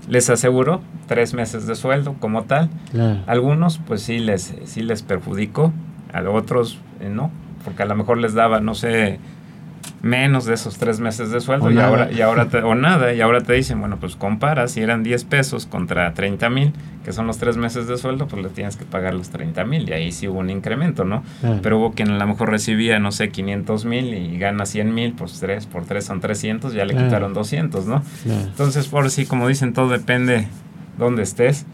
les 0.08 0.30
aseguro 0.30 0.82
tres 1.08 1.34
meses 1.34 1.68
de 1.68 1.76
sueldo 1.76 2.16
como 2.20 2.44
tal. 2.44 2.70
Algunos 3.28 3.80
pues 3.80 4.02
sí 4.02 4.20
les, 4.20 4.56
sí 4.66 4.82
les 4.82 5.02
perjudicó, 5.04 5.72
a 6.14 6.22
otros 6.30 6.80
eh, 7.02 7.10
no, 7.10 7.32
porque 7.64 7.84
a 7.84 7.86
lo 7.86 7.96
mejor 7.96 8.18
les 8.18 8.34
daba, 8.34 8.60
no 8.62 8.76
sé, 8.76 9.20
menos 10.06 10.46
de 10.46 10.54
esos 10.54 10.78
tres 10.78 11.00
meses 11.00 11.32
de 11.32 11.42
sueldo 11.42 11.72
y 11.72 11.80
ahora, 11.80 12.12
y 12.12 12.22
ahora 12.22 12.46
te, 12.50 12.60
o 12.60 12.76
nada, 12.76 13.12
y 13.12 13.22
ahora 13.22 13.42
te 13.42 13.54
dicen, 13.54 13.80
bueno, 13.80 13.98
pues 14.00 14.16
compara, 14.16 14.68
si 14.68 14.82
eran 14.82 15.02
10 15.02 15.24
pesos 15.24 15.66
contra 15.66 16.14
30 16.14 16.48
mil, 16.52 16.74
que 17.04 17.12
son 17.12 17.26
los 17.26 17.40
tres 17.40 17.58
meses 17.58 17.88
de 17.88 17.98
sueldo, 17.98 18.28
pues 18.28 18.44
le 18.44 18.50
tienes 18.50 18.78
que 18.78 18.86
pagar 18.86 19.16
los 19.16 19.30
30 19.32 19.66
mil 19.66 19.90
y 19.90 19.94
ahí 19.94 20.12
sí 20.12 20.28
hubo 20.28 20.40
un 20.40 20.52
incremento, 20.52 21.06
¿no? 21.06 21.24
Pero 21.64 21.80
hubo 21.80 21.94
quien 21.94 22.12
a 22.12 22.18
lo 22.20 22.28
mejor 22.28 22.52
recibía, 22.52 23.00
no 23.00 23.12
sé, 23.12 23.30
500 23.30 23.86
mil 23.86 24.14
y 24.14 24.38
gana 24.38 24.68
100 24.68 24.94
mil, 24.94 25.14
pues 25.14 25.40
3 25.40 25.66
por 25.66 25.86
3 25.86 26.06
son 26.06 26.20
300, 26.22 26.74
ya 26.74 26.86
le 26.86 26.94
quitaron 26.94 27.34
200, 27.34 27.88
¿no? 27.88 28.04
Entonces, 28.26 28.88
por 28.88 29.10
sí, 29.10 29.26
como 29.26 29.48
dicen, 29.48 29.74
todo 29.74 29.90
depende 29.90 30.48
dónde 31.00 31.24
estés. 31.24 31.66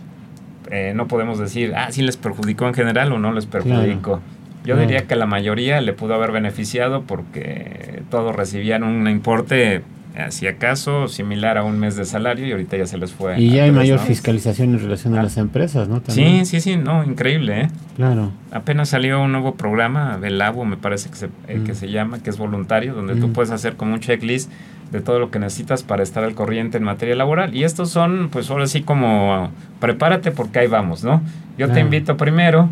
Eh, 0.70 0.94
no 0.96 1.10
podemos 1.10 1.38
decir, 1.38 1.74
ah, 1.76 1.91
sí 1.91 2.02
les 2.02 2.15
perjudicó 2.15 2.65
en 2.65 2.74
general 2.74 3.12
o 3.12 3.20
no 3.20 3.34
les 3.34 3.46
perjudicó. 3.46 4.22
Yo 4.63 4.78
diría 4.78 5.08
que 5.08 5.15
la 5.15 5.26
mayoría 5.26 5.82
le 5.82 5.93
pudo 5.93 6.13
haber 6.13 6.32
beneficiado 6.32 7.04
porque 7.04 8.04
todos 8.10 8.36
recibían 8.36 8.84
un 8.84 9.08
importe, 9.08 9.82
si 10.30 10.45
acaso, 10.45 11.08
similar 11.08 11.58
a 11.58 11.63
un 11.63 11.80
mes 11.80 11.95
de 11.95 12.06
salario 12.06 12.45
y 12.45 12.52
ahorita 12.52 12.78
ya 12.78 12.86
se 12.86 13.00
les 13.00 13.12
fue. 13.12 13.39
Y 13.39 13.50
ya 13.50 13.63
hay 13.63 13.71
mayor 13.71 13.97
fiscalización 14.00 14.74
en 14.74 14.80
relación 14.80 15.15
a 15.15 15.21
ah. 15.21 15.24
las 15.24 15.38
empresas, 15.38 15.88
¿no? 15.88 16.02
Sí, 16.08 16.45
sí, 16.45 16.62
sí, 16.62 16.78
no, 16.78 17.04
increíble, 17.04 17.62
¿eh? 17.62 17.67
Claro. 17.95 18.32
Apenas 18.52 18.89
salió 18.89 19.21
un 19.21 19.32
nuevo 19.32 19.56
programa, 19.56 20.17
Velabo 20.17 20.63
me 20.63 20.78
parece 20.78 21.10
que 21.10 21.15
se, 21.15 21.26
eh, 21.47 21.62
que 21.65 21.71
mm. 21.71 21.76
se 21.76 21.89
llama, 21.89 22.19
que 22.19 22.30
es 22.30 22.38
voluntario, 22.38 22.93
donde 22.93 23.15
tú 23.15 23.30
mm. 23.30 23.34
puedes 23.34 23.52
hacer 23.52 23.78
como 23.78 23.93
un 23.93 24.00
checklist 24.00 24.52
de 24.91 25.00
todo 25.00 25.17
lo 25.19 25.32
que 25.32 25.39
necesitas 25.39 25.84
para 25.84 26.04
estar 26.04 26.24
al 26.24 26.36
corriente 26.36 26.78
en 26.78 26.84
materia 26.84 27.15
laboral. 27.15 27.56
Y 27.56 27.63
estos 27.63 27.89
son, 27.89 28.30
pues 28.30 28.52
ahora 28.52 28.67
sí 28.67 28.82
como, 28.84 29.50
prepárate 29.80 30.32
porque 30.32 30.60
ahí 30.60 30.67
vamos, 30.67 31.04
¿no? 31.04 31.21
Yo 31.58 31.69
te 31.69 31.80
invito 31.80 32.17
primero 32.17 32.69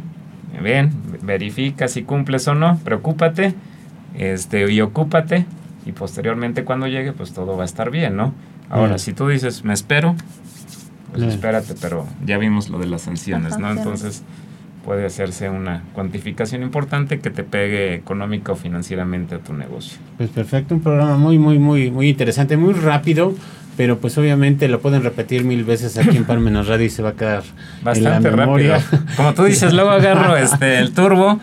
ven, 0.60 0.92
verifica 1.22 1.88
si 1.88 2.04
cumples 2.04 2.48
o 2.48 2.56
no, 2.56 2.78
preocúpate 2.84 3.54
este, 4.18 4.72
y 4.72 4.82
ocúpate 4.82 5.46
y 5.86 5.92
posteriormente 5.92 6.64
cuando 6.64 6.88
llegue 6.88 7.14
pues 7.14 7.34
todo 7.34 7.58
va 7.58 7.64
a 7.64 7.66
estar 7.66 7.92
bien, 7.92 8.16
¿no? 8.16 8.34
Ahora, 8.70 9.00
si 9.00 9.14
tú 9.14 9.28
dices, 9.28 9.64
me 9.64 9.74
espero, 9.74 10.16
pues 11.12 11.24
espérate, 11.24 11.74
pero 11.82 12.06
ya 12.24 12.38
vimos 12.38 12.70
lo 12.70 12.78
de 12.78 12.86
las 12.86 13.02
sanciones, 13.02 13.58
¿no? 13.58 13.72
Entonces 13.72 14.24
puede 14.86 15.06
hacerse 15.06 15.50
una 15.50 15.84
cuantificación 15.94 16.62
importante 16.62 17.20
que 17.20 17.30
te 17.30 17.44
pegue 17.44 17.96
económica 17.96 18.52
o 18.52 18.56
financieramente 18.56 19.36
a 19.36 19.40
tu 19.40 19.54
negocio. 19.54 19.98
Pues 20.18 20.30
perfecto, 20.30 20.76
un 20.76 20.82
programa 20.82 21.18
muy, 21.18 21.38
muy, 21.40 21.60
muy, 21.60 21.92
muy 21.92 22.10
interesante, 22.10 22.58
muy 22.58 22.74
rápido, 22.74 23.34
pero 23.80 23.98
pues 23.98 24.18
obviamente 24.18 24.68
lo 24.68 24.82
pueden 24.82 25.04
repetir 25.04 25.46
mil 25.46 25.64
veces 25.64 25.98
aquí 25.98 26.18
en 26.18 26.26
Parmenas 26.26 26.68
Radio 26.68 26.86
y 26.86 26.90
se 26.90 27.02
va 27.02 27.12
a 27.12 27.14
quedar 27.14 27.44
bastante 27.82 28.28
en 28.28 28.36
la 28.36 28.46
rápido. 28.46 28.76
Como 29.16 29.34
tú 29.34 29.46
dices, 29.46 29.72
luego 29.72 29.92
agarro 29.92 30.36
este 30.36 30.80
el 30.80 30.92
turbo 30.92 31.40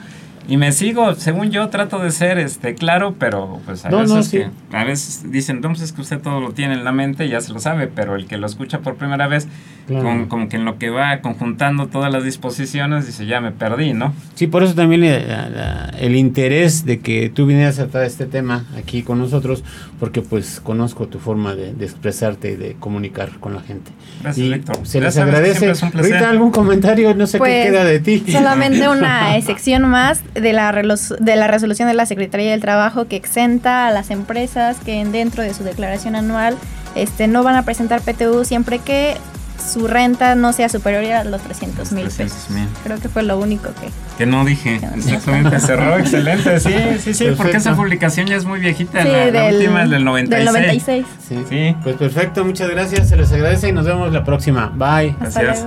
y 0.49 0.57
me 0.57 0.73
sigo, 0.73 1.15
según 1.15 1.51
yo 1.51 1.69
trato 1.69 1.99
de 1.99 2.11
ser 2.11 2.39
este 2.39 2.75
claro, 2.75 3.15
pero 3.19 3.61
pues 3.65 3.85
a 3.85 3.91
veces 3.91 4.29
que, 4.29 4.49
a 4.77 4.85
veces 4.85 5.31
dicen, 5.31 5.57
entonces 5.57 5.87
es 5.87 5.93
que 5.93 6.03
usted 6.03 6.21
todo 6.21 6.41
lo 6.41 6.53
tiene 6.53 6.75
en 6.75 6.85
la 6.85 6.93
mente 6.93 7.27
y 7.27 7.31
ya 7.31 7.41
se 7.41 7.53
lo 7.53 7.59
sabe, 7.59 7.89
pero 7.89 8.15
el 8.15 8.27
que 8.27 8.37
lo 8.37 8.47
escucha 8.47 8.81
por 8.81 8.97
primera 8.97 9.27
vez 9.27 9.49
con, 9.89 10.27
como 10.27 10.49
que 10.49 10.57
en 10.57 10.65
lo 10.65 10.79
que 10.79 10.91
va 10.91 11.21
conjuntando 11.21 11.87
todas 11.87 12.13
las 12.13 12.25
disposiciones, 12.25 13.07
dice, 13.07 13.27
ya 13.27 13.41
me 13.41 13.53
perdí, 13.53 13.93
¿no? 13.93 14.13
Sí, 14.35 14.47
por 14.47 14.63
eso 14.63 14.75
también 14.75 15.05
el 15.05 16.17
interés 16.17 16.85
de 16.85 16.99
que 16.99 17.29
tú 17.29 17.47
vinieras 17.47 17.79
a 17.79 17.85
tratar 17.85 18.05
este 18.05 18.27
tema 18.27 18.65
aquí 18.77 19.03
con 19.03 19.19
nosotros, 19.19 19.63
porque 20.01 20.23
pues 20.23 20.61
conozco 20.61 21.07
tu 21.07 21.19
forma 21.19 21.55
de, 21.55 21.71
expresarte 21.85 22.53
y 22.53 22.57
de 22.57 22.75
comunicar 22.75 23.39
con 23.39 23.55
la 23.55 23.61
gente. 23.61 23.93
Gracias, 24.23 24.49
Víctor. 24.49 24.79
Se 24.83 25.01
les 25.01 25.17
agradece. 25.19 25.73
Ahorita 25.95 26.31
algún 26.31 26.51
comentario, 26.51 27.15
no 27.15 27.27
sé 27.27 27.35
qué 27.35 27.39
pues, 27.39 27.67
queda 27.67 27.85
de 27.85 28.01
ti. 28.01 28.25
Solamente 28.29 28.89
una 28.89 29.41
sección 29.43 29.89
más 29.89 30.23
de 30.41 30.53
la, 30.53 30.73
de 30.73 31.37
la 31.37 31.47
resolución 31.47 31.89
de 31.89 31.95
la 31.95 32.07
Secretaría 32.07 32.51
del 32.51 32.61
Trabajo 32.61 33.07
que 33.07 33.17
exenta 33.17 33.87
a 33.87 33.91
las 33.91 34.11
empresas 34.11 34.77
que 34.85 35.05
dentro 35.05 35.43
de 35.43 35.55
su 35.55 35.65
declaración 35.65 36.17
anual 36.17 36.57
este, 36.95 37.27
no 37.27 37.43
van 37.43 37.57
a 37.57 37.63
presentar 37.63 38.01
PTU 38.01 38.45
siempre 38.45 38.79
que 38.79 39.17
su 39.59 39.87
renta 39.87 40.35
no 40.35 40.53
sea 40.53 40.69
superior 40.69 41.05
a 41.13 41.25
los 41.25 41.41
300 41.43 41.93
mil 41.93 42.09
pesos. 42.09 42.49
Creo 42.85 43.01
que 43.01 43.09
fue 43.09 43.23
lo 43.23 43.39
único 43.39 43.71
que... 43.81 43.89
Que 44.19 44.27
no 44.27 44.45
dije, 44.45 44.77
exactamente, 44.97 45.59
cerró, 45.61 45.99
excelente, 45.99 46.61
sí, 46.61 46.75
sí, 47.01 47.15
sí, 47.15 47.27
porque 47.37 47.57
esa 47.57 47.75
publicación 47.75 48.27
ya 48.27 48.37
es 48.37 48.45
muy 48.45 48.61
viejita, 48.61 49.05
la, 49.05 49.47
última 49.47 49.85
es 49.85 49.91
del 49.91 50.05
96. 50.05 50.31
Del 50.31 50.45
96. 50.45 51.07
Sí. 51.29 51.45
sí. 51.49 51.77
Pues 51.83 51.97
perfecto, 51.97 52.45
muchas 52.45 52.71
gracias, 52.71 53.09
se 53.09 53.17
les 53.17 53.33
agradece 53.33 53.69
y 53.69 53.73
nos 53.73 53.87
vemos 53.87 54.13
la 54.13 54.25
próxima. 54.25 54.73
Bye. 54.75 55.17
Gracias. 55.21 55.65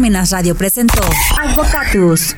Parmenas 0.00 0.30
Radio 0.30 0.54
presentó 0.54 1.02
Advocatus. 1.38 2.34